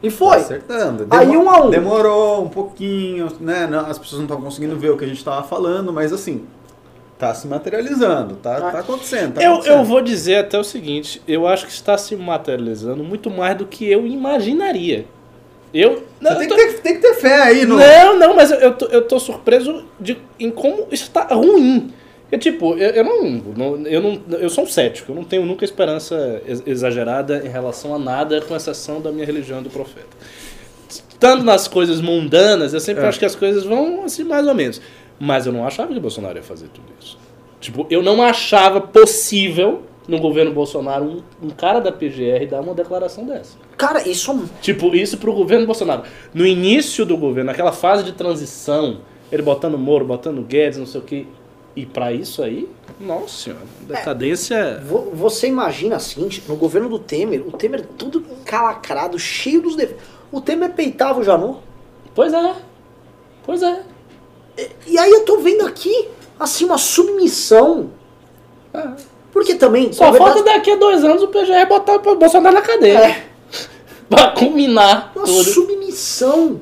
[0.05, 0.37] E foi.
[0.37, 1.07] Acertando.
[1.11, 1.71] Aí, um a um.
[1.71, 3.67] Demorou um pouquinho, né?
[3.67, 6.45] não- as pessoas não estavam conseguindo ver o que a gente estava falando, mas assim,
[7.19, 8.71] tá se materializando, tá, Tá.
[8.71, 9.35] tá acontecendo.
[9.35, 9.79] Tá Eu, acontecendo.
[9.79, 13.67] eu vou dizer até o seguinte, eu acho que está se materializando muito mais do
[13.67, 15.07] que eu imaginaria.
[15.73, 16.05] Eu.
[16.21, 17.77] Não, Você tem, eu tô- que ter, tem que ter fé aí no.
[17.77, 21.93] Não, não, mas eu, eu, tô, eu tô surpreso de, em como isso tá ruim.
[22.35, 23.23] Porque, tipo, eu, eu, não,
[23.57, 24.21] não- eu não.
[24.39, 28.41] Eu sou um cético, eu não tenho nunca esperança ex- exagerada em relação a nada,
[28.41, 30.09] com exceção da minha religião e do profeta.
[30.89, 33.09] Estando nas coisas mundanas, eu sempre É.
[33.09, 34.81] acho que as coisas vão assim, mais ou menos.
[35.19, 37.17] Mas eu não achava que o Bolsonaro ia fazer tudo isso.
[37.61, 42.75] Tipo, eu não achava possível no governo Bolsonaro um, um cara da PGR dar uma
[42.75, 43.57] declaração dessa.
[43.77, 46.03] Cara, isso é Tipo, isso pro governo Bolsonaro.
[46.35, 48.99] No início do governo, naquela fase de transição,
[49.33, 51.27] ele botando Moro, botando Guedes, não sei o que.
[51.77, 52.69] E pra isso aí,
[53.01, 54.81] nossa senhora, decadência.
[54.87, 60.05] vo- Você imagina assim, no governo do Temer, o Temer todo encalacrado, cheio dos defeitos.
[60.31, 61.59] O Temer peitava o Janot.
[62.15, 62.55] Pois é.
[63.45, 63.83] Pois é.
[64.87, 66.09] E aí eu tô vendo aqui,
[66.39, 67.91] assim, uma submissão.
[69.33, 69.93] Porque também.
[69.93, 72.99] Só na verdade, falta daqui a dois anos o PGR botar o Bolsonaro na cadeia.
[72.99, 73.27] É.
[74.09, 75.43] pra culminar Uma tudo.
[75.45, 76.61] submissão.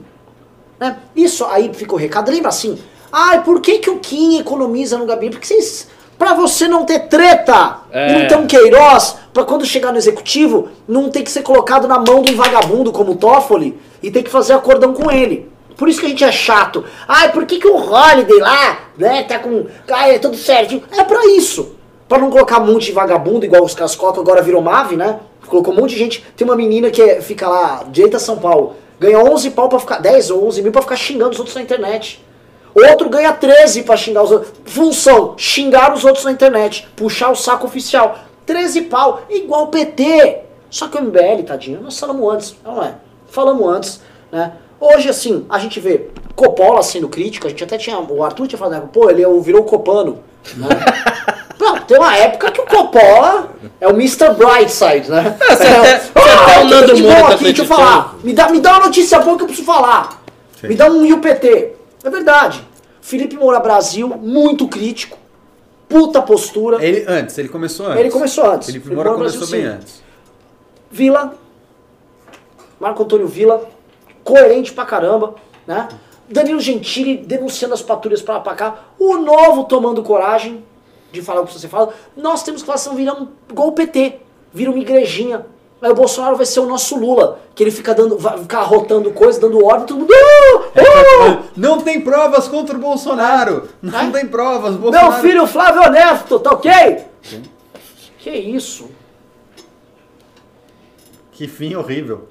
[0.80, 0.98] Né?
[1.14, 2.30] Isso aí fica o recado.
[2.30, 2.78] Lembra assim?
[3.12, 5.32] Ai, por que, que o Kim economiza no gabinete?
[5.38, 5.88] Porque vocês.
[6.18, 8.10] Pra você não ter treta É.
[8.10, 11.88] e não ter um Queiroz, pra quando chegar no executivo, não ter que ser colocado
[11.88, 15.50] na mão de um vagabundo como o Toffoli e ter que fazer acordão com ele.
[15.76, 16.84] Por isso que a gente é chato.
[17.08, 19.66] Ai, por que, que o Holiday lá, né, tá com.
[19.90, 20.82] Ai, é tudo certinho.
[20.96, 21.74] É pra isso.
[22.08, 25.18] Pra não colocar um monte de vagabundo, igual os caras colocam, agora virou Mave, né?
[25.48, 26.24] Colocou um monte de gente.
[26.36, 29.98] Tem uma menina que é- fica lá, direita São Paulo, ganha 11 pau pra ficar.
[29.98, 32.22] 10 ou 11 mil pra ficar xingando os outros na internet.
[32.74, 34.52] Outro ganha 13 pra xingar os outros.
[34.64, 36.88] Função: xingar os outros na internet.
[36.96, 38.18] Puxar o saco oficial.
[38.46, 40.38] 13 pau, igual o PT.
[40.70, 42.94] Só que o MBL, tadinho, nós falamos antes, não é?
[43.28, 44.00] Falamos antes,
[44.30, 44.52] né?
[44.80, 47.98] Hoje, assim, a gente vê Coppola sendo crítico, a gente até tinha.
[47.98, 50.20] O Arthur tinha falado, pô, ele é virou o Copano.
[50.56, 50.66] Né?
[51.60, 53.50] Não, tem uma época que o Coppola
[53.80, 54.30] é o Mr.
[54.34, 55.36] Brightside, né?
[55.46, 57.66] você é, até- você até o que Nando de Moura bom tá aqui, deixa eu
[57.66, 58.16] falar.
[58.24, 60.22] Me dá, me dá uma notícia boa que eu preciso falar.
[60.60, 60.68] Sim.
[60.68, 61.68] Me dá um IUPT.
[62.04, 62.66] É verdade.
[63.00, 65.18] Felipe Moura Brasil, muito crítico.
[65.88, 66.82] Puta postura.
[66.82, 68.00] Ele antes, ele começou antes.
[68.00, 68.66] Ele começou antes.
[68.66, 69.76] Felipe Felipe Moura Moura começou Brasil, bem sim.
[69.76, 70.02] antes.
[70.90, 71.34] Vila,
[72.80, 73.68] Marco Antônio Vila,
[74.24, 75.34] coerente pra caramba,
[75.66, 75.88] né?
[76.28, 78.84] Danilo Gentili denunciando as patrulhas pra lá pra cá.
[78.98, 80.64] O novo tomando coragem
[81.10, 81.92] de falar o que você fala.
[82.16, 84.20] Nós temos que fazer um virar um o PT,
[84.52, 85.44] vira uma igrejinha.
[85.82, 89.10] Aí o Bolsonaro vai ser o nosso Lula, que ele fica dando, vai ficar rotando
[89.10, 90.12] coisa, dando ordem, todo mundo.
[90.14, 90.70] "Ah!
[90.78, 93.68] Ah!" Não tem provas contra o Bolsonaro.
[93.82, 94.74] Não tem provas.
[94.74, 95.20] Meu Bolsonaro...
[95.20, 97.04] filho Flávio Honesto, tá ok?
[98.18, 98.90] Que isso?
[101.32, 102.28] Que fim horrível.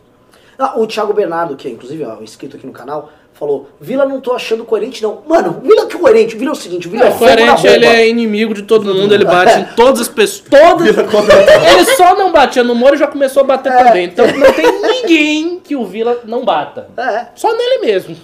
[0.58, 3.10] Ah, o Thiago Bernardo, que é inclusive ó, inscrito aqui no canal,
[3.42, 5.24] falou, Vila não tô achando coerente não.
[5.28, 7.12] Mano, o Vila que é coerente, o Vila é o seguinte, o Vila é, É
[7.12, 10.48] na coerente, ele é inimigo de todo mundo, ele bate em todas as pessoas.
[10.52, 10.96] Todas.
[10.96, 14.06] Ele só não batia no Moro e já começou a bater também.
[14.06, 16.88] Então não tem ninguém que o Vila não bata.
[16.96, 17.28] É.
[17.34, 18.16] Só nele mesmo.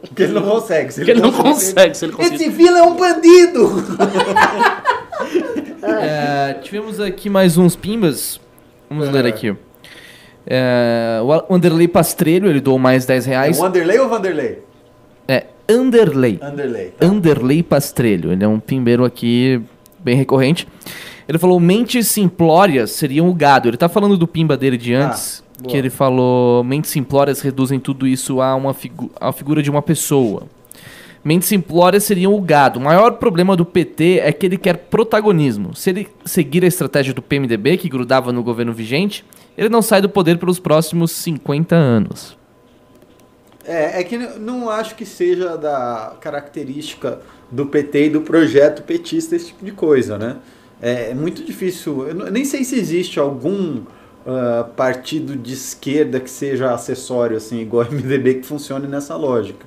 [0.00, 0.92] Porque ele não consegue.
[0.92, 2.34] Se Porque ele não consegue, se ele conseguir.
[2.34, 3.84] Esse Vila é um bandido!
[5.82, 8.40] É, tivemos aqui mais uns pimbas.
[8.90, 9.56] Vamos ler aqui.
[10.46, 13.58] É, o Anderley Pastrelho, ele doou mais 10 É reais.
[13.58, 14.62] Wanderlei ou Vanderlei?
[15.26, 16.38] É, Anderley.
[16.40, 16.94] Anderlei.
[17.00, 18.32] Anderley Pastrelho.
[18.32, 19.60] Ele é um pimbeiro aqui
[19.98, 20.68] bem recorrente.
[21.28, 23.68] Ele falou mentes simplórias seriam o gado.
[23.68, 25.68] Ele tá falando do pimba dele de antes, boa.
[25.70, 29.82] que ele falou mentes simplórias reduzem tudo isso a uma figu a figura de uma
[29.82, 30.44] pessoa.
[31.26, 32.78] Mentes simplórias seriam o gado.
[32.78, 35.74] O maior problema do PT é que ele quer protagonismo.
[35.74, 39.24] Se ele seguir a estratégia do PMDB, que grudava no governo vigente,
[39.58, 42.38] ele não sai do poder pelos próximos 50 anos.
[43.64, 47.18] É, é que não acho que seja da característica
[47.50, 50.36] do PT e do projeto petista esse tipo de coisa, né?
[50.80, 52.06] É, é muito difícil.
[52.06, 53.82] Eu nem sei se existe algum
[54.24, 59.66] ah, partido de esquerda que seja acessório, assim, igual o MDB, que funcione nessa lógica.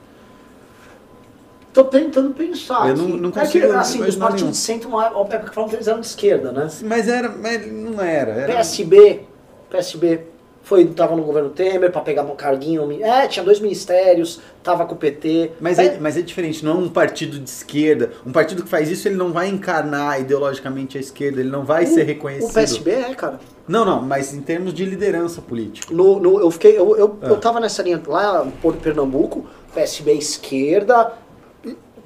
[1.73, 4.51] Tô tentando pensar Eu não- não É que, consigo assim, os partidos nenhum.
[4.51, 6.67] de centro, uma época que falam que eles eram de esquerda, né?
[6.83, 8.31] Mas era, mas não era.
[8.31, 9.21] era PSB,
[9.69, 10.21] PSB
[10.63, 12.91] foi, tava no governo Temer pra pegar um carguinho.
[13.03, 15.51] É, tinha dois ministérios, tava com o PT.
[15.59, 18.11] Mas é, mas é diferente, não é um partido de esquerda.
[18.25, 21.85] Um partido que faz isso, ele não vai encarnar ideologicamente a esquerda, ele não vai
[21.85, 22.49] ser reconhecido.
[22.51, 23.39] O PSB é, cara.
[23.67, 25.93] Não, não, mas em termos de liderança política.
[25.93, 27.27] No, no- eu fiquei, eu, eu, Ah.
[27.27, 31.13] eu tava nessa linha lá por Pernambuco, PSB é esquerda,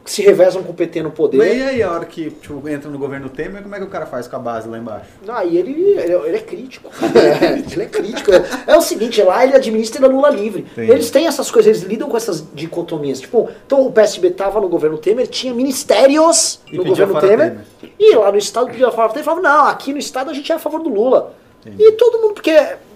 [0.05, 1.41] se revezam com o PT no Mas e poder.
[1.41, 4.27] aí, a hora que tipo, entra no governo Temer, como é que o cara faz
[4.27, 5.09] com a base lá embaixo?
[5.27, 6.89] Aí ele, ele, ele é crítico.
[7.15, 8.31] É, ele é crítico.
[8.31, 10.65] É, é o seguinte, lá ele administra Lula livre.
[10.71, 10.91] Entendi.
[10.91, 13.19] Eles têm essas coisas, eles lidam com essas dicotomias.
[13.21, 17.93] Tipo, então o PSB tava no governo Temer, tinha ministérios E no governo Temer, Temer.
[17.99, 20.51] E lá no estado pedia fora Temer e falava, não, aqui no estado a gente
[20.51, 21.33] é a favor do Lula.
[21.65, 22.51] E todo mundo, porque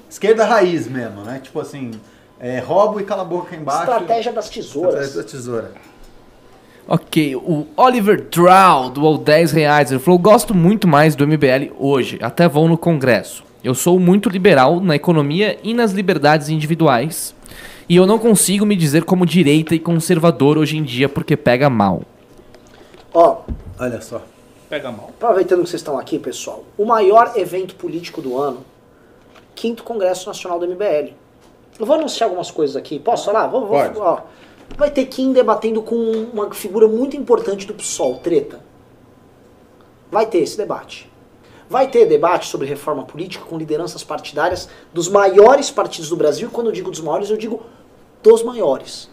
[0.09, 1.39] Esquerda raiz mesmo, né?
[1.43, 1.91] Tipo assim,
[2.39, 3.91] é, roubo e cala a boca embaixo.
[3.91, 4.93] estratégia das tesouras.
[4.93, 5.71] Estratégia da tesoura.
[6.87, 9.91] Ok, o Oliver Drow doou 10 reais.
[9.91, 13.43] Ele falou: Gosto muito mais do MBL hoje, até vou no Congresso.
[13.63, 17.35] Eu sou muito liberal na economia e nas liberdades individuais.
[17.89, 21.69] E eu não consigo me dizer como direita e conservador hoje em dia porque pega
[21.69, 22.03] mal.
[23.13, 23.37] Ó,
[23.79, 24.21] Olha só.
[24.69, 25.09] Pega mal.
[25.17, 28.65] aproveitando que vocês estão aqui, pessoal, o maior evento político do ano,
[29.55, 31.13] quinto Congresso Nacional do MBL.
[31.79, 32.99] Eu vou anunciar algumas coisas aqui.
[32.99, 33.47] Posso falar?
[33.47, 33.97] Vou, vou, Pode.
[33.97, 34.19] ó.
[34.75, 35.95] Vai ter Kim debatendo com
[36.33, 38.59] uma figura muito importante do PSOL, treta.
[40.11, 41.09] Vai ter esse debate.
[41.69, 46.47] Vai ter debate sobre reforma política com lideranças partidárias dos maiores partidos do Brasil.
[46.47, 47.61] E quando eu digo dos maiores, eu digo
[48.23, 49.09] dos maiores.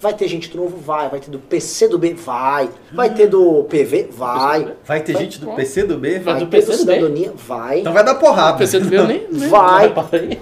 [0.00, 0.76] Vai ter gente do Novo?
[0.76, 1.08] Vai.
[1.08, 2.14] Vai ter do PC do B?
[2.14, 2.70] Vai.
[2.92, 4.08] Vai ter do PV?
[4.12, 4.74] Vai.
[4.84, 6.20] Vai ter gente do PC do B?
[6.20, 6.94] Vai Vai do ter do PC do B?
[6.94, 7.32] Cidadania?
[7.34, 7.80] Vai.
[7.80, 8.58] Então vai dar porrada.
[8.58, 9.92] PC do meu nem, nem Vai.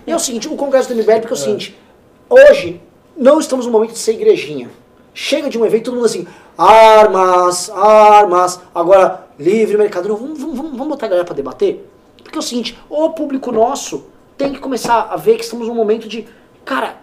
[0.07, 1.77] E é o seguinte, o Congresso do MBL, porque é o seguinte,
[2.29, 2.83] hoje
[3.17, 4.71] não estamos no momento de ser igrejinha.
[5.15, 6.27] Chega de um evento, todo mundo assim,
[6.59, 10.09] armas, armas, agora livre mercado.
[10.09, 11.89] Não, vamos, vamos, vamos botar a galera pra debater?
[12.23, 14.05] Porque é o seguinte, o público nosso
[14.37, 16.27] tem que começar a ver que estamos num momento de,
[16.65, 16.97] cara,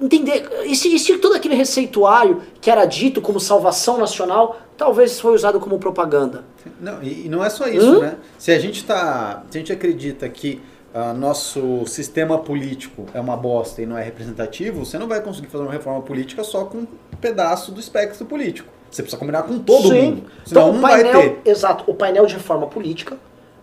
[0.00, 5.18] entender, e se, e se todo aquele receituário que era dito como salvação nacional, talvez
[5.18, 6.44] foi usado como propaganda.
[6.80, 8.00] Não, e, e não é só isso, Hum?
[8.00, 8.16] né?
[8.36, 9.42] Se a gente tá.
[9.50, 10.60] Se a gente acredita que
[10.94, 15.48] ah, nosso sistema político é uma bosta e não é representativo, você não vai conseguir
[15.48, 16.86] fazer uma reforma política só com um
[17.20, 18.68] pedaço do espectro político.
[18.90, 20.02] Você precisa combinar com todo Sim.
[20.02, 20.22] mundo.
[20.46, 21.50] Senão Então, o painel, vai ter.
[21.50, 23.18] exato, o painel de reforma política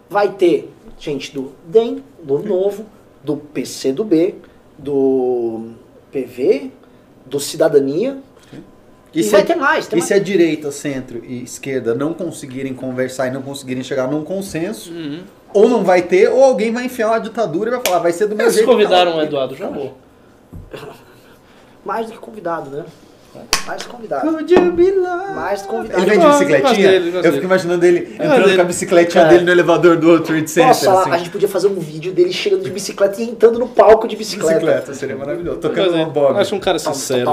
[0.09, 2.85] vai ter gente do DEM, do Novo,
[3.23, 4.35] do PCdoB,
[4.77, 5.69] do
[6.11, 6.71] PV,
[7.25, 8.17] do Cidadania.
[9.13, 9.87] E, se vai a- ter mais.
[9.87, 10.07] Tem E mais.
[10.07, 14.91] se a direita, centro e esquerda não conseguirem conversar e não conseguirem chegar num consenso,
[14.91, 15.21] Uhum.
[15.53, 18.27] Ou não vai ter, ou alguém vai enfiar uma ditadura e vai falar, vai ser
[18.27, 18.67] do meu Eles jeito.
[18.67, 19.91] convidaram o Eduardo Jabor.
[21.85, 22.85] Mais do que convidado, né?
[23.65, 24.25] Mais convidado.
[25.33, 26.01] Mais convidado.
[26.01, 26.91] Ele vem de bicicletinha?
[26.91, 28.55] dele, eu fico imaginando ele entrando dele.
[28.55, 30.67] com a bicicletinha dele no elevador do World Trade Center.
[30.69, 31.01] Posso falar?
[31.01, 31.11] assim.
[31.11, 34.15] A gente podia fazer um vídeo dele chegando de bicicleta e entrando no palco de
[34.17, 34.59] bicicleta.
[34.59, 35.59] Bicicleta, seria maravilhoso.
[35.59, 36.37] Tocando uma bob.
[36.39, 37.25] Acho um cara sincero.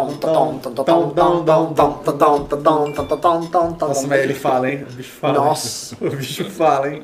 [3.89, 4.87] Nossa, mas ele fala, hein?
[4.89, 5.35] O bicho fala.
[5.35, 5.97] Nossa.
[6.01, 7.03] O bicho fala, hein?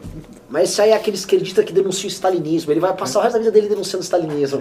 [0.49, 2.71] Mas esse aí é aquele esquerdista que denuncia o stalinismo.
[2.71, 4.61] Ele vai passar o resto da vida dele denunciando o stalinismo.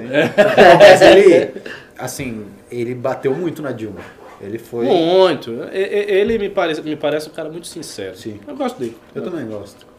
[0.80, 1.54] Mas ele,
[2.00, 4.00] assim, ele bateu muito na Dilma.
[4.44, 4.86] Ele foi.
[4.86, 5.52] Muito.
[5.72, 8.16] Ele me parece, me parece um cara muito sincero.
[8.18, 8.40] Sim.
[8.48, 8.98] Eu gosto dele.
[9.16, 9.93] Eu também gosto.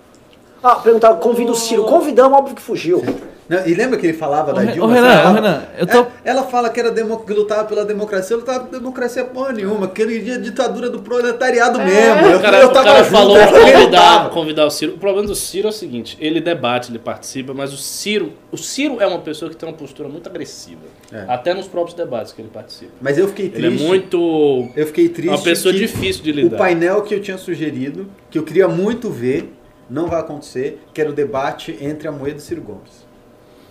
[0.65, 1.85] Ah, perguntaram, convida o Ciro.
[1.85, 3.03] Convidamos, óbvio que fugiu.
[3.47, 4.87] Não, e lembra que ele falava Ô, da Dilma?
[4.89, 7.65] ô, Renan, Ela- ô, Renan, eu tô- É, Ela fala que era demo, que lutava
[7.65, 12.27] pela democracia, eu lutava pela democracia porra nenhuma, que ele ia ditadura do proletariado mesmo.
[12.27, 14.95] Eu, O cara, eu o tava cara junto, falou também convidar, convidar o Ciro.
[14.95, 18.57] O problema do Ciro é o seguinte: ele debate, ele participa, mas o Ciro, o
[18.57, 20.81] Ciro é uma pessoa que tem uma postura muito agressiva.
[21.13, 21.27] É.
[21.29, 22.93] Até nos próprios debates que ele participa.
[23.03, 23.85] Mas eu fiquei Ele triste.
[23.85, 24.69] é muito.
[24.75, 25.29] Eu fiquei triste.
[25.29, 26.57] Uma pessoa difícil de O lidar.
[26.57, 29.53] painel que eu tinha sugerido, que eu queria muito ver,
[29.89, 33.07] não vai acontecer, que era o debate entre a Moeda e Ciro Gomes.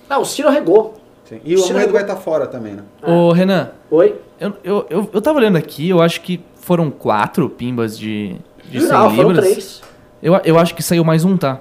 [0.10, 0.95] Ah, o Ciro regou.
[1.26, 1.40] Sim.
[1.44, 1.94] E o Ciro Amoedo regou.
[1.94, 2.84] vai estar fora também, né?
[3.02, 4.15] Ô, Renan, Oi?
[4.40, 8.35] eu, eu, eu, eu tava olhando aqui, eu acho que foram quatro pimbas de,
[8.69, 9.49] de 100 Não, foram libras.
[9.49, 9.81] três.
[10.22, 11.60] Eu, eu acho que saiu mais um, tá?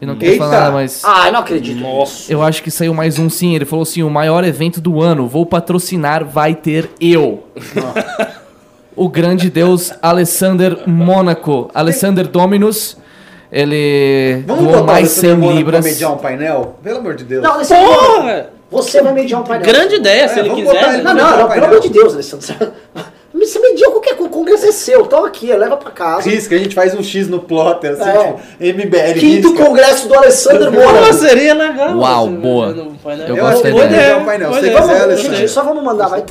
[0.00, 0.44] Eu não queria Eita!
[0.44, 1.02] falar nada, mas...
[1.04, 1.80] Ah, eu não acredito.
[1.80, 2.32] Nossa.
[2.32, 3.54] Eu acho que saiu mais um sim.
[3.56, 7.44] Ele falou assim: o maior evento do ano, vou patrocinar, vai ter eu.
[8.94, 11.68] o grande deus Alessander Mônaco.
[11.74, 12.96] Alessander Dominus.
[13.50, 15.80] Ele Vamos botar mais esse 100 demônio libras.
[15.80, 16.76] pra mediar um painel?
[16.82, 17.42] Pelo amor de Deus.
[17.42, 18.50] Não, Alessandro, Porra!
[18.70, 19.66] você vai mediar um painel.
[19.66, 20.78] Grande ideia, se É, ele vamos quiser.
[20.80, 21.22] botar ele Não, né?
[21.22, 22.72] não, não, pelo amor de Deus, Alessandro.
[23.34, 26.28] Você mediu qualquer coisa, o congresso é seu, toma aqui, leva pra casa.
[26.28, 28.12] Risca, a gente faz um X no plotter, assim, É.
[28.12, 29.20] tipo, MBL.
[29.20, 29.64] Quinto risca.
[29.64, 31.12] congresso do Alessandro Moura.
[31.12, 31.96] seria legal.
[31.96, 32.66] Uau, você boa.
[32.66, 34.52] Eu Eu mediar um painel.
[34.54, 34.80] Se Boa você ideia.
[34.80, 35.36] quiser, Vamos, Alessandro.
[35.36, 36.24] gente, só vamos mandar, vai.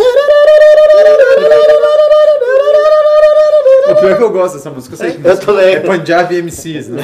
[4.00, 4.94] Pior é que eu gosto dessa música.
[4.94, 5.76] Eu, sei que Eu também.
[5.76, 7.04] É Punjabi MCs, né?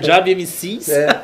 [0.00, 0.88] O Jab MCs.
[0.88, 1.20] É.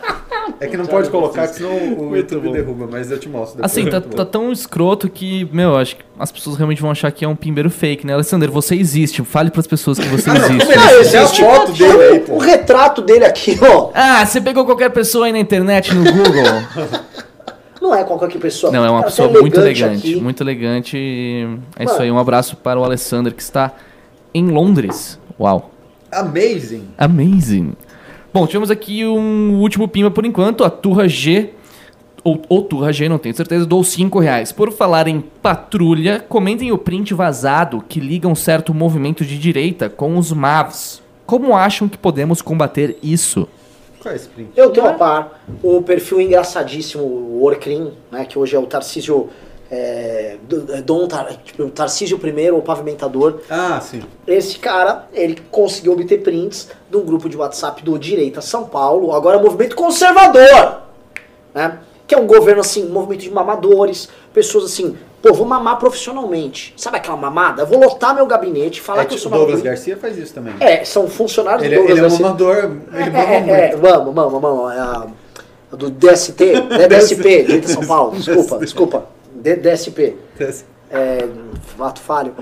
[0.60, 2.52] É que não pode colocar, que senão o Muito YouTube bom.
[2.52, 3.72] derruba, mas eu te mostro depois.
[3.72, 7.24] Assim, tá, tá tão escroto que, meu, acho que as pessoas realmente vão achar que
[7.24, 8.14] é um pimbeiro fake, né?
[8.14, 9.22] Alessander, você existe.
[9.24, 10.72] Fale pras pessoas que você existe.
[10.78, 11.16] Ah, ele existe.
[11.16, 12.34] existe a foto dele aí, pô.
[12.34, 13.90] O retrato dele aqui, ó.
[13.92, 16.44] Ah, você pegou qualquer pessoa aí na internet, no Google.
[17.82, 18.72] Não é qualquer pessoa.
[18.72, 20.16] Não, é uma Cara, pessoa tá muito elegante, aqui.
[20.20, 20.96] muito elegante.
[20.96, 21.46] e
[21.76, 22.04] É isso Mano.
[22.04, 23.72] aí, um abraço para o Alessander que está
[24.36, 25.18] em Londres.
[25.40, 25.70] Uau,
[26.12, 26.88] Amazing.
[26.98, 27.72] amazing.
[28.32, 31.50] Bom, tivemos aqui um último pimba por enquanto, a Turra G,
[32.22, 34.52] ou, ou Turra G, não tenho certeza, dou 5 reais.
[34.52, 39.88] Por falar em patrulha, comentem o print vazado que liga um certo movimento de direita
[39.88, 41.02] com os MAVs.
[41.24, 43.48] Como acham que podemos combater isso?
[44.00, 44.50] Qual é esse print?
[44.54, 49.30] Eu tenho a par o perfil engraçadíssimo, o Orcrim, né, que hoje é o Tarcísio.
[49.70, 50.36] É,
[50.72, 53.40] é, Dom Tar, tipo, Tarcísio I, o pavimentador.
[53.50, 54.00] Ah, sim.
[54.26, 59.12] Esse cara, ele conseguiu obter prints de um grupo de WhatsApp do Direita São Paulo,
[59.12, 60.82] agora movimento conservador,
[61.52, 61.78] né?
[62.06, 66.72] Que é um governo assim, um movimento de mamadores, pessoas assim, pô, vou mamar profissionalmente.
[66.76, 67.62] Sabe aquela mamada?
[67.62, 69.72] Eu vou lotar meu gabinete, falar É, que eu tipo, sou o Douglas mamador.
[69.72, 70.54] Garcia faz isso também.
[70.60, 72.56] É, são funcionários Ele, do Douglas ele é um mamador,
[72.92, 73.52] ele mama É, muito.
[73.52, 74.72] é, é, vamos, vamos, vamos.
[74.72, 75.16] É
[75.76, 76.86] do DST, né?
[76.88, 78.16] DSP, Direita São Paulo.
[78.16, 79.15] Desculpa, desculpa.
[79.36, 80.16] D- DSP.
[80.90, 81.28] É,
[81.80, 82.34] ato falho.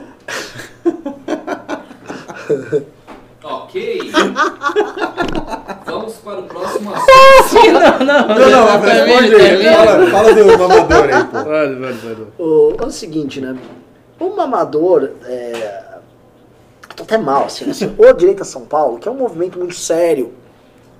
[3.43, 4.01] Ok.
[5.85, 7.73] Vamos para o próximo assunto.
[7.73, 9.65] Não, não, Não, não, mas termina, responde aí.
[9.75, 11.45] Fala, fala do mamador aí, pô.
[11.45, 12.17] Vai, vai, vai.
[12.39, 13.57] O, é o seguinte, né?
[14.19, 15.11] O mamador.
[15.27, 15.85] É,
[16.97, 17.95] tô até mal, assim, assim.
[17.99, 20.33] O Direita São Paulo, que é um movimento muito sério,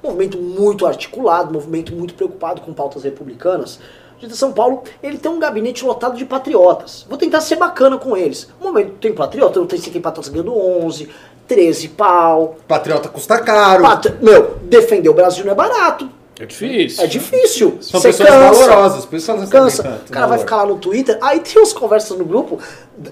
[0.03, 3.81] um movimento muito articulado, um movimento muito preocupado com pautas republicanas.
[4.17, 7.05] O Direita São Paulo, ele tem um gabinete lotado de patriotas.
[7.09, 8.49] Vou tentar ser bacana com eles.
[8.61, 11.09] No momento tem patriota, eu tenho tem patriotas ganhando 11,
[11.47, 12.57] 13 pau.
[12.67, 13.83] Patriota custa caro.
[13.83, 16.09] Patri- Meu, defender o Brasil não é barato.
[16.41, 17.05] É difícil.
[17.05, 17.79] É difícil.
[17.81, 18.53] São Cê pessoas cansa.
[18.67, 20.01] valorosas, por isso elas Cansa.
[20.09, 20.39] O cara vai valor.
[20.39, 22.59] ficar lá no Twitter, aí tem as conversas no grupo,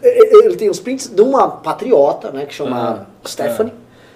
[0.02, 3.72] ele tem os prints de uma patriota, né, que chama Stephanie.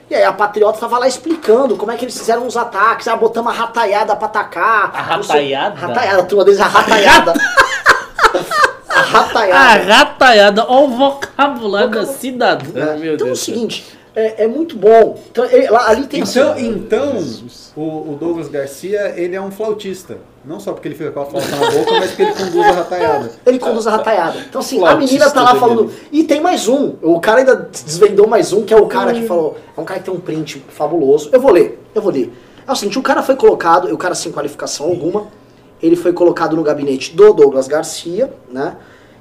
[0.08, 3.16] E aí a patriota tava lá explicando como é que eles fizeram os ataques, ah,
[3.16, 4.92] botamos a rataiada pra atacar.
[4.94, 5.80] A não sei- rataiada?
[5.86, 7.32] Rataiada, a turma deles, a rataiada.
[8.88, 9.94] a A rataiada.
[9.94, 12.96] rataiada, ó o vocabulário da cidadã, É.
[12.96, 13.40] meu então é o Deus.
[13.40, 13.84] seguinte,
[14.16, 15.16] é, é muito bom.
[15.30, 17.22] Então, ele- lá- ali tem Então, assim, então
[17.76, 20.18] o, o Douglas Garcia, ele é um flautista.
[20.44, 22.72] Não só porque ele fica com a flauta na boca, mas porque ele conduz a
[22.72, 23.30] rataiada.
[23.44, 24.38] Ele conduz a rataiada.
[24.48, 25.92] Então, assim, a Flautista menina tá lá do falando.
[26.12, 26.94] E tem mais um.
[27.02, 29.56] O cara ainda desvendou mais um, que é o cara que falou.
[29.76, 31.30] É um cara que tem um print fabuloso.
[31.32, 32.32] Eu vou ler, eu vou ler.
[32.66, 35.26] É o seguinte: o cara foi colocado, o cara sem qualificação alguma,
[35.82, 38.76] ele foi colocado no gabinete do Douglas Garcia, né?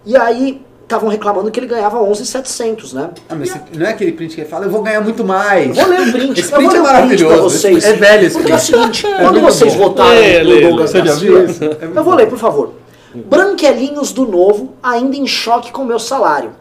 [0.06, 3.10] E aí estavam reclamando que ele ganhava 11,700, né?
[3.28, 5.76] Ah, mas não é aquele print que ele fala, eu vou ganhar muito mais.
[5.76, 6.40] Vou ler o print.
[6.40, 7.42] Esse print é print maravilhoso.
[7.42, 7.84] vocês.
[7.84, 8.72] É velho esse Porque é o print.
[8.72, 9.88] seguinte, quando muito vocês bom.
[9.90, 11.46] votaram Lê, no Douglas Garcia?
[11.82, 12.74] É eu vou ler, por favor.
[13.14, 16.52] Branquelinhos do novo, ainda em choque com o meu salário.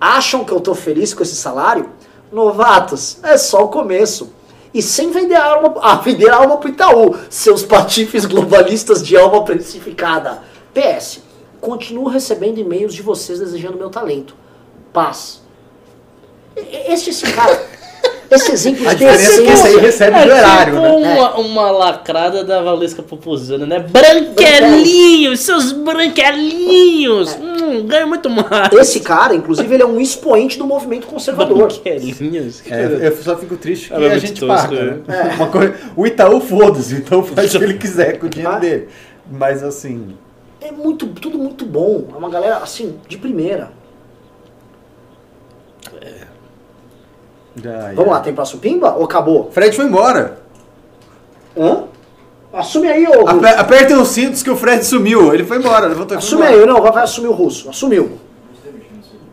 [0.00, 1.88] Acham que eu tô feliz com esse salário?
[2.30, 4.32] Novatos, é só o começo.
[4.74, 9.16] E sem vender a alma, ah, vender a alma pro Itaú, seus patifes globalistas de
[9.16, 10.40] alma precificada.
[10.72, 11.20] PS,
[11.62, 14.34] continuo recebendo e-mails de vocês desejando meu talento.
[14.92, 15.40] Paz.
[16.56, 17.58] Este esse cara.
[18.30, 21.14] esse exemplo A de diferença é que esse aí recebe É do erário, tipo né?
[21.14, 23.78] uma, uma lacrada da Valesca Popozana, né?
[23.78, 27.38] Branquelinhos, seus branquelinhos.
[27.40, 28.72] Hum, ganha muito mais.
[28.72, 31.56] Esse cara, inclusive, ele é um expoente do movimento conservador.
[31.56, 32.60] Branquelinhos.
[32.68, 34.98] É, eu só fico triste que mas a gente paga, né?
[35.06, 35.34] né?
[35.36, 38.58] Uma coisa- o Itaú, foda-se, o Itaú faz o que ele quiser com o dinheiro
[38.60, 38.88] dele.
[39.30, 40.14] Mas assim,
[40.62, 42.04] É muito, tudo muito bom.
[42.14, 43.70] É uma galera, assim, de primeira.
[47.56, 48.10] já, Vamos já.
[48.12, 49.50] lá, tem próximo pimba ou acabou?
[49.50, 50.38] Fred foi embora.
[51.56, 51.84] Hã?
[52.52, 53.26] Assume aí, ô.
[53.28, 55.34] Ape- Apertem os cintos que o Fred sumiu.
[55.34, 56.60] Ele foi embora, levantou Assume embora.
[56.60, 57.68] aí, não, vai, vai assumir o russo.
[57.68, 58.18] Assumiu.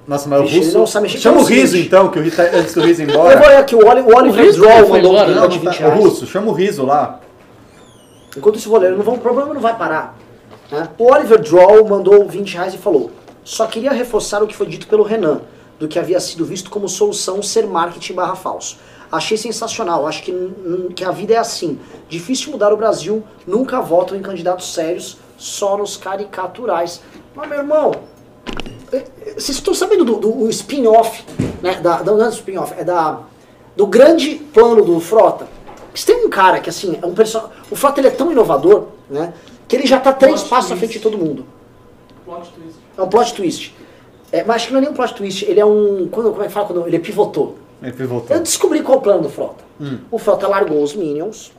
[0.08, 0.70] Nossa, mas Vixe, o russo...
[0.72, 1.88] ele não sabe mexer Chama o o Riso seguinte.
[1.88, 3.60] então, que o Riso tá- antes do Riso ir Eu vou embora.
[3.60, 5.36] aqui, o, Oli- o Oliver Droll foi mandou um embora?
[5.36, 6.04] Não, de não tá- 20 o reais.
[6.04, 7.20] Russo, chama o Riso lá.
[8.36, 10.18] Enquanto isso, vou ler, não vão, o problema não vai parar.
[10.72, 10.90] Né?
[10.98, 13.12] O Oliver Droll mandou 20 reais e falou:
[13.44, 15.42] Só queria reforçar o que foi dito pelo Renan,
[15.80, 18.78] do que havia sido visto como solução ser marketing barra falso.
[19.12, 20.32] Achei sensacional, acho que,
[20.96, 21.80] que a vida é assim.
[22.08, 27.02] Difícil mudar o Brasil, nunca votam em candidatos sérios, só nos caricaturais.
[27.34, 27.92] Mas, meu irmão,
[28.92, 31.26] eh, eh, vocês estão sabendo do, do- spin-off,
[31.60, 31.80] né?
[31.82, 33.22] Da, não é do spin-off, é da,
[33.76, 35.48] do grande plano do Frota.
[35.92, 37.56] Você tem um cara que, assim, é um personagem.
[37.72, 39.34] O Frota ele é tão inovador, né?
[39.70, 41.46] Que ele já tá três passos à frente de todo mundo.
[42.98, 43.74] É um plot twist.
[44.32, 46.10] É, mas acho que não é nem um plot twist, ele é um.
[46.12, 47.58] Quando, como é que fala quando ele é pivotou?
[47.82, 48.36] Ele voltou.
[48.36, 49.64] Eu descobri qual é o plano do Frota.
[50.12, 51.54] O Frota largou os Minions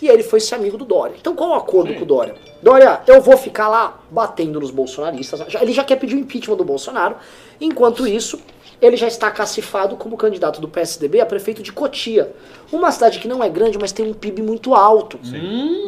[0.00, 1.16] e ele foi ser amigo do Dória.
[1.20, 2.34] Então qual o acordo com o Dória?
[2.62, 5.42] Dória, eu vou ficar lá batendo nos bolsonaristas.
[5.60, 7.16] Ele já quer pedir o impeachment do Bolsonaro.
[7.60, 8.40] Enquanto isso,
[8.80, 12.32] ele já está cacifado como candidato do PSDB a prefeito de Cotia.
[12.72, 15.18] Uma cidade que não é grande, mas tem um PIB muito alto.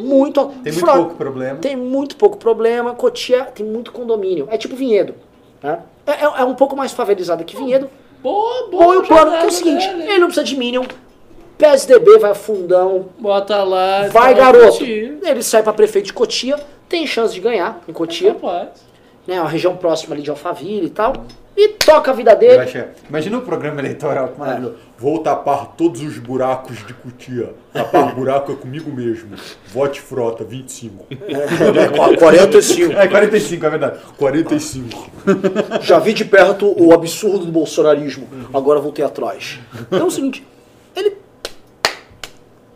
[0.01, 0.53] Muito alto.
[0.63, 1.59] Tem muito pouco problema.
[1.59, 2.93] Tem muito pouco problema.
[2.93, 4.47] Cotia tem muito condomínio.
[4.51, 5.15] É tipo Vinhedo.
[5.61, 5.79] Né?
[6.05, 7.89] É, é- é um pouco mais favelizado que Vinhedo.
[8.21, 8.85] Boa, boa.
[8.95, 10.03] Bom, o plano que é jogada o seguinte: dele.
[10.03, 10.83] ele não precisa de Minion.
[11.57, 13.07] PSDB vai fundão.
[13.19, 14.07] Bota lá.
[14.09, 14.77] Vai, tá, garoto.
[14.77, 15.17] curtir.
[15.23, 16.57] Ele sai pra prefeito de Cotia.
[16.89, 18.33] Tem chance de ganhar em Cotia.
[18.33, 18.69] Rapaz.
[19.25, 21.13] Né, uma região próxima ali de Alphaville e tal.
[21.55, 22.57] E toca a vida dele.
[22.57, 24.75] achei- Imagina o programa eleitoral que maravilhoso.
[24.97, 27.53] Vou tapar todos os buracos de Cutia.
[27.71, 29.35] Tapar buraco é comigo mesmo.
[29.67, 31.05] Vote frota, 25.
[31.11, 32.93] É, 45.
[32.93, 33.99] É 45, é verdade.
[34.17, 35.11] 45.
[35.81, 38.27] Já vi de perto o absurdo do bolsonarismo.
[38.53, 39.59] Agora voltei atrás.
[39.87, 40.45] Então é o seguinte,
[40.95, 41.17] ele.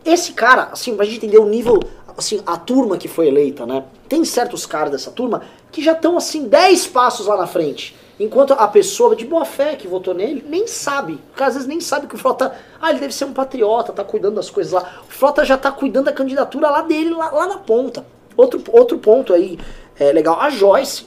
[0.06, 1.80] Esse cara, assim, pra gente entender o nível,
[2.18, 3.84] assim, a turma que foi eleita, né?
[4.08, 5.42] Tem certos caras dessa turma
[5.72, 7.96] que já estão, assim, 10 passos lá na frente.
[8.20, 11.20] Enquanto a pessoa de boa fé que votou nele nem sabe.
[11.28, 12.56] Porque às vezes nem sabe que o Frota.
[12.82, 15.02] Ah, ele deve ser um patriota, tá cuidando das coisas lá.
[15.08, 18.06] O Frota já tá cuidando da candidatura lá dele, lá, lá na ponta.
[18.36, 19.60] Outro, outro ponto aí
[20.00, 20.40] é legal.
[20.40, 21.06] A Joyce.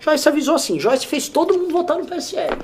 [0.00, 2.58] Joyce avisou assim: Joyce fez todo mundo votar no PSL.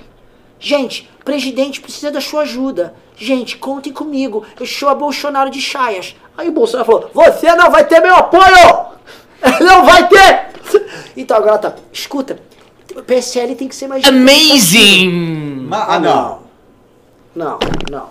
[0.59, 2.95] Gente, presidente precisa da sua ajuda.
[3.17, 4.47] Gente, contem comigo.
[4.59, 6.17] Eu sou a Bolsonaro de Chaias.
[6.39, 8.95] Aí o Bolsonaro falou: Você não vai ter meu apoio!
[9.61, 10.49] Não vai ter!
[11.15, 11.75] Então agora tá.
[11.93, 12.39] Escuta,
[13.07, 14.05] PSL tem que ser mais.
[14.05, 15.67] Amazing!
[15.69, 16.39] Ma- ah, não.
[17.35, 17.59] Não,
[17.91, 18.09] não.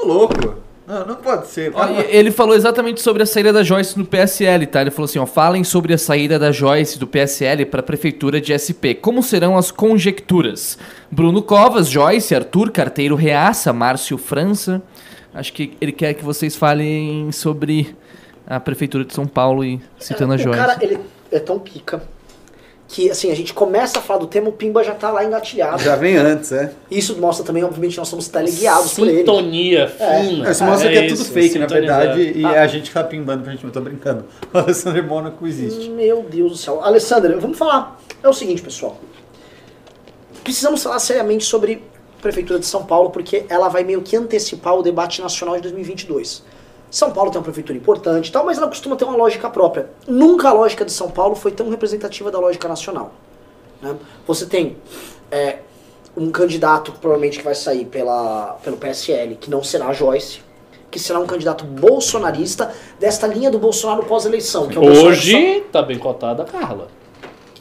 [0.00, 0.54] Ô, louco.
[0.86, 1.70] Não, não pode ser.
[1.74, 4.80] Ó, ele falou exatamente sobre a saída da Joyce no PSL, tá?
[4.80, 8.40] Ele falou assim, ó, falem sobre a saída da Joyce do PSL para a prefeitura
[8.40, 8.94] de SP.
[8.94, 10.78] Como serão as conjecturas?
[11.10, 14.80] Bruno Covas, Joyce, Arthur, Carteiro Reaça, Márcio França.
[15.34, 17.94] Acho que ele quer que vocês falem sobre
[18.46, 20.58] a prefeitura de São Paulo e citando a o Joyce.
[20.58, 22.02] cara, ele é tão pica
[22.90, 25.82] que, assim, a gente começa a falar do tema, o Pimba já tá lá engatilhado.
[25.82, 26.72] Já vem antes, é.
[26.90, 29.18] Isso mostra também, obviamente, nós somos teleguiados por ele.
[29.18, 30.50] Sintonia fina.
[30.50, 32.52] Isso mostra que é tudo isso, fake, na verdade, e Ah.
[32.54, 34.24] é a gente que tá pimbando pra gente, eu tô brincando.
[34.54, 35.90] O Alessandro Mônaco existe.
[35.90, 36.82] Meu Deus do céu.
[36.82, 38.00] Alessandra, vamos falar.
[38.22, 38.98] É o seguinte, pessoal.
[40.42, 41.82] Precisamos falar seriamente sobre
[42.18, 45.62] a Prefeitura de São Paulo, porque ela vai meio que antecipar o debate nacional de
[45.62, 46.42] 2022.
[46.90, 49.90] São Paulo tem uma prefeitura importante e tal, mas ela costuma ter uma lógica própria.
[50.06, 53.12] Nunca a lógica de São Paulo foi tão representativa da lógica nacional.
[53.82, 53.94] né?
[54.26, 54.76] Você tem
[55.30, 55.58] é,
[56.16, 60.40] um candidato, provavelmente, que vai sair pela, pelo PSL, que não será a Joyce,
[60.90, 64.68] que será um candidato bolsonarista desta linha do Bolsonaro pós-eleição.
[64.68, 66.88] que é Hoje tá bem cotada a Carla.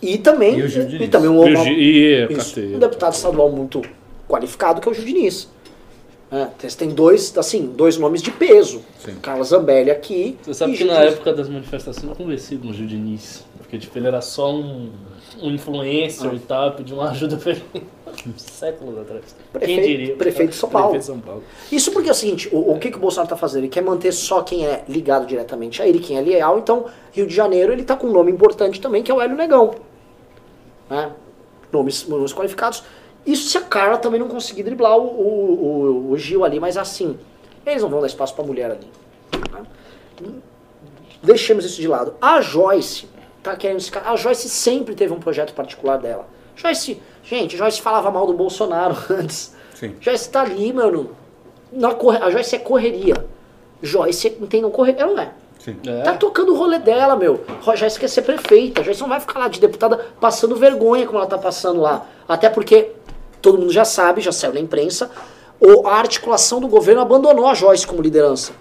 [0.01, 3.81] e também, E e, também um, E uma- e isso, um deputado estadual muito
[4.29, 5.49] qualificado, que é o Gil Diniz.
[6.29, 6.45] É,
[6.77, 8.81] tem- dois, assim, dois nomes de peso.
[8.99, 9.15] Sim.
[9.21, 10.37] Carla Zambelli aqui.
[10.43, 13.45] Você sabe e que na época das manifestações eu conversei com o Gil Diniz.
[13.59, 14.89] Porque tipo, ele era só um,
[15.41, 17.63] um influencer e tal, pediu uma ajuda pra ele.
[18.37, 19.23] Séculos atrás.
[19.53, 20.15] Prefeito- Quem diria?
[20.15, 20.89] prefeito de São Paulo.
[20.89, 21.43] Prefeito de São Paulo.
[21.71, 23.61] Isso porque é o seguinte, o, o que, que o Bolsonaro tá fazendo?
[23.63, 26.57] Ele quer manter só quem é ligado diretamente a ele, quem é leal.
[26.59, 29.35] Então, Rio de Janeiro, ele tá com um nome importante também, que é o Hélio
[29.37, 29.75] Negão.
[30.89, 31.11] Né?
[31.71, 32.83] Nomes, nomes qualificados.
[33.27, 35.63] Isso se a Carla também não conseguir driblar o, o,
[36.07, 37.19] o- o Gil ali, mas assim,
[37.65, 38.87] eles não vão dar espaço pra mulher ali.
[39.51, 39.61] né?
[41.21, 42.15] Deixemos isso de lado.
[42.21, 43.07] A Joyce
[43.43, 46.27] tá querendo A Joyce sempre teve um projeto particular dela.
[46.55, 49.53] Joyce, gente, Joyce falava mal do Bolsonaro antes.
[49.75, 49.95] Sim.
[49.99, 51.11] Joyce tá ali, mano.
[51.71, 52.17] Na corre...
[52.19, 53.25] A Joyce é correria.
[53.81, 55.01] Joyce não tem não correria.
[55.03, 55.31] Ela não é.
[55.59, 55.77] Sim.
[55.85, 56.01] É.
[56.03, 57.43] Tá tocando o rolê dela, meu.
[57.65, 58.81] A Joyce quer ser prefeita.
[58.81, 62.05] A Joyce não vai ficar lá de deputada passando vergonha como ela tá passando lá.
[62.27, 62.91] Até porque
[63.41, 65.09] todo mundo já sabe, já saiu na imprensa,
[65.59, 68.51] o- a articulação do governo abandonou a Joyce como liderança.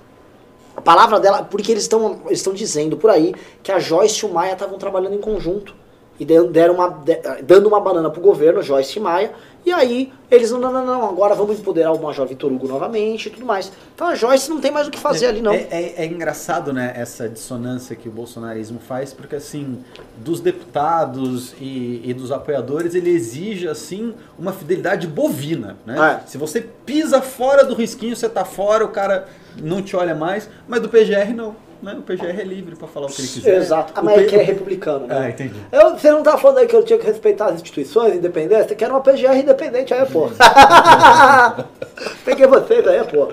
[0.77, 4.33] A palavra dela, porque eles estão eles dizendo por aí que a Joyce e o
[4.33, 5.75] Maia estavam trabalhando em conjunto.
[6.19, 7.03] E deram uma,
[7.43, 9.33] dando uma banana pro governo, Joyce e Maia.
[9.67, 13.27] E aí eles, não, não, não, não, agora vamos empoderar o Major Vitor Hugo novamente
[13.27, 13.73] e tudo mais.
[13.95, 15.53] Então a Joyce não tem mais o que fazer ali, não.
[15.53, 19.81] É, é- é engraçado, né, essa dissonância que o bolsonarismo faz, porque assim,
[20.19, 26.21] dos deputados e, e dos apoiadores, ele exige, assim, uma fidelidade bovina, né?
[26.25, 26.27] É.
[26.29, 29.27] Se você pisa fora do risquinho, você tá fora, o cara
[29.61, 31.57] não te olha mais, mas do PGR não.
[31.83, 31.95] Né?
[31.99, 33.57] O PGR é livre pra falar o que ele quiser.
[33.57, 33.93] Exato.
[33.95, 35.19] A O Maia P- que é republicano, né?
[35.19, 35.55] Ah, entendi.
[35.71, 38.67] Eu, você não tá falando aí que eu tinha que respeitar as instituições independentes?
[38.69, 40.29] Você quer uma PGR independente aí, pô.
[42.25, 43.29] Peguei vocês aí, pô.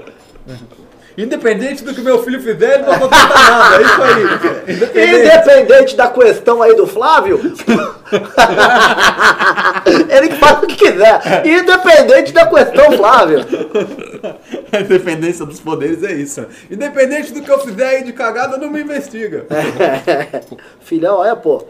[1.18, 4.24] Independente do que meu filho fizer, ele não vai contar nada, é isso aí.
[4.76, 5.20] Independente.
[5.20, 7.40] Independente da questão aí do Flávio,
[10.10, 11.46] ele faz o que quiser.
[11.46, 13.46] Independente da questão, Flávio.
[14.72, 16.48] A independência dos poderes é isso.
[16.70, 19.46] Independente do que eu fizer aí de cagada, não me investiga.
[20.82, 21.64] Filhão, é, pô.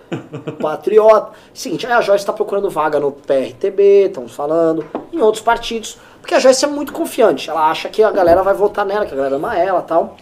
[0.61, 1.31] Patriota.
[1.53, 5.97] Seguinte, aí a Joyce tá procurando vaga no PRTB, estamos falando, em outros partidos.
[6.23, 7.49] Porque a Joyce é muito confiante.
[7.49, 10.15] Ela acha que a galera vai votar nela, que a galera ama ela e tal.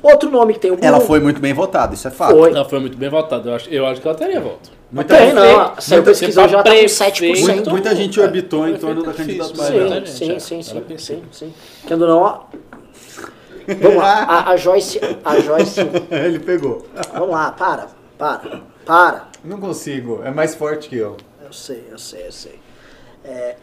[0.00, 0.86] Outro nome que tem o Bruno.
[0.86, 2.36] Ela foi muito bem votada, isso é fato.
[2.36, 2.50] Foi.
[2.50, 3.50] Ela foi muito bem votada.
[3.50, 4.70] Eu acho, eu acho que ela teria voto.
[4.92, 5.74] Muita, Tem, gente, não.
[5.80, 6.92] Saiu muita- pesquisa hoje, ela tá com prefeito.
[6.94, 7.44] 7%.
[7.54, 9.66] muita, muita gente É, orbitou em torno da candidatura.
[9.66, 11.54] Sim, Muita sim, sim, sim, sim, sim.
[11.82, 12.38] Querendo ou não, ó.
[13.80, 14.12] Vamos lá,
[14.46, 15.80] a, a Joyce, a Joyce,
[16.10, 16.86] Ele pegou.
[17.12, 19.24] vamos lá, para, para, para.
[19.44, 21.16] Não consigo, é mais forte que eu.
[21.44, 22.60] Eu sei, eu sei, eu sei.
[23.24, 23.56] É,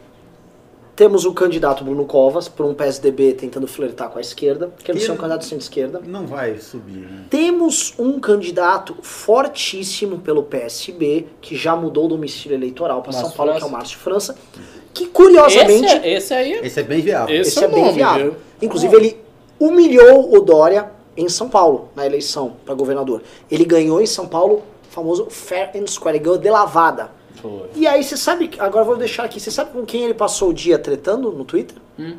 [0.96, 5.06] temos o candidato Bruno Covas, por um PSDB tentando flertar com a esquerda, querendo Que-
[5.06, 6.00] ser um candidato centro-esquerda.
[6.06, 7.24] Não vai subir, né?
[7.28, 13.52] Temos um candidato fortíssimo pelo PSB, que já mudou o domicílio eleitoral para São Paulo,
[13.52, 13.66] que é França.
[13.66, 14.36] o Márcio França,
[14.94, 15.84] que curiosamente...
[15.86, 17.36] Esse, é- esse aí Esse é bem viável.
[17.36, 18.30] Esse Esse é é bem nome, viável.
[18.32, 18.36] viu?
[18.62, 19.20] Inclusive, ele
[19.60, 23.22] humilhou o Dória em São Paulo, na eleição para governador.
[23.50, 27.10] Ele ganhou em São Paulo, o famoso fair and square, ele ganhou de lavada.
[27.40, 27.70] Foi.
[27.74, 30.54] E aí, você sabe, agora vou deixar aqui, você sabe com quem ele passou o
[30.54, 31.76] dia tretando no Twitter?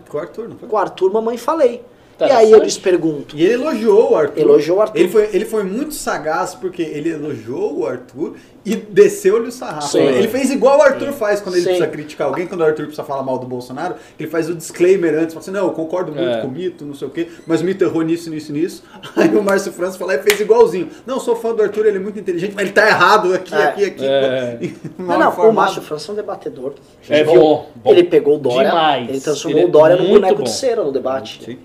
[0.10, 0.68] Com o Arthur, não foi?
[0.68, 1.84] Com o Arthur Mamãe Falei.
[2.19, 4.39] E aí eu lhes pergunto, E ele elogiou o Arthur.
[4.41, 4.98] Elogiou o Arthur.
[4.99, 8.35] Ele foi, ele foi muito sagaz porque ele elogiou o Arthur
[8.65, 9.88] e desceu-lhe o sarrafo.
[9.88, 9.99] Sim.
[9.99, 11.69] Ele fez igual o Arthur faz quando ele Sim.
[11.69, 15.14] precisa criticar alguém, quando o Arthur precisa falar mal do Bolsonaro, ele faz o disclaimer
[15.14, 16.41] antes, fala assim, não, eu concordo muito É.
[16.41, 18.84] com o Mito, não sei o quê, mas o Mito errou nisso, nisso, nisso.
[19.15, 20.89] Aí o Márcio França lá e fez igualzinho.
[21.06, 23.64] Não, sou fã do Arthur, ele é muito inteligente, mas ele tá errado aqui, É.
[23.64, 24.06] aqui, aqui.
[24.06, 24.60] É.
[24.99, 25.53] não, não, o.
[25.53, 26.73] Márcio França é um debatedor.
[27.10, 27.91] É bom, bom.
[27.91, 29.07] Ele pegou o Dória, Demais.
[29.10, 30.44] ele transformou Ele é o Dória num muito boneco bom.
[30.44, 31.41] de cera no debate.
[31.45, 31.57] Sim.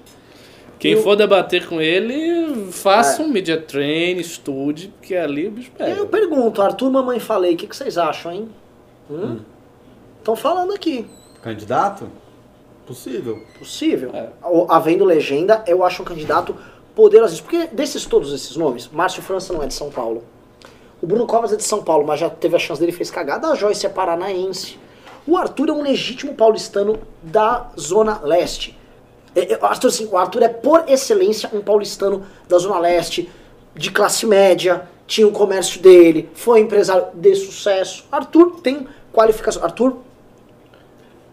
[0.83, 3.25] Quem for debater com ele, faça É.
[3.25, 6.27] um media train, estude, porque ali o bicho aí eu pega.
[6.27, 8.49] pergunto, Arthur Mamãe Falei, o que, que vocês acham, hein?
[10.19, 11.07] Estão falando aqui.
[11.43, 12.09] Candidato?
[12.87, 13.43] Possível.
[13.59, 14.11] Possível.
[14.15, 14.29] É.
[14.69, 16.55] Havendo legenda, eu acho um candidato
[16.95, 17.49] poderosíssimo.
[17.49, 20.25] Porque desses todos esses nomes, Márcio França não é de São Paulo.
[21.01, 23.49] O Bruno Covas é de São Paulo, mas já teve a chance dele fez cagada.
[23.49, 24.79] A Joyce é paranaense.
[25.27, 28.77] O Arthur é um legítimo paulistano da Zona Leste.
[29.35, 33.31] É, é, Arthur, assim, o Arthur é, por excelência, um paulistano da Zona Leste,
[33.75, 38.05] de classe média, tinha o comércio dele, foi empresário de sucesso.
[38.11, 39.65] Arthur tem qualificação.
[39.65, 39.97] Arthur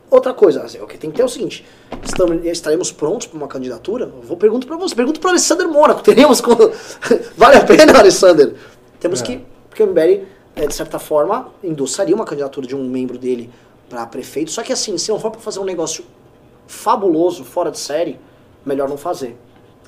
[0.10, 1.64] Outra coisa, assim, o que tem que ter é o seguinte:
[2.04, 4.06] estamos, estaremos prontos para uma candidatura?
[4.06, 6.02] Eu vou pergunto para você, pergunto para Alessandro Mônaco.
[6.02, 6.58] Teremos como.
[7.38, 8.56] vale a pena, Alessandro?
[9.00, 9.40] Temos que.
[9.70, 13.52] Porque o MBL, é, de certa forma, endossaria uma candidatura de um membro dele
[13.88, 14.50] para prefeito.
[14.50, 16.04] Só que assim, se não for para fazer um negócio
[16.70, 18.20] fabuloso, fora de série,
[18.64, 19.36] melhor não fazer.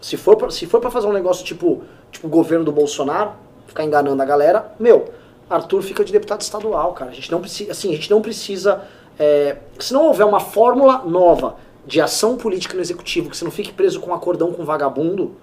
[0.01, 3.33] Se for pra, se for para fazer um negócio tipo, tipo o governo do Bolsonaro,
[3.67, 5.13] ficar enganando a galera, meu,
[5.47, 7.11] Arthur fica de deputado estadual, cara.
[7.11, 8.81] A gente não precisa, assim, a gente não precisa,
[9.19, 11.55] é, se não houver uma fórmula nova
[11.85, 15.35] de ação política no executivo, que você não fique preso com um acordão com vagabundo,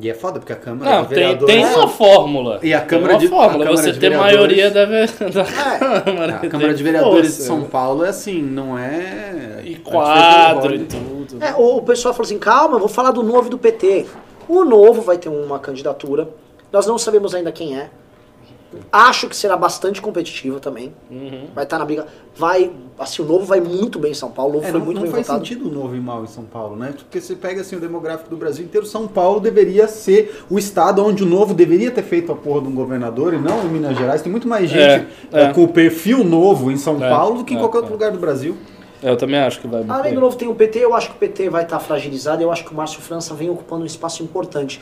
[0.00, 1.54] E é foda, porque a Câmara Não, de tem, Vereadores...
[1.54, 2.60] tem uma fórmula.
[2.62, 3.64] E a Tem Câmara uma de- a fórmula.
[3.64, 6.00] Câmara Você de ter Vereadores- maioria da, ve- da É.
[6.02, 6.34] Câmara.
[6.36, 7.42] A Câmara de tem Vereadores de.
[7.42, 9.60] São Paulo é assim, não é...
[9.64, 11.44] E é quadro e diferente do tudo.
[11.44, 14.06] É, o, o pessoal falou assim, calma, eu vou falar do novo e do PT.
[14.48, 16.28] O novo vai ter uma candidatura,
[16.72, 17.90] nós não sabemos ainda quem é.
[18.92, 20.92] Acho que será bastante competitiva também.
[21.10, 21.46] Uhum.
[21.54, 22.06] Vai estar na briga.
[22.36, 24.52] Vai, assim, o Novo vai muito bem em São Paulo.
[24.52, 25.44] O Novo É, foi não, muito não bem faz votado.
[25.46, 26.92] sentido o novo e mal em São Paulo, né?
[26.96, 31.04] Porque você pega assim, o demográfico do Brasil inteiro, São Paulo deveria ser o estado
[31.04, 33.96] onde o novo deveria ter feito a porra de um governador e não em Minas
[33.96, 34.20] Gerais.
[34.22, 35.52] Tem muito mais gente É, é.
[35.52, 37.80] com o perfil novo em São É, Paulo do que em é, qualquer é.
[37.80, 38.56] outro lugar do Brasil.
[39.00, 40.14] Eu também acho que vai Além bem.
[40.14, 42.42] do Novo tem o PT, eu acho que o PT vai estar fragilizado.
[42.42, 44.80] Eu acho que o Márcio França vem ocupando um espaço importante.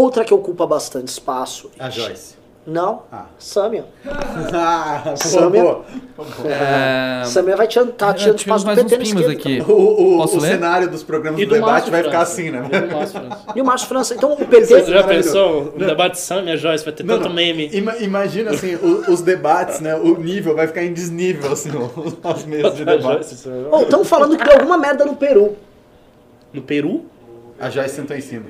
[0.00, 1.68] Outra que ocupa bastante espaço.
[1.76, 2.35] A Joyce.
[2.66, 3.26] Não, Ah.
[3.38, 3.84] Sâmia.
[4.52, 5.62] ah, Samia.
[5.62, 5.82] pô,
[6.48, 9.32] É, Sâmia vai tirando, tá tirando espaço do PT na esquerda.
[9.32, 9.62] aqui.
[9.62, 9.72] pô.
[9.72, 12.68] O, o- o cenário dos programas E do do debate Márcio vai ficar assim, né?
[12.72, 13.44] E do Márcio França.
[13.54, 14.14] E o Márcio França.
[14.14, 14.66] Então o Você PT.
[14.66, 15.28] já maravilhoso.
[15.28, 15.72] pensou?
[15.76, 17.34] Um debate de Sam e a Joyce vai ter Não, tanto não.
[17.36, 17.70] meme.
[17.72, 19.94] Ima- imagina assim, o- os debates, né?
[19.94, 23.26] O nível vai ficar em desnível, assim, os as mesas de debate.
[23.26, 25.54] Você Oh, estão falando que deu alguma merda no Peru.
[26.52, 27.04] No Peru?
[27.60, 28.44] A Joyce sentou em cima.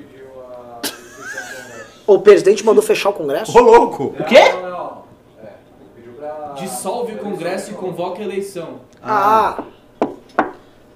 [2.07, 3.55] O presidente mandou fechar o Congresso.
[3.57, 4.15] Ô, louco!
[4.17, 4.39] O quê?
[4.53, 5.03] Não, não.
[5.43, 5.47] É.
[5.93, 6.53] Pediu pra.
[6.57, 8.79] Dissolve o Congresso e convoca a eleição.
[9.03, 9.63] Ah,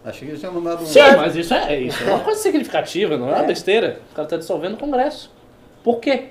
[0.04, 0.86] Achei que ele tinha mandado um...
[0.88, 1.00] Sim.
[1.00, 4.02] É, mas isso é, isso é uma coisa significativa, não é uma besteira.
[4.12, 5.32] O cara tá dissolvendo o Congresso.
[5.84, 6.30] Por quê?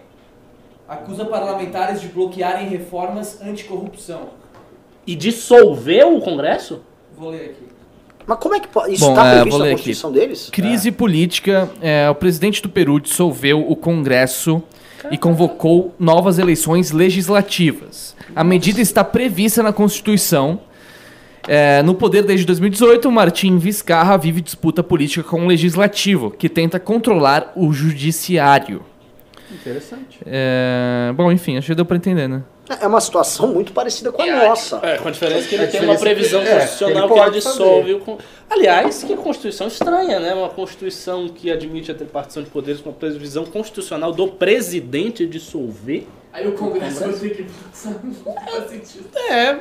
[0.88, 4.30] Acusa parlamentares de bloquearem reformas anticorrupção.
[5.06, 6.82] E dissolveu o Congresso?
[7.16, 7.68] Vou ler aqui.
[8.30, 8.94] Mas como é que pode.
[8.94, 10.48] Isso Bom, tá é, previsto na Constituição deles?
[10.52, 11.68] Crise política.
[11.82, 14.62] é, o presidente do Peru dissolveu o Congresso
[15.10, 18.14] e convocou novas eleições legislativas.
[18.36, 20.60] A medida está prevista na Constituição.
[21.48, 26.78] É, no poder desde 2018, Martim Vizcarra vive disputa política com o legislativo, que tenta
[26.78, 28.82] controlar o judiciário.
[29.52, 30.18] Interessante.
[30.26, 32.42] É, bom, enfim, acho que deu pra entender, né?
[32.80, 34.78] É uma situação muito parecida com a nossa.
[34.82, 37.12] É, com a diferença que ele A tem uma diferença previsão que- é, constitucional que
[37.14, 38.18] ele pode dissolve o.
[38.48, 40.32] Aliás, que Constituição estranha, né?
[40.34, 46.06] Uma Constituição que admite a tripartição de poderes com a previsão constitucional do presidente dissolver.
[46.32, 48.00] Aí o Congresso vai ter que passar.
[48.04, 49.08] Não faz sentido.
[49.30, 49.58] É.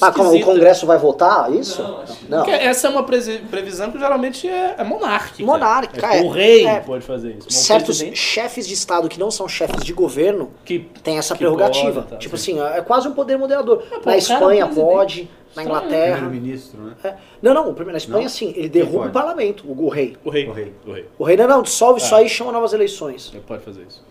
[0.00, 0.40] Ah, como o.
[0.40, 1.80] Congresso vai votar isso?
[1.80, 2.38] Não, acho que Não.
[2.38, 5.44] Porque essa é uma previsão que geralmente é, é monárquica.
[5.46, 6.22] Monárquica, É, é.
[6.22, 6.80] O rei É.
[6.80, 7.48] pode fazer isso.
[7.50, 11.38] Certos presidente chefes de Estado que não são chefes de governo que têm essa Que
[11.38, 12.02] prerrogativa.
[12.02, 12.60] tá, tipo sim.
[12.60, 13.78] assim, é quase um poder moderador.
[13.88, 15.68] pô, o na é Espanha pode, na Estranho.
[15.68, 16.16] Inglaterra.
[16.16, 16.94] Primeiro-ministro, né?
[17.04, 17.14] É.
[17.40, 18.28] Não, não, o primeiro- na Espanha Não?
[18.28, 20.16] sim, ele derruba o parlamento, o, o rei.
[20.24, 20.48] o rei.
[20.48, 20.72] O rei.
[20.84, 21.08] O rei.
[21.20, 22.18] O rei não, não, dissolve isso Ah.
[22.18, 23.30] aí e chama novas eleições.
[23.32, 24.02] Ele pode fazer isso.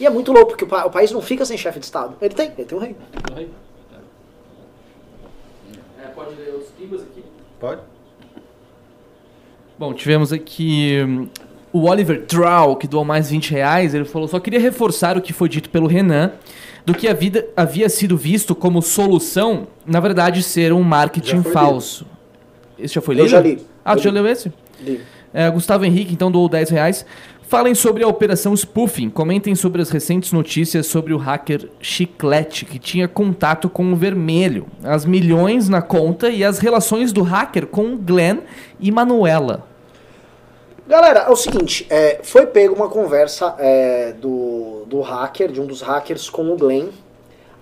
[0.00, 2.16] E é muito louco, porque o, pa- o país não fica sem chefe de Estado.
[2.20, 2.96] Ele tem, ele tem um rei.
[3.30, 3.50] O rei.
[6.02, 7.22] É, pode ler outros pimbas aqui?
[7.58, 7.80] Pode?
[9.78, 11.28] Bom, tivemos aqui hum,
[11.72, 13.94] o Oliver Drow, que doou mais 20 reais.
[13.94, 16.32] Ele falou: só queria reforçar o que foi dito pelo Renan,
[16.86, 22.06] do que a vida havia sido visto como solução, na verdade, ser um marketing falso.
[22.78, 23.28] Esse já foi Eu lido?
[23.30, 23.66] já li.
[23.84, 24.52] Ah, tu Eu já leu esse?
[24.80, 25.00] Li.
[25.34, 27.04] É, Gustavo Henrique, então, doou 10 reais.
[27.48, 29.08] Falem sobre a operação spoofing.
[29.08, 34.66] Comentem sobre as recentes notícias sobre o hacker Chiclete, que tinha contato com o Vermelho,
[34.84, 38.40] as milhões na conta e as relações do hacker com Glenn
[38.78, 39.66] e Manuela.
[40.86, 45.64] Galera, é o seguinte, é, foi pego uma conversa é, do, do hacker, de um
[45.64, 46.88] dos hackers com o Glenn.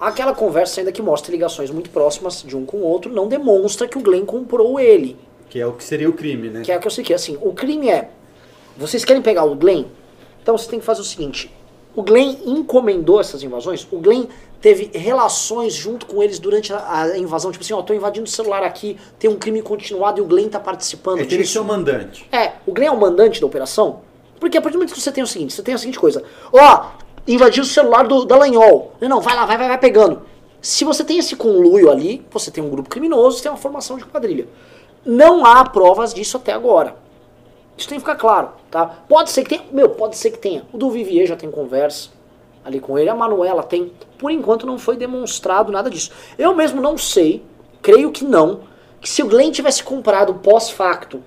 [0.00, 3.86] Aquela conversa ainda que mostra ligações muito próximas de um com o outro, não demonstra
[3.86, 5.16] que o Glenn comprou ele.
[5.48, 6.62] Que é o que seria o crime, né?
[6.62, 8.10] Que é o que eu sei que é assim, o crime é,
[8.76, 9.84] vocês querem pegar o Glenn?
[10.42, 11.50] Então você tem que fazer o seguinte,
[11.96, 14.26] o Glenn encomendou essas invasões, o Glenn
[14.60, 18.62] teve relações junto com eles durante a, invasão, tipo assim, ó, tô invadindo o celular
[18.62, 21.64] aqui, tem um crime continuado e o Glenn tá participando É que ele ser o
[21.64, 22.28] mandante.
[22.30, 24.00] É, o Glenn é o mandante da operação.
[24.38, 26.22] Porque a partir do momento que você tem o seguinte, você tem a seguinte coisa.
[26.52, 26.86] Ó,
[27.26, 28.92] invadiu o celular do Dallagnol.
[29.00, 30.22] Não, não, vai lá, vai, vai, vai pegando.
[30.60, 33.96] Se você tem esse conluio ali, você tem um grupo criminoso, você tem uma formação
[33.96, 34.46] de quadrilha.
[35.04, 36.96] Não há provas disso até agora.
[37.76, 38.86] Isso tem que ficar claro, tá?
[39.08, 40.64] Pode ser que tenha, meu, pode ser que tenha.
[40.72, 42.10] O do Vivier já tem conversa
[42.64, 43.92] ali com ele, a Manuela tem.
[44.18, 46.10] Por enquanto não foi demonstrado nada disso.
[46.38, 47.44] Eu mesmo não sei,
[47.82, 48.60] creio que não,
[49.00, 51.22] que se o Glenn tivesse comprado pós-facto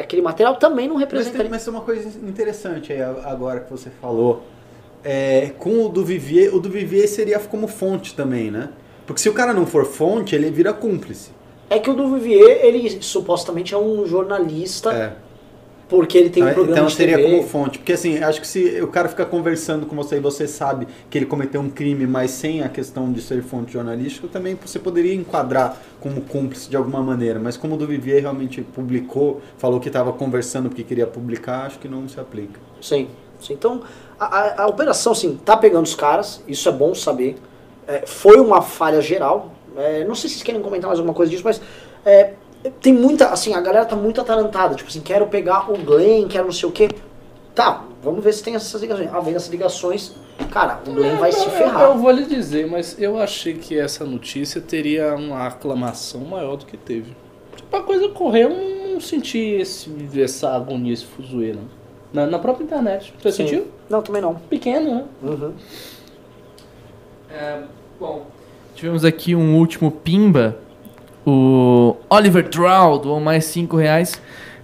[0.00, 1.50] aquele material, também não Mas tem, representaria.
[1.50, 4.42] mas tem uma coisa interessante aí agora que você falou.
[5.02, 8.70] É, com o do Vivier, o do Vivier seria como fonte também, né?
[9.06, 11.30] Porque se o cara não for fonte, ele vira cúmplice.
[11.70, 15.12] É que o do Vivier, ele supostamente é um jornalista, É.
[15.88, 17.78] porque ele tem um Então, programa então seria como fonte.
[17.78, 21.18] Porque assim, acho que se o cara ficar conversando com você e você sabe que
[21.18, 25.14] ele cometeu um crime, mas sem a questão de ser fonte jornalística, também você poderia
[25.14, 27.40] enquadrar como cúmplice de alguma maneira.
[27.40, 31.78] Mas como o do Vivier realmente publicou, falou que estava conversando porque queria publicar, acho
[31.78, 32.60] que não se aplica.
[32.80, 33.08] Sim,
[33.40, 33.54] sim.
[33.54, 33.82] Então,
[34.18, 37.36] a, a- a operação, sim, tá pegando os caras, isso é bom saber.
[37.86, 39.52] É, foi uma falha geral.
[39.76, 41.60] É, não sei se vocês querem comentar mais alguma coisa disso, mas
[42.04, 42.34] é,
[42.80, 44.74] tem muita, assim, a galera tá muito atarantada.
[44.74, 46.88] Tipo assim, quero pegar o Glenn, quero não sei o quê.
[47.54, 49.12] tá, vamos ver se tem essas ligações.
[49.12, 50.12] Havendo essas ligações,
[50.50, 51.82] cara, o Glenn vai se ferrar.
[51.82, 56.66] Eu vou lhe dizer, mas eu achei que essa notícia teria uma aclamação maior do
[56.66, 57.16] que teve.
[57.56, 59.90] Tipo, a coisa correu, eu não senti esse,
[60.20, 61.78] essa agonia, esse fuzuê, não.
[62.12, 63.12] Na, na própria internet.
[63.20, 63.46] Você Sim.
[63.46, 63.66] sentiu?
[63.88, 64.34] Não, também não.
[64.34, 65.04] Pequeno, né?
[65.22, 65.52] Uhum.
[67.30, 67.62] É,
[68.00, 68.26] bom,
[68.74, 70.56] tivemos aqui um último pimba.
[71.30, 74.18] O Oliver Drow doou mais 5 reais.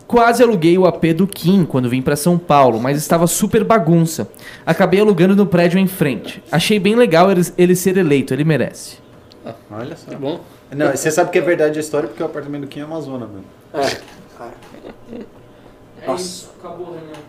[0.07, 4.31] Quase aluguei o AP do Kim quando vim pra São Paulo, mas estava super bagunça.
[4.65, 6.43] Acabei alugando no prédio em frente.
[6.51, 8.97] Achei bem legal ele, ele ser eleito, ele merece.
[9.71, 10.09] Olha só.
[10.11, 10.41] Que bom.
[10.75, 13.27] Não, você sabe que é verdade a história porque o apartamento do Kim é Amazônia,
[13.27, 13.45] mano.
[13.75, 14.15] É.
[16.03, 16.25] É Nossa.
[16.25, 17.21] isso, acabou, Renan.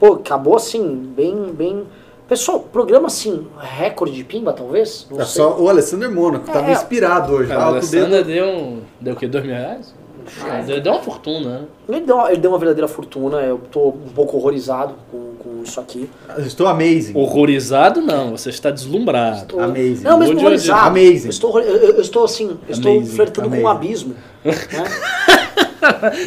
[0.00, 1.84] Pô, acabou assim, bem, bem.
[2.28, 5.06] Pessoal, programa assim, recorde de pimba, talvez?
[5.10, 5.42] Não É sei.
[5.42, 6.72] só o Alessandro Mônaco, tava É.
[6.72, 7.50] inspirado hoje.
[7.50, 8.80] A Tava com o Alessandra deu um.
[9.00, 9.26] Deu o quê?
[9.26, 9.94] Dois mil reais?
[10.44, 11.60] Ah, deu, deu uma fortuna, né?
[11.88, 15.62] Ele deu, uma- ele deu uma verdadeira fortuna, eu tô um pouco horrorizado com, com
[15.62, 16.10] isso aqui.
[16.40, 17.12] Estou amazing.
[17.16, 19.46] Horrorizado não, você está deslumbrado.
[19.46, 20.02] Tô- Amazing.
[20.04, 20.86] Não, mesmo horrorizado.
[20.86, 21.24] amazing.
[21.28, 23.16] Eu estou, eu, eu- eu estou assim, eu estou Amazing.
[23.16, 23.86] flertando com um Amazing.
[23.86, 24.14] abismo.
[24.44, 24.52] né?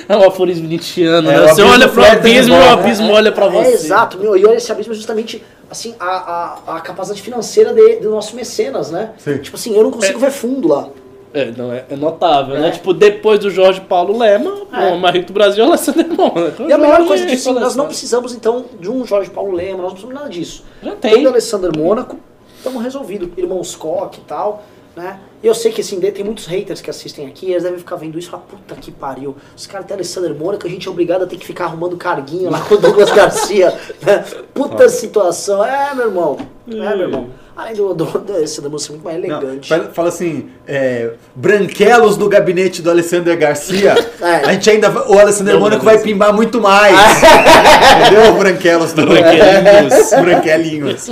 [0.08, 1.48] É um aforismo nietzschiano, É, né?
[1.54, 3.70] Você olha pro abismo e o abismo olha pra você.
[3.70, 7.74] É, exato, meu, e olha esse abismo é justamente assim, a, a, a capacidade financeira
[7.74, 9.14] de, do nosso mecenas, né?
[9.18, 9.38] Sim.
[9.40, 10.90] Tipo assim, eu não consigo ver fundo lá.
[11.34, 12.60] É, não, é, é notável, É.
[12.60, 12.72] né?
[12.72, 14.92] Tipo, depois do Jorge Paulo Lema, É.
[14.92, 16.64] o mais rico do Brasil é o Alessandro Mônaco.
[16.64, 19.78] E a melhor coisa disso, assim, nós não precisamos então de um Jorge Paulo Lema,
[19.78, 20.66] nós não precisamos nada disso.
[20.84, 21.26] Já Tem tem.
[21.26, 22.18] o Alessandro Mônaco,
[22.58, 23.32] estamos resolvido.
[23.38, 24.62] Irmãos Koch e tal,
[24.94, 25.20] né?
[25.44, 28.28] Eu sei que assim, tem muitos haters que assistem aqui, eles devem ficar vendo isso
[28.28, 29.36] e falar, puta que pariu.
[29.56, 32.50] Os caras têm Alessandro Mônaco, a gente é obrigado a ter que ficar arrumando carguinho
[32.52, 33.74] lá com o Douglas Garcia.
[34.02, 34.24] Né?
[34.54, 35.64] Puta situação.
[35.64, 36.38] É, meu irmão.
[36.68, 37.30] É, meu irmão.
[37.56, 39.70] Além do, do, do Alessandro Mônaco ser muito mais Não, elegante.
[39.70, 43.96] fala, fala assim, é, branquelos do gabinete do Alessandro Garcia.
[44.22, 44.46] É.
[44.46, 46.96] A gente ainda o Alessandro Não, Mônaco vai pimbar muito mais.
[48.06, 48.34] Entendeu?
[48.38, 50.10] Branquelos do Branquelinhos.
[50.22, 51.10] Branquelinhos.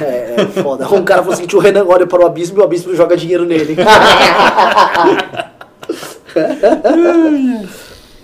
[0.00, 0.86] É, é foda.
[0.88, 3.16] Um cara falou assim que o Renan olha para o abismo e o abismo joga
[3.16, 3.76] dinheiro nele.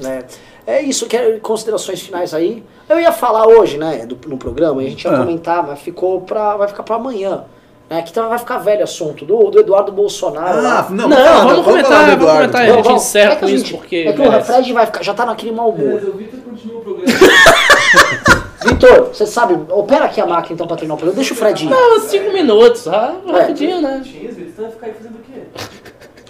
[0.05, 0.25] é,
[0.67, 2.63] é isso, quer considerações finais aí.
[2.89, 5.19] Eu ia falar hoje, né, do- no programa, e a gente ia Ah.
[5.19, 7.45] comentar, mas ficou pra, vai ficar pra amanhã.
[7.89, 10.59] Né, que então vai ficar velho assunto do, do Eduardo Bolsonaro.
[10.67, 12.39] Ah, não, Não, fala, vamos comentar, vamos Eduardo.
[12.41, 12.63] comentar.
[12.63, 13.03] a Não, gente vamos.
[13.03, 14.47] encerra é com a isso porque É que o merece.
[14.53, 16.01] Fred vai ficar, já tá naquele mau humor.
[16.03, 17.13] o Vitor continua o programa.
[18.65, 21.17] Vitor, você sabe, opera aqui a máquina então pra terminar o programa.
[21.17, 21.69] Deixa o Fred ir.
[21.71, 24.03] Não, cinco minutos, ah, rapidinho, né?
[24.05, 25.41] Você vai ficar aí fazendo o quê?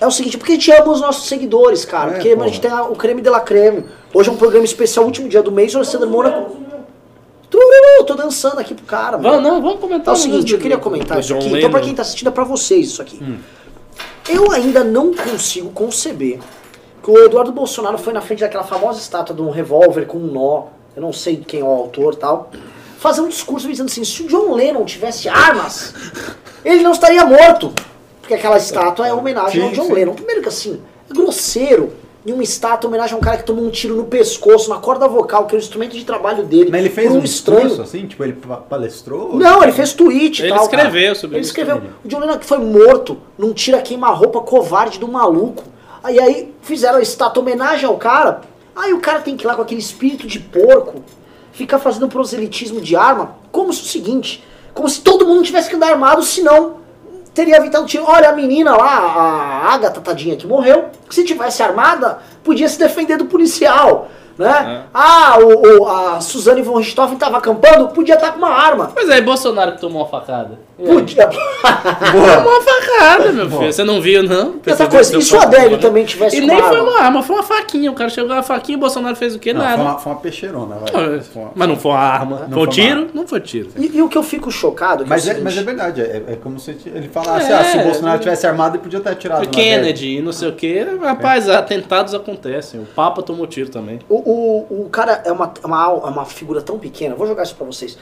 [0.01, 2.11] É o seguinte, porque a gente ama os nossos seguidores, cara.
[2.11, 2.49] É, porque a porra.
[2.49, 3.85] gente tem a- o creme de la creme.
[4.13, 6.57] Hoje é um programa especial, último dia do mês, o Alessandro Mônaco.
[7.49, 9.41] Tururu, tô dançando aqui pro cara, mano.
[9.41, 10.13] não, vamos comentar.
[10.13, 11.57] É o seguinte, eu queria comentar isso aqui.
[11.57, 13.21] Então, pra quem tá assistindo, é pra vocês isso aqui.
[14.29, 16.41] Eu ainda não consigo conceber
[17.03, 20.27] que o Eduardo Bolsonaro foi na frente daquela famosa estátua de um revólver com um
[20.33, 20.65] nó.
[20.97, 22.51] Eu não sei quem é o autor e tal.
[22.99, 25.93] Fazer um discurso dizendo assim: se o John Lennon tivesse armas,
[26.65, 27.73] ele não estaria morto.
[28.21, 29.93] Porque aquela estátua é homenagem ao Sim, John sim.
[29.93, 30.15] Lennon.
[30.15, 30.81] Primeiro que assim,
[31.11, 31.93] é grosseiro.
[32.27, 35.07] Em uma estátua, homenagem a um cara que tomou um tiro no pescoço, na corda
[35.07, 36.71] vocal, que é o instrumento de trabalho dele.
[36.71, 37.61] Mas ele fez um um estranho.
[37.69, 38.07] discurso assim?
[38.07, 39.35] Tipo, ele pa- palestrou?
[39.37, 40.63] Não, ele fez tweet e Ele tal.
[40.65, 41.15] escreveu cara.
[41.17, 41.75] sobre Ele isso escreveu.
[41.77, 41.91] também.
[42.03, 45.65] O John Lennon que foi morto num tira queima-roupa covarde do maluco.
[46.03, 48.41] Aí aí fizeram a estátua homenagem ao cara.
[48.77, 51.03] Aí o cara tem que ir lá com aquele espírito de porco,
[51.53, 55.77] ficar fazendo proselitismo de arma, como se o seguinte, como se todo mundo tivesse que
[55.77, 56.79] andar armado, senão
[57.33, 58.05] teria evitado tiro.
[58.07, 63.17] Olha, a menina lá, a Agatha tadinha que morreu, se tivesse armada, podia se defender
[63.17, 64.09] do policial.
[64.39, 64.83] Né?
[64.85, 64.89] É.
[64.93, 68.91] Ah, o, o- a Suzane von Richthofen estava acampando, podia estar com uma arma.
[68.95, 70.59] Mas aí, Bolsonaro que tomou uma facada.
[70.79, 70.89] E aí?
[70.95, 71.29] Podia.
[72.13, 73.73] Tomou uma facada, meu filho.
[73.73, 74.51] Você não viu, não?
[74.57, 75.83] E Percebeu coisa, e se o Adélio problema?
[75.83, 76.91] também tivesse E nem uma foi arma?
[76.91, 77.91] uma arma, foi uma faquinha.
[77.91, 79.53] O cara chegou com a faquinha e o Bolsonaro fez o quê?
[79.53, 79.77] Não, Nada.
[79.77, 81.21] foi uma, foi uma peixeirona, vai.
[81.23, 82.37] Foi uma- Mas não foi uma arma.
[82.49, 83.01] Não foi um tiro?
[83.03, 83.69] uma Não foi tiro.
[83.77, 85.05] E, e o que eu fico chocado...
[85.05, 87.55] que Mas é, o é, mas é verdade, é, é como se ele falasse, É,
[87.55, 88.19] ah, se o Bolsonaro é.
[88.19, 89.49] tivesse armado, ele podia ter atirado.
[89.49, 90.85] Kennedy e não sei o quê.
[91.01, 92.81] Rapaz, atentados acontecem.
[92.81, 94.01] O Papa tomou tiro também.
[94.09, 97.43] O, o, o cara é uma, é uma, é uma figura tão pequena, vou jogar
[97.43, 97.99] isso pra vocês.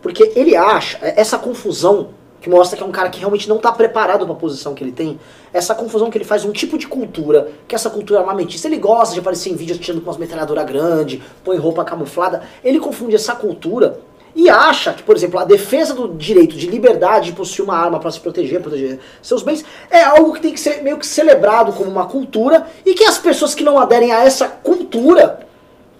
[0.00, 2.08] Porque ele acha, é, essa confusão,
[2.40, 4.92] que mostra que é um cara que realmente não tá preparado pra posição que ele
[4.92, 5.18] tem,
[5.52, 9.14] essa confusão que ele faz um tipo de cultura, que essa cultura armamentista, ele gosta
[9.14, 13.34] de aparecer em vídeos tirando com umas metralhadoras grandes, põe roupa camuflada, ele confunde essa
[13.34, 13.98] cultura
[14.36, 18.00] e acha que, por exemplo, a defesa do direito de liberdade de possuir uma arma
[18.00, 21.72] pra se proteger, proteger seus bens, é algo que tem que ser meio que celebrado
[21.72, 25.46] como uma cultura e que as pessoas que não aderem a essa cultura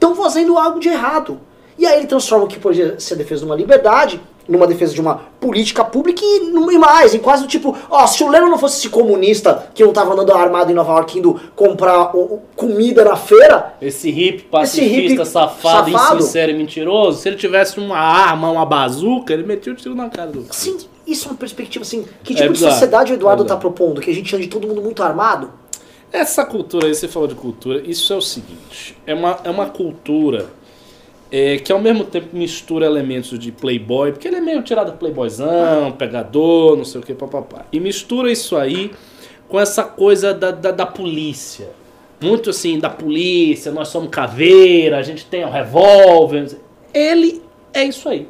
[0.04, 1.40] estão fazendo algo de errado.
[1.78, 4.92] E aí ele transforma o que poderia ser a defesa de uma liberdade numa defesa
[4.92, 8.46] de uma política pública e, e mais, em quase do tipo, ó, se o Leno
[8.50, 12.34] não fosse esse comunista que não tava andando armado em Nova York indo comprar o-
[12.34, 16.18] o- comida na feira, Esse hippie pacifista, hippie safado, safado.
[16.20, 20.10] insincero e mentiroso, se ele tivesse uma arma, uma bazuca, ele metia o tiro na
[20.10, 20.76] cara do assim,
[21.06, 23.56] isso é uma perspectiva assim, que É tipo de bizarro, sociedade o Eduardo é tá
[23.56, 23.98] propondo?
[24.02, 25.50] Que a gente ande todo mundo muito armado?
[26.14, 29.66] Essa cultura aí, você falou de cultura, isso é o seguinte, é uma, é uma
[29.66, 30.46] cultura
[31.28, 35.90] é, que ao mesmo tempo mistura elementos de playboy, porque ele é meio tirado playboyzão,
[35.90, 37.66] pegador, não sei o que, papapá.
[37.72, 38.92] E mistura isso aí
[39.48, 41.70] com essa coisa da, da, da polícia.
[42.20, 46.46] Muito assim, da polícia, nós somos caveira, a gente tem um revólver.
[46.94, 47.42] Ele
[47.72, 48.28] é isso aí.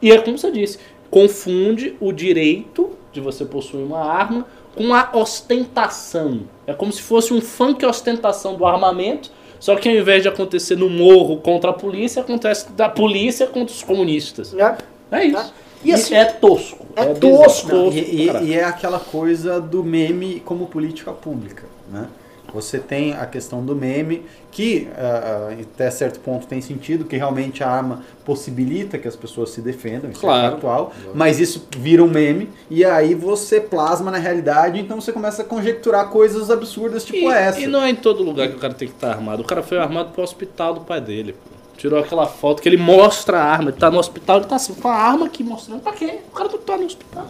[0.00, 0.78] E é como você disse,
[1.10, 4.46] confunde o direito de você possuir uma arma
[4.80, 6.44] com a ostentação.
[6.66, 10.74] É como se fosse um funk ostentação do armamento, só que ao invés de acontecer
[10.74, 14.54] no morro contra a polícia, acontece da polícia contra os comunistas.
[14.54, 14.78] Né?
[15.12, 15.52] É isso.
[15.84, 16.86] E assim, é tosco.
[16.96, 17.68] é bizarro, tosco.
[17.68, 22.06] Não, e, e- e é aquela coisa do meme como política pública, né?
[22.52, 27.62] Você tem a questão do meme, que ah, até certo ponto tem sentido, que realmente
[27.62, 30.46] a arma possibilita que as pessoas se defendam, isso Claro.
[30.46, 35.12] é factual, mas isso vira um meme, e aí você plasma na realidade, então você
[35.12, 37.60] começa a conjecturar coisas absurdas tipo e, essa.
[37.60, 39.42] e não é em todo lugar que o cara tem que estar armado.
[39.42, 41.32] O cara foi armado pro hospital do pai dele.
[41.32, 41.50] pô.
[41.76, 43.70] Tirou aquela foto que ele mostra a arma.
[43.70, 45.80] Ele tá no hospital, ele tá assim, com a arma aqui mostrando.
[45.80, 46.18] Pra quê?
[46.30, 47.26] O cara não tá no hospital.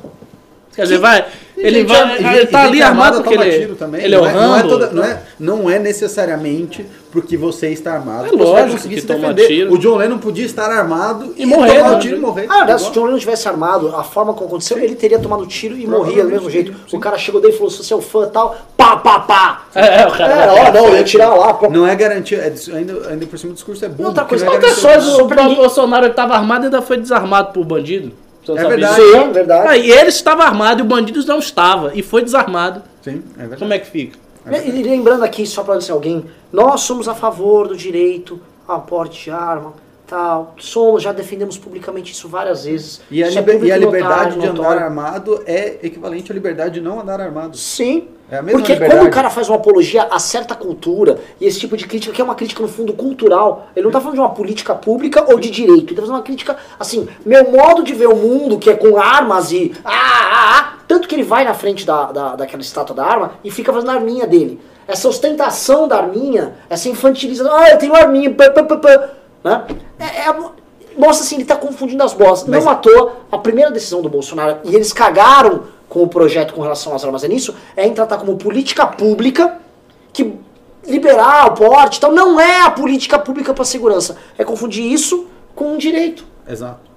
[0.75, 1.25] Quer dizer, vai.
[1.59, 2.09] Ele Gente, vai.
[2.09, 4.03] e ele gente tá ali armado porque ele, tiro também.
[4.03, 4.69] ele é o não, é, não, é Rambo.
[4.69, 9.01] toda- não, é, não é necessariamente porque você está armado É você lógico conseguir que
[9.03, 9.47] se defender.
[9.47, 9.75] tiro.
[9.75, 11.97] O John Lennon podia estar armado E morrer, tomar né?
[11.97, 12.47] o tiro e morrer.
[12.49, 12.93] Ah, aliás, se o.
[12.93, 16.31] John Lennon tivesse armado, a forma como aconteceu, ele teria tomado tiro e morria do
[16.31, 16.73] mesmo jeito.
[16.89, 16.97] sim.
[16.97, 19.19] O cara chegou daí e falou, se você é o fã e tal, pá, pá,
[19.21, 19.65] pá.
[19.75, 20.33] É, o cara.
[20.33, 21.53] É, ó, não, eu ia tirar lá.
[21.53, 21.69] pô.
[21.69, 23.91] Não é garantia, é ainda, ainda por cima o discurso é.
[23.99, 26.67] Outra coisa, não é outra coisa, O sobre próprio ninguém- Bolsonaro ele tava armado e
[26.67, 28.13] ainda foi desarmado por bandido.
[28.55, 29.33] Não É sabia verdade.
[29.33, 29.69] verdade.
[29.69, 31.93] Ah, e ele estava armado e o bandido não estava.
[31.95, 32.83] E foi desarmado.
[33.03, 33.59] Sim, é verdade.
[33.61, 34.19] Como é que fica?
[34.51, 38.81] E e lembrando aqui, só pra dizer alguém, nós somos a favor do direito ao
[38.83, 39.75] porte de arma,
[40.07, 40.55] tal.
[40.59, 43.01] Somos, já defendemos publicamente isso várias vezes.
[43.11, 44.83] E a, é liber- público e a notário, liberdade de andar notório.
[44.85, 47.57] armado é equivalente à liberdade de não andar armado.
[47.57, 48.09] Sim.
[48.31, 49.01] É Porque liberdade.
[49.01, 52.21] quando o cara faz uma apologia a certa cultura, e esse tipo de crítica, que
[52.21, 55.39] é uma crítica no fundo cultural, ele não tá falando de uma política pública ou
[55.41, 58.71] de direito, ele tá fazendo uma crítica, assim, meu modo de ver o mundo, que
[58.71, 59.75] é com armas e.
[59.85, 63.33] Ah, ah, ah, tanto que ele vai na frente da, da, daquela estátua da arma
[63.43, 64.61] e fica fazendo a arminha dele.
[64.87, 69.09] Essa ostentação da arminha, essa infantilização, ah, eu tenho arminha, pá, pá, pá, pá,
[69.43, 69.65] né?
[69.99, 70.35] É, é,
[70.97, 72.45] mostra assim, ele tá confundindo as bolas.
[72.45, 76.55] Mas- Não à toa, a primeira decisão do Bolsonaro, e eles cagaram com o projeto
[76.55, 79.59] com relação às armas é nisso, é em tratar como política pública
[80.13, 80.33] que
[80.87, 84.17] liberar o porte e tal, não é a política pública para segurança.
[84.39, 86.25] É confundir isso com um direito.
[86.49, 86.89] Exato.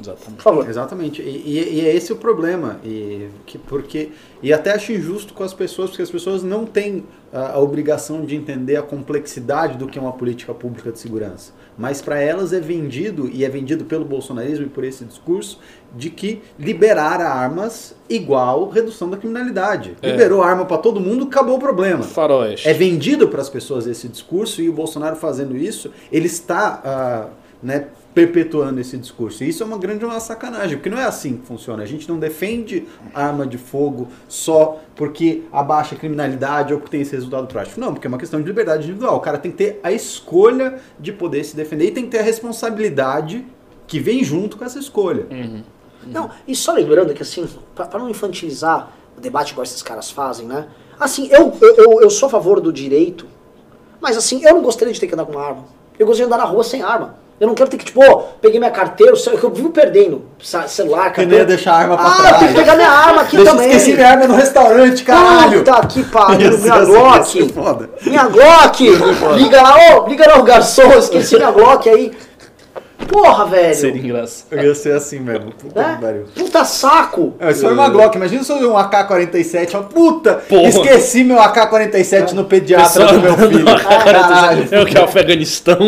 [0.00, 0.36] Exatamente.
[0.36, 0.68] Por favor.
[0.68, 1.22] Exatamente.
[1.22, 2.78] E, e- e é esse o problema.
[2.84, 4.10] E, que, porque,
[4.42, 8.24] e até acho injusto com as pessoas, porque as pessoas não têm a, a obrigação
[8.24, 11.52] de entender a complexidade do que é uma política pública de segurança.
[11.76, 15.58] Mas para elas é vendido, e é vendido pelo bolsonarismo e por esse discurso,
[15.96, 19.96] de que liberar armas igual redução da criminalidade.
[20.00, 20.10] É.
[20.10, 22.02] Liberou arma para todo mundo, acabou o problema.
[22.02, 22.68] Faroeste.
[22.68, 27.28] É vendido para as pessoas esse discurso e o Bolsonaro fazendo isso, ele está ah,
[27.62, 29.42] né, perpetuando esse discurso.
[29.42, 31.82] E isso é uma grande uma sacanagem, porque não é assim que funciona.
[31.82, 37.00] A gente não defende arma de fogo só porque abaixa a criminalidade ou porque tem
[37.00, 37.80] esse resultado prático.
[37.80, 39.16] Não, porque é uma questão de liberdade individual.
[39.16, 42.20] O cara tem que ter a escolha de poder se defender e tem que ter
[42.20, 43.44] a responsabilidade
[43.86, 45.26] que vem junto com essa escolha.
[46.06, 50.46] Não, e só lembrando que assim, pra não infantilizar o debate igual esses caras fazem,
[50.46, 50.68] né?
[51.00, 53.26] Assim, eu, eu, eu, eu sou a favor do direito,
[54.00, 55.64] mas assim, eu não gostaria de ter que andar com uma arma.
[55.98, 57.23] Eu gostaria de andar na rua sem arma.
[57.40, 60.22] Eu não quero ter que, tipo, ó, peguei minha carteira, cel- eu vivo perdendo
[60.66, 61.30] celular, carteira.
[61.30, 62.32] não ia deixar a arma pra ah, trás.
[62.32, 63.66] eu tenho que pegar minha arma aqui Deixa, também.
[63.70, 65.58] esqueci minha arma no restaurante, caralho!
[65.64, 67.52] Puta que pariu, minha Glock.
[68.06, 68.88] Minha Glock!
[69.36, 72.12] liga lá, ô, liga lá o garçom, esqueci minha Glock aí.
[73.08, 73.74] Porra, velho.
[73.74, 74.46] Seria engraçado.
[74.52, 75.52] Eu ia ser assim mesmo.
[75.52, 76.24] Puta pariu.
[76.34, 77.34] Puta saco.
[77.38, 80.68] É, se for uma Glock, imagina se eu ver um AK-47, ó, puta, Porra.
[80.68, 83.64] esqueci meu AK-47 no pediatra do meu filho.
[83.64, 84.68] Caralho.
[84.70, 85.78] É o que é o Afeganistão.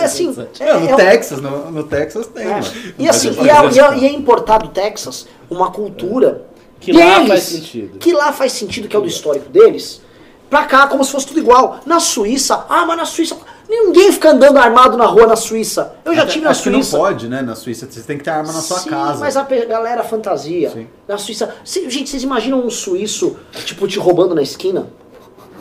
[0.00, 0.34] É assim.
[0.60, 2.50] é- Não, no é- Texas, no, no Texas tem, É.
[2.50, 2.66] mano.
[2.98, 6.42] E assim, e é, e, é, e é importar do Texas uma cultura
[6.80, 7.98] Que lá deles, faz sentido.
[7.98, 10.00] Que lá faz sentido, que é o do histórico deles,
[10.48, 11.80] pra cá como se fosse tudo igual.
[11.86, 13.36] Na Suíça, ah, mas na Suíça.
[13.68, 15.94] Ninguém fica andando armado na rua na Suíça.
[16.04, 16.96] Eu já Até- tive na acho que não Suíça.
[16.96, 17.86] pode, né, na Suíça.
[17.90, 19.20] Você tem que ter arma na sua Sim, casa.
[19.20, 20.70] mas a galera fantasia.
[20.70, 20.86] Sim.
[21.06, 21.54] Na Suíça.
[21.64, 23.36] Cê- gente, vocês imaginam um suíço,
[23.66, 24.86] tipo, te roubando na esquina?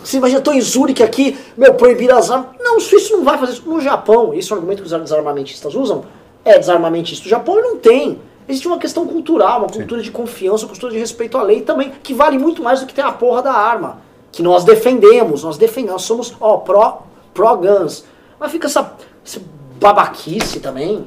[0.03, 2.51] Você imagina, tô em Zurique aqui, meu, proibir as armas.
[2.61, 3.63] Não, o suíço não vai fazer isso.
[3.69, 6.05] No Japão, isso é um argumento que os desarmamentistas usam.
[6.45, 7.25] é desarmamentista.
[7.25, 8.21] O Japão não tem.
[8.47, 11.91] Existe uma questão cultural, uma cultura de confiança, uma cultura de respeito à lei também,
[12.01, 13.97] que vale muito mais do que ter a porra da arma.
[14.31, 17.03] Que nós defendemos, nós defendemos, nós somos, ó, pró,
[17.37, 18.03] pró-guns.
[18.39, 18.93] Mas fica essa,
[19.25, 19.39] essa
[19.79, 21.05] babaquice também.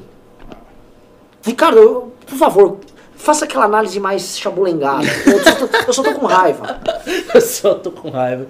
[1.43, 2.77] Ricardo, eu- por favor,
[3.15, 5.03] faça aquela análise mais chabulengada.
[5.27, 6.79] Eu só tô, eu só tô com raiva.
[7.33, 8.47] Eu só tô com raiva.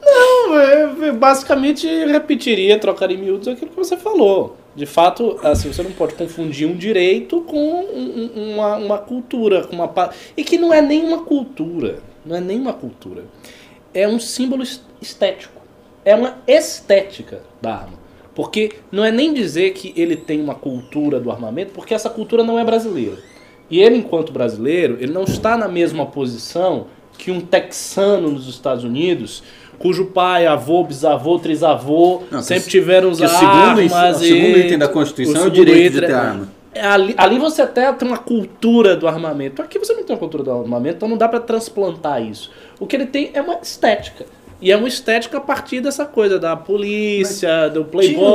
[0.00, 4.56] Não, é, basicamente repetiria, trocaria em miúdos aquilo que você falou.
[4.74, 9.64] De fato, assim, você não pode confundir um direito com um- um- uma, uma cultura.
[9.66, 11.98] Com uma, e que não é nem uma cultura.
[12.24, 13.24] Não é nem uma cultura.
[13.92, 15.57] É um símbolo es- estético.
[16.08, 17.98] É uma estética da arma.
[18.34, 22.42] Porque não é nem dizer que ele tem uma cultura do armamento, porque essa cultura
[22.44, 23.18] não é brasileira.
[23.70, 26.86] E ele, enquanto brasileiro, ele não está na mesma posição
[27.18, 29.42] que um texano nos Estados Unidos,
[29.78, 34.16] cujo pai, avô, bisavô, trisavô Não, sempre tiveram que o usar segundo armas.
[34.16, 36.48] o segundo e- item da Constituição é o direito de ter arma.
[36.74, 39.60] é, Ali, ali você até tem uma cultura do armamento.
[39.60, 42.50] Aqui você não tem uma cultura do armamento, então não dá pra transplantar isso.
[42.78, 44.24] O que ele tem é uma estética.
[44.60, 48.32] E é uma estética a partir dessa coisa da polícia, do Tinha playboy, um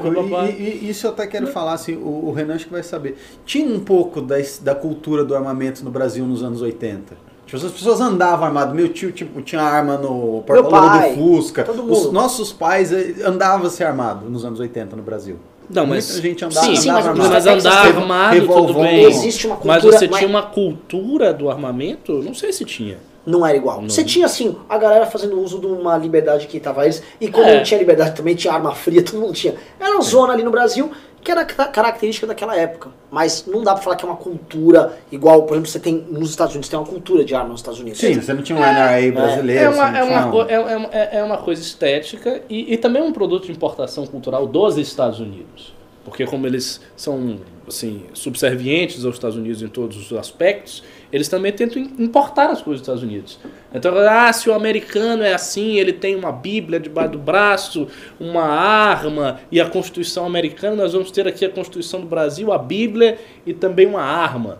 [0.00, 0.48] pouco, blá, blá, blá.
[0.50, 3.18] e, e- isso eu até quero falar, assim, o, o Renan acho que vai saber.
[3.44, 7.14] Tinha um pouco da, da cultura do armamento no Brasil nos anos 80.
[7.44, 8.74] Tipo, as pessoas andavam armadas.
[8.74, 11.62] Meu tio tipo, tinha arma no porta-luva do Fusca.
[11.62, 12.12] todo Os mundo.
[12.12, 15.36] nossos pais eh, andavam se armado nos anos 80 no Brasil.
[15.68, 16.06] Não, mas.
[16.10, 17.34] Muita gente andava, sim, sim, andava mas- armado.
[17.34, 19.04] mas andar teve armado, tudo bem.
[19.04, 22.14] Existe uma mas cultura, você mas- tinha uma cultura do armamento?
[22.22, 22.98] Não sei se tinha.
[23.26, 23.82] Não era igual.
[23.82, 27.02] Você tinha, assim, a galera fazendo uso de uma liberdade que tava eles.
[27.20, 27.56] E como É.
[27.56, 29.54] não tinha liberdade também, tinha arma fria, todo mundo tinha.
[29.80, 30.90] Era uma zona ali no Brasil
[31.24, 32.90] que era ca- característica daquela época.
[33.10, 36.30] Mas não dá pra falar que é uma cultura igual, por exemplo, você tem nos
[36.30, 37.98] Estados Unidos, tem uma cultura de arma nos Estados Unidos.
[37.98, 39.64] Sim, você não tinha um NRA brasileiro.
[39.64, 41.60] É uma, não é, tinha uma, um- co- é, é uma- é- é uma coisa
[41.60, 45.74] estética e, e também um produto de importação cultural dos Estados Unidos.
[46.04, 50.82] Porque como eles são assim, subservientes aos Estados Unidos em todos os aspectos,
[51.12, 53.38] eles também tentam im- importar as coisas dos Estados Unidos.
[53.74, 57.88] Então, ah, se o americano é assim, ele tem uma bíblia debaixo do braço,
[58.18, 62.58] uma arma e a Constituição americana, nós vamos ter aqui a Constituição do Brasil, a
[62.58, 64.58] bíblia e também uma arma.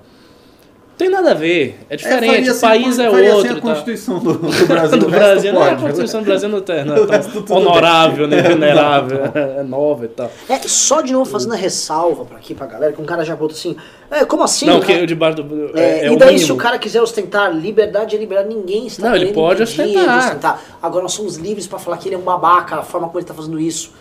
[0.97, 3.53] Tem nada a ver, é diferente, faria o sem- país é faria sem outro.
[3.53, 3.61] a tá?
[3.61, 4.99] Constituição do, do Brasil.
[4.99, 5.83] do o Brasil, não, a pode.
[5.83, 10.09] Constituição do Brasil não é, não O é tão honorável, nem venerável, é nova e
[10.09, 10.31] tal.
[10.49, 13.37] É, só de novo fazendo a ressalva pra aqui, pra galera, que um cara já
[13.37, 13.77] botou assim,
[14.11, 14.65] é, como assim?
[14.65, 15.79] não, que o debaixo do.
[15.79, 16.47] É, É, é e o daí, mínimo.
[16.47, 20.63] se o cara quiser ostentar liberdade é liberdade, ninguém está Não, ele pode de ostentar.
[20.83, 23.27] Agora nós somos livres pra falar que ele é um babaca, a forma como ele
[23.27, 23.93] tá fazendo isso.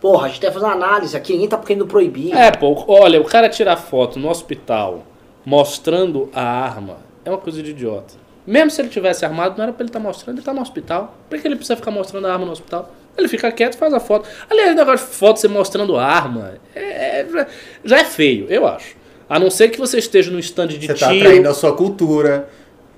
[0.00, 2.36] Porra, a gente deve fazer uma análise aqui, ninguém tá querendo proibir.
[2.36, 5.04] É, pô, olha, o cara tirar foto no hospital
[5.52, 8.14] mostrando a arma é uma coisa de idiota.
[8.46, 11.16] Mesmo se ele tivesse armado, não era pra ele estar mostrando, ele tá no hospital.
[11.28, 12.92] Por que ele precisa ficar mostrando a arma no hospital?
[13.16, 14.28] Ele fica quieto e faz a foto.
[14.48, 17.46] Aliás, o negócio de foto você mostrando arma é- é-
[17.84, 18.94] já- é feio, eu acho.
[19.28, 21.26] A não ser que você esteja no stand de Você tá tiro.
[21.26, 22.48] atraindo a sua cultura.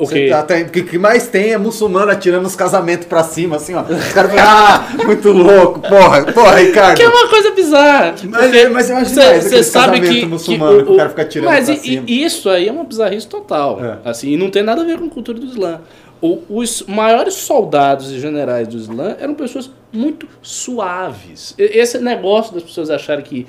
[0.00, 3.74] O Você O que, que mais tem é muçulmano atirando os casamentos pra cima, assim,
[3.74, 3.82] ó.
[3.82, 6.96] Os caras falam, ah, muito louco, porra, porra, Ricardo.
[6.96, 8.14] Que é uma coisa bizarra.
[8.24, 10.96] Mas- porque mas eu acho cê- demais cê aquele sabe que, muçulmano que que o
[10.96, 12.04] cara fica atirando Mas pra e- cima.
[12.06, 13.78] e isso aí é uma bizarrice total.
[13.84, 13.98] É.
[14.08, 15.80] Assim, e não tem nada a ver com a cultura do Islã.
[16.22, 21.54] O- os maiores soldados e generais do Islã eram pessoas muito suaves.
[21.58, 23.46] Esse negócio das pessoas acharem que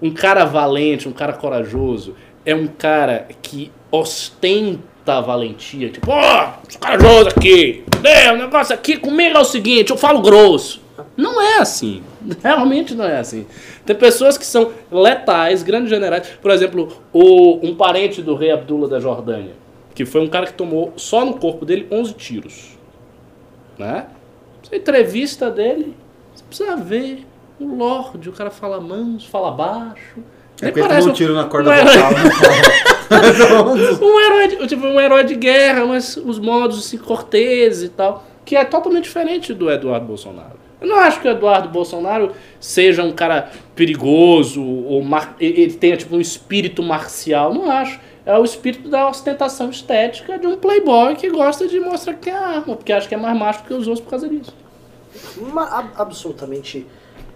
[0.00, 2.14] um cara valente, um cara corajoso,
[2.46, 4.78] é um cara que ostenta
[5.16, 5.88] a valentia.
[5.88, 7.84] Tipo, ó, sou corajoso aqui.
[7.86, 8.34] Entendeu?
[8.34, 10.82] O negócio aqui comigo é o seguinte, eu falo grosso.
[11.16, 12.02] Não é assim.
[12.42, 13.46] Realmente não é assim.
[13.84, 16.28] Tem pessoas que são letais, grandes generais.
[16.40, 19.52] Por exemplo, o, um parente do rei Abdullah da Jordânia,
[19.94, 22.78] que foi um cara que tomou só no corpo dele 11 tiros.
[23.78, 24.06] Né?
[24.62, 25.94] Você entrevista dele,
[26.34, 27.26] você precisa ver.
[27.60, 30.22] Um lorde, o cara fala manso, fala baixo.
[30.62, 32.12] É parece tomou um tiro na corda um herói- vocal.
[32.12, 32.30] né?
[34.02, 38.24] um herói, de, tipo, um herói de guerra, mas os modos assim, corteses e tal,
[38.44, 40.58] que é totalmente diferente do Eduardo Bolsonaro.
[40.80, 45.96] Eu não acho que o Eduardo Bolsonaro seja um cara perigoso ou mar- ele tenha
[45.96, 47.98] tipo um espírito marcial, não acho.
[48.24, 52.32] É o espírito da ostentação estética de um playboy que gosta de mostrar que tem
[52.34, 54.54] arma, porque acha que é mais macho que os outros por causa disso.
[55.52, 56.86] Ma- ab- absolutamente,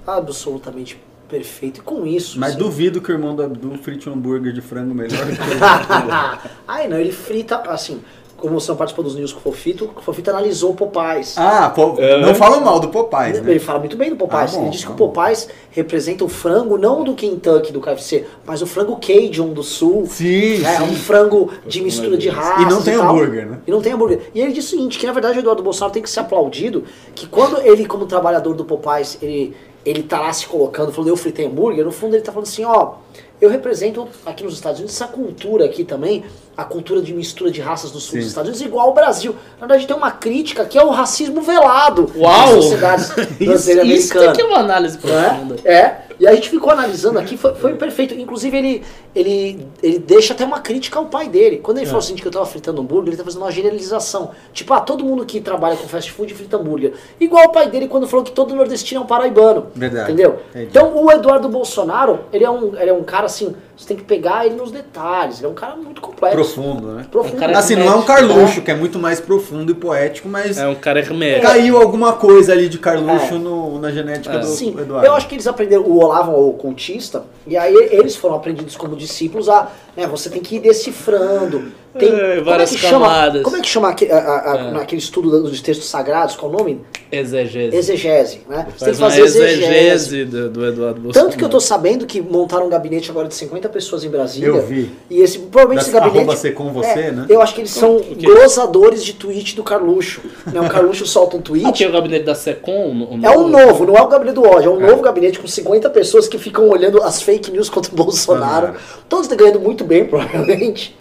[0.07, 0.99] absolutamente
[1.33, 1.79] perfeito.
[1.79, 2.39] E com isso.
[2.39, 2.59] Mas sim.
[2.59, 5.39] duvido que o irmão do Abdul frite um hambúrguer de frango melhor do que
[6.69, 8.01] Ai, não, ele frita, assim,
[8.37, 11.39] como você não participou dos news com o Fofito, o Fofito analisou o Popeyes.
[11.39, 12.21] Ah, pô, É.
[12.21, 13.53] não fala mal do Popeyes, né?
[13.53, 14.53] Ele fala muito bem do Popeyes.
[14.53, 14.97] Ah, bom, ele diz que tá o.
[14.97, 20.07] Popeyes representa o frango não do Kentucky, do KFC, mas o frango Cajun do Sul.
[20.09, 20.83] Sim, É sim.
[20.83, 23.11] um frango de mistura de raças E não tem tal.
[23.15, 23.59] hambúrguer, né?
[23.67, 24.21] E não tem hambúrguer.
[24.35, 26.85] E ele diz o seguinte, que na verdade o Eduardo Bolsonaro tem que ser aplaudido,
[27.15, 29.55] que quando ele, como trabalhador do Popeyes, ele,
[29.85, 32.65] ele tá lá se colocando, falando, eu fritei hambúrguer, no fundo ele tá falando assim,
[32.65, 32.95] ó,
[33.41, 36.25] eu represento aqui nos Estados Unidos essa cultura aqui também,
[36.57, 38.19] a cultura de mistura de raças no sul Sim.
[38.19, 39.35] dos Estados Unidos, igual ao Brasil.
[39.61, 42.57] Na verdade, tem uma crítica que é o racismo velado Uau!
[42.57, 43.11] nas sociedades
[43.41, 45.57] Isso, brasileiras isso tem que é uma análise profunda.
[45.65, 46.03] É, é.
[46.23, 48.15] E a gente ficou analisando aqui, foi, foi perfeito.
[48.15, 51.57] Inclusive, ele, ele, ele deixa até uma crítica ao pai dele.
[51.57, 54.31] Quando ele falou assim que eu tava fritando hambúrguer, ele tá fazendo uma generalização.
[54.53, 56.93] Tipo, ah, todo mundo que trabalha com fast food frita hambúrguer.
[57.19, 59.67] Igual o pai dele quando falou que todo nordestino é um paraibano.
[59.75, 60.13] Verdade.
[60.13, 60.43] Entendeu?
[60.51, 60.67] Entendi.
[60.67, 64.05] Então, o Eduardo Bolsonaro, ele é, um, ele é um cara assim, você tem que
[64.05, 65.39] pegar ele nos detalhes.
[65.39, 66.37] Ele é um cara muito complexo.
[66.37, 67.07] Profundo, né?
[67.11, 67.37] Profundo.
[67.37, 70.57] Um cara Assim, não é um Carluxo, que é muito mais profundo e poético, mas
[70.59, 71.47] É um cara hermético.
[71.47, 73.39] caiu alguma coisa ali de Carluxo É.
[73.39, 75.07] no- na genética do Sim, Eduardo.
[75.07, 78.95] eu acho que eles aprenderam, o Olavo, o contista, e aí eles foram aprendidos como
[78.97, 81.73] discípulos a, né, você tem que ir decifrando.
[81.99, 83.43] Tem, É, várias como é que chama, camadas.
[83.43, 84.71] Como é que chama aque- a- a- a- É.
[84.71, 86.81] naquele estudo dos textos sagrados, qual é o nome?
[87.11, 87.77] Exegese.
[87.77, 88.67] Exegese, né?
[88.75, 89.63] Você tem que fazer exegese.
[89.63, 91.29] exegese do, do Eduardo Bolsonaro.
[91.31, 94.49] Tanto que eu tô sabendo que montaram um gabinete agora de 50 pessoas em Brasília.
[94.49, 94.91] Eu vi.
[95.11, 96.37] E esse, provavelmente esse gabinete.
[96.39, 97.27] ser com você, é, né?
[97.29, 100.21] Eu acho que eles são glosadores de tweet do Carluxo.
[100.47, 100.61] Né?
[100.61, 101.67] O Carluxo solta um tweet.
[101.67, 103.09] Ah, tem o gabinete da Secom?
[103.11, 105.47] o É um novo, não é o gabinete do ódio, é um novo gabinete com
[105.47, 108.69] 50 pessoas que ficam olhando as fake news contra o Bolsonaro.
[108.69, 108.81] Claro.
[109.09, 110.97] Todos ganhando muito bem, provavelmente.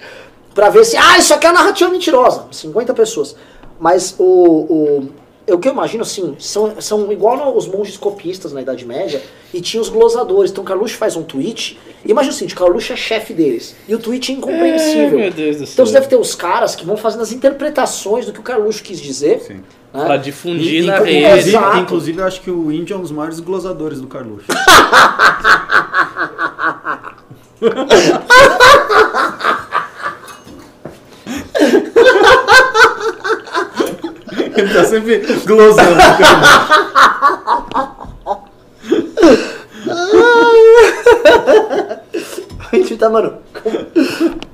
[0.55, 2.45] Pra ver se, ah, isso aqui é uma narrativa mentirosa.
[2.51, 3.35] 50 pessoas.
[3.79, 4.23] Mas o.
[4.23, 9.21] o o que eu imagino, assim, são, são igual os monges copistas na Idade Média,
[9.53, 10.51] e tinha os glosadores.
[10.51, 14.31] Então Carluxo faz um tweet, imagina o seguinte, Carluxo é chefe deles, e o tweet
[14.31, 15.19] é incompreensível.
[15.19, 15.85] É, meu Deus do então céu.
[15.85, 18.99] você deve ter os caras que vão fazendo as interpretações do que o Carluxo quis
[18.99, 19.39] dizer.
[19.41, 19.61] Sim.
[19.93, 20.05] né?
[20.05, 21.49] Pra difundir E- na rede.
[21.49, 24.45] inclusive, inclusive, eu acho que o índio é um dos maiores glosadores do Carluxo.
[34.81, 35.97] tá sempre glosando.
[42.71, 43.37] A gente tá, mano.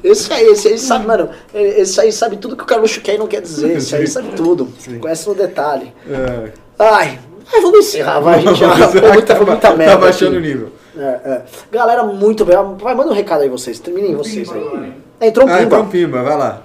[0.03, 1.29] Esse aí, esse aí sabe, mano.
[1.53, 3.77] Esse aí sabe tudo que o Carluxo quer e não quer dizer.
[3.77, 4.67] Esse aí sabe tudo.
[4.99, 5.93] Conhece no detalhe.
[6.09, 6.51] É.
[6.79, 7.19] Ai,
[7.53, 8.59] ai, vamos encerrar, vai, gente.
[8.59, 9.97] Já foi muita, foi tá- muita tá merda.
[9.97, 10.39] baixando aqui.
[10.39, 10.69] o nível.
[10.97, 11.41] É, é.
[11.71, 12.57] Galera, muito bem.
[12.79, 13.79] Vai, manda um recado aí vocês.
[13.79, 14.93] Terminem vocês aí.
[15.21, 15.75] Entrou um Ah, pimba.
[15.77, 16.61] então Pimba, vai lá.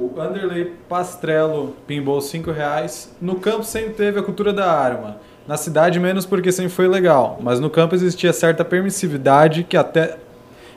[0.00, 3.14] O Anderley Pastrello pimbou 5 reais.
[3.20, 5.20] No campo sempre teve a cultura da arma.
[5.46, 7.38] Na cidade menos porque sempre foi legal.
[7.42, 10.16] Mas no campo existia certa permissividade que até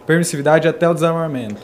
[0.05, 1.61] permissividade até o desarmamento.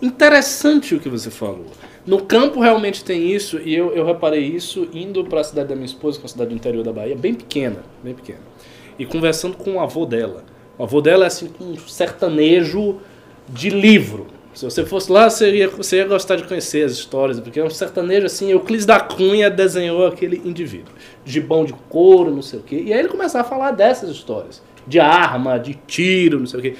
[0.00, 1.66] Interessante o que você falou.
[2.06, 5.74] No campo realmente tem isso, e eu, eu reparei isso indo para a cidade da
[5.74, 8.40] minha esposa, que é uma cidade do interior da Bahia, bem pequena, bem pequena.
[8.98, 10.44] E conversando com o avô dela.
[10.78, 13.00] O avô dela é assim, um sertanejo
[13.46, 14.28] de livro.
[14.54, 17.64] Se você fosse lá, você ia, você ia gostar de conhecer as histórias, porque é
[17.64, 20.92] um sertanejo assim, Euclides da Cunha desenhou aquele indivíduo.
[21.24, 22.82] Gibão de couro, não sei o quê.
[22.86, 24.62] E aí ele começava a falar dessas histórias.
[24.86, 26.74] De arma, de tiro, não sei o quê.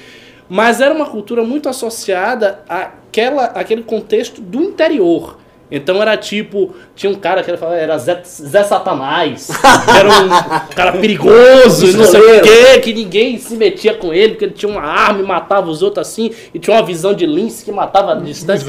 [0.48, 5.38] Mas era uma cultura muito associada àquela, àquele contexto do interior.
[5.74, 9.48] Então era tipo, tinha um cara que ele falava, era Zé, Zé Satanás,
[9.98, 14.32] era um cara perigoso e não sei o quê, que ninguém se metia com ele,
[14.34, 17.24] porque ele tinha uma arma e matava os outros assim, e tinha uma visão de
[17.24, 18.66] lince que matava a distância.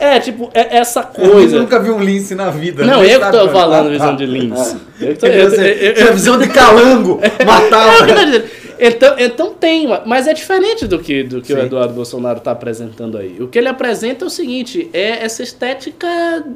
[0.00, 1.58] É, tipo, é essa Eu coisa.
[1.58, 2.84] nunca vi um lince na vida.
[2.86, 4.76] Não, nem eu que tô falando visão de lince.
[4.98, 8.08] Eu tô- Quer eu- eu- eu- visão de calango, é o que matava.
[8.10, 8.44] eu dizendo.
[8.78, 11.62] Então, então tem, mas é diferente do que, do que o Sim.
[11.66, 13.40] Eduardo Bolsonaro está apresentando aí.
[13.40, 16.06] O que ele apresenta é o seguinte: é essa estética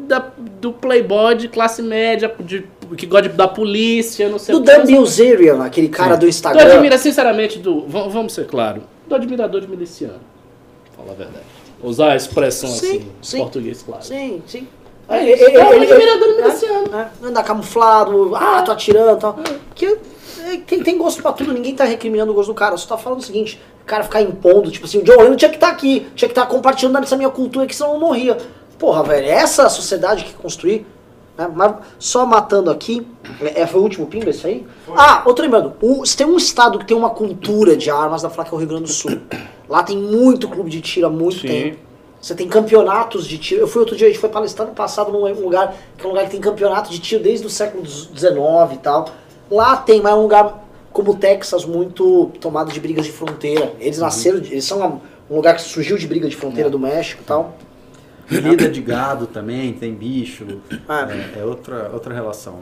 [0.07, 0.31] da-
[0.61, 2.65] do playboy de classe média, de,
[2.97, 4.71] que gosta da polícia, não sei Do o que.
[4.71, 6.65] Dan Bilzerian, aquele cara do Do Instagram.
[6.75, 7.87] admira, sinceramente, do.
[7.87, 10.21] va- Vamos ser claro, do admirador de miliciano.
[10.97, 11.45] Fala a verdade.
[11.83, 13.39] Usar a expressão Sim, assim, sim.
[13.39, 14.03] português, claro.
[14.05, 14.67] Sim, sim.
[15.09, 15.45] É isso.
[15.45, 16.89] É um admirador miliciano.
[16.95, 19.39] É, andar camuflado, ah, tô atirando e tal.
[19.75, 19.97] Que,
[20.49, 22.77] é, tem, tem gosto pra tudo, ninguém tá recriminando o gosto do cara.
[22.77, 25.49] Só tá falando o seguinte, o cara ficar impondo, tipo assim, o John Lennon tinha
[25.51, 28.37] que estar aqui, tinha que estar compartilhando dessa minha cultura que senão eu morria.
[28.79, 30.87] Porra, velho, é essa sociedade que construí.
[31.37, 31.49] né?
[31.53, 33.07] Mas só matando aqui,
[33.55, 34.67] é, foi o último pimba esse aí?
[34.97, 38.29] Ah, outro lembrando, o, se tem um estado que tem uma cultura de armas, dá
[38.29, 39.19] pra falar que é o Rio Grande do Sul.
[39.69, 41.49] Lá tem muito clube de tiro há muito Sim.
[41.49, 41.89] tempo.
[42.21, 43.61] Você tem campeonatos de tiro.
[43.61, 46.11] Eu fui outro dia, a gente foi palestrar no passado num lugar que é um
[46.11, 48.35] lugar que tem campeonato de tiro desde o século XIX
[48.75, 49.09] e tal.
[49.51, 53.73] Lá tem, mas é um lugar como o Texas muito tomado de brigas de fronteira.
[53.79, 55.01] Eles nasceram, de- eles são
[55.31, 57.57] um lugar que surgiu de briga de fronteira do México e tal.
[58.31, 60.45] Lida de gado também, tem bicho.
[60.89, 61.09] Ah.
[61.37, 62.59] É, é outra, outra relação.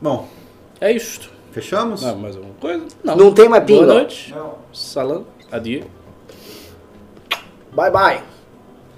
[0.00, 0.28] Bom,
[0.80, 1.30] É isto.
[1.52, 2.04] fechamos?
[2.04, 2.84] Ah, mais alguma coisa?
[3.02, 3.16] Não.
[3.16, 3.94] Não tem mais Boa pinga.
[3.94, 4.34] noite.
[4.74, 5.24] Salam.
[5.50, 5.84] Adia.
[7.72, 8.22] Bye bye.